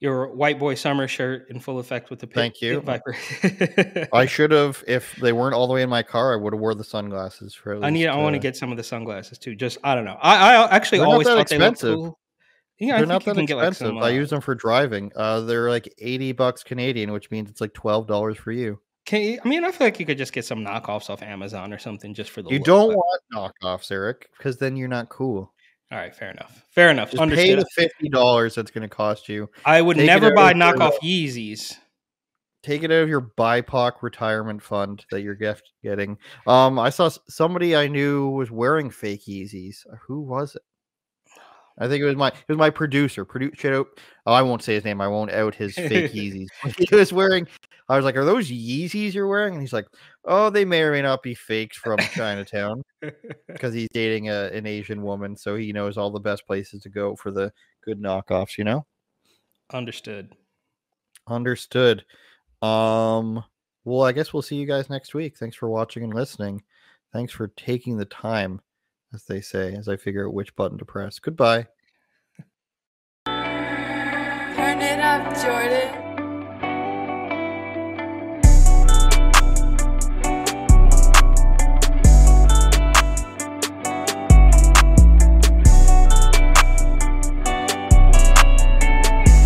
your 0.00 0.34
white 0.34 0.58
boy 0.58 0.74
summer 0.74 1.06
shirt 1.06 1.46
in 1.50 1.60
full 1.60 1.78
effect 1.78 2.10
with 2.10 2.18
the 2.18 2.26
pit, 2.26 2.34
Thank 2.34 2.60
you. 2.62 2.80
viper. 2.80 3.16
I 4.12 4.26
should 4.26 4.50
have, 4.50 4.82
if 4.88 5.14
they 5.16 5.32
weren't 5.32 5.54
all 5.54 5.66
the 5.66 5.74
way 5.74 5.82
in 5.82 5.88
my 5.90 6.02
car, 6.02 6.32
I 6.32 6.36
would 6.36 6.52
have 6.52 6.60
wore 6.60 6.74
the 6.74 6.84
sunglasses 6.84 7.54
for. 7.54 7.74
At 7.74 7.84
I 7.84 7.90
need. 7.90 8.00
least, 8.00 8.10
I 8.10 8.16
want 8.16 8.34
to 8.34 8.38
uh, 8.38 8.42
get 8.42 8.56
some 8.56 8.70
of 8.70 8.76
the 8.76 8.82
sunglasses 8.82 9.38
too. 9.38 9.54
Just 9.54 9.78
I 9.84 9.94
don't 9.94 10.04
know. 10.04 10.16
I, 10.20 10.56
I 10.56 10.70
actually 10.74 11.00
always 11.00 11.26
thought 11.26 11.34
they 11.48 11.58
looked 11.58 11.72
expensive. 11.72 11.94
cool. 11.96 12.18
Yeah, 12.78 12.96
They're 12.96 13.06
not 13.06 13.24
that 13.26 13.34
get 13.36 13.56
like 13.56 13.68
expensive. 13.68 13.86
some. 13.88 13.98
I 13.98 14.06
uh, 14.06 14.08
use 14.08 14.30
them 14.30 14.40
for 14.40 14.54
driving. 14.54 15.12
Uh, 15.14 15.40
they're 15.42 15.68
like 15.68 15.92
eighty 15.98 16.32
bucks 16.32 16.62
Canadian, 16.64 17.12
which 17.12 17.30
means 17.30 17.50
it's 17.50 17.60
like 17.60 17.74
twelve 17.74 18.06
dollars 18.06 18.38
for 18.38 18.52
you. 18.52 18.80
Can 19.10 19.22
you, 19.22 19.40
I 19.44 19.48
mean, 19.48 19.64
I 19.64 19.72
feel 19.72 19.88
like 19.88 19.98
you 19.98 20.06
could 20.06 20.18
just 20.18 20.32
get 20.32 20.44
some 20.44 20.64
knockoffs 20.64 21.10
off 21.10 21.20
Amazon 21.20 21.72
or 21.72 21.78
something 21.78 22.14
just 22.14 22.30
for 22.30 22.42
the. 22.42 22.50
You 22.50 22.58
look, 22.58 22.64
don't 22.64 22.88
but- 22.90 22.96
want 22.96 23.54
knockoffs, 23.60 23.90
Eric, 23.90 24.30
because 24.38 24.56
then 24.58 24.76
you're 24.76 24.86
not 24.86 25.08
cool. 25.08 25.52
All 25.90 25.98
right, 25.98 26.14
fair 26.14 26.30
enough. 26.30 26.64
Fair 26.70 26.92
enough. 26.92 27.10
Just 27.10 27.32
pay 27.32 27.56
the 27.56 27.66
fifty 27.74 28.08
dollars 28.08 28.54
that's 28.54 28.70
going 28.70 28.88
to 28.88 28.88
cost 28.88 29.28
you. 29.28 29.50
I 29.64 29.82
would 29.82 29.96
take 29.96 30.06
never 30.06 30.32
buy 30.32 30.54
knockoff 30.54 30.96
Yeezys. 31.02 31.76
Take 32.62 32.84
it 32.84 32.92
out 32.92 33.02
of 33.02 33.08
your 33.08 33.32
BIPOC 33.36 33.94
retirement 34.00 34.62
fund 34.62 35.04
that 35.10 35.22
you're 35.22 35.34
gift 35.34 35.72
getting. 35.82 36.16
Um, 36.46 36.78
I 36.78 36.90
saw 36.90 37.10
somebody 37.28 37.74
I 37.74 37.88
knew 37.88 38.28
was 38.28 38.52
wearing 38.52 38.90
fake 38.90 39.24
Yeezys. 39.26 39.78
Who 40.06 40.20
was 40.20 40.54
it? 40.54 40.62
I 41.80 41.88
think 41.88 42.00
it 42.00 42.06
was 42.06 42.14
my 42.14 42.28
it 42.28 42.48
was 42.48 42.58
my 42.58 42.70
producer. 42.70 43.24
Produce 43.24 43.58
shout 43.58 43.72
out. 43.72 43.88
Oh, 44.24 44.32
I 44.32 44.42
won't 44.42 44.62
say 44.62 44.74
his 44.74 44.84
name. 44.84 45.00
I 45.00 45.08
won't 45.08 45.32
out 45.32 45.56
his 45.56 45.74
fake 45.74 46.12
Yeezys. 46.12 46.46
He 46.76 46.94
was 46.94 47.12
wearing. 47.12 47.48
I 47.90 47.96
was 47.96 48.04
like, 48.04 48.16
"Are 48.16 48.24
those 48.24 48.48
Yeezys 48.50 49.12
you're 49.14 49.26
wearing?" 49.26 49.54
And 49.54 49.60
he's 49.60 49.72
like, 49.72 49.86
"Oh, 50.24 50.48
they 50.48 50.64
may 50.64 50.82
or 50.82 50.92
may 50.92 51.02
not 51.02 51.22
be 51.22 51.34
fakes 51.34 51.76
from 51.76 51.98
Chinatown." 51.98 52.82
because 53.48 53.74
he's 53.74 53.88
dating 53.92 54.28
a, 54.28 54.44
an 54.52 54.66
Asian 54.66 55.02
woman, 55.02 55.36
so 55.36 55.56
he 55.56 55.72
knows 55.72 55.98
all 55.98 56.10
the 56.10 56.20
best 56.20 56.46
places 56.46 56.82
to 56.82 56.88
go 56.88 57.16
for 57.16 57.30
the 57.30 57.52
good 57.84 58.00
knockoffs. 58.00 58.56
You 58.58 58.64
know, 58.64 58.86
Understood. 59.72 60.34
understood. 61.26 62.04
Um, 62.62 63.42
well, 63.84 64.02
I 64.02 64.12
guess 64.12 64.32
we'll 64.32 64.42
see 64.42 64.56
you 64.56 64.66
guys 64.66 64.88
next 64.90 65.14
week. 65.14 65.36
Thanks 65.36 65.56
for 65.56 65.68
watching 65.68 66.04
and 66.04 66.14
listening. 66.14 66.62
Thanks 67.12 67.32
for 67.32 67.48
taking 67.48 67.96
the 67.96 68.04
time, 68.04 68.60
as 69.14 69.24
they 69.24 69.40
say, 69.40 69.74
as 69.74 69.88
I 69.88 69.96
figure 69.96 70.26
out 70.28 70.34
which 70.34 70.54
button 70.54 70.78
to 70.78 70.84
press. 70.84 71.18
Goodbye. 71.18 71.66
Turn 73.26 74.80
it 74.82 75.00
up, 75.00 75.34
Jordan. 75.42 75.69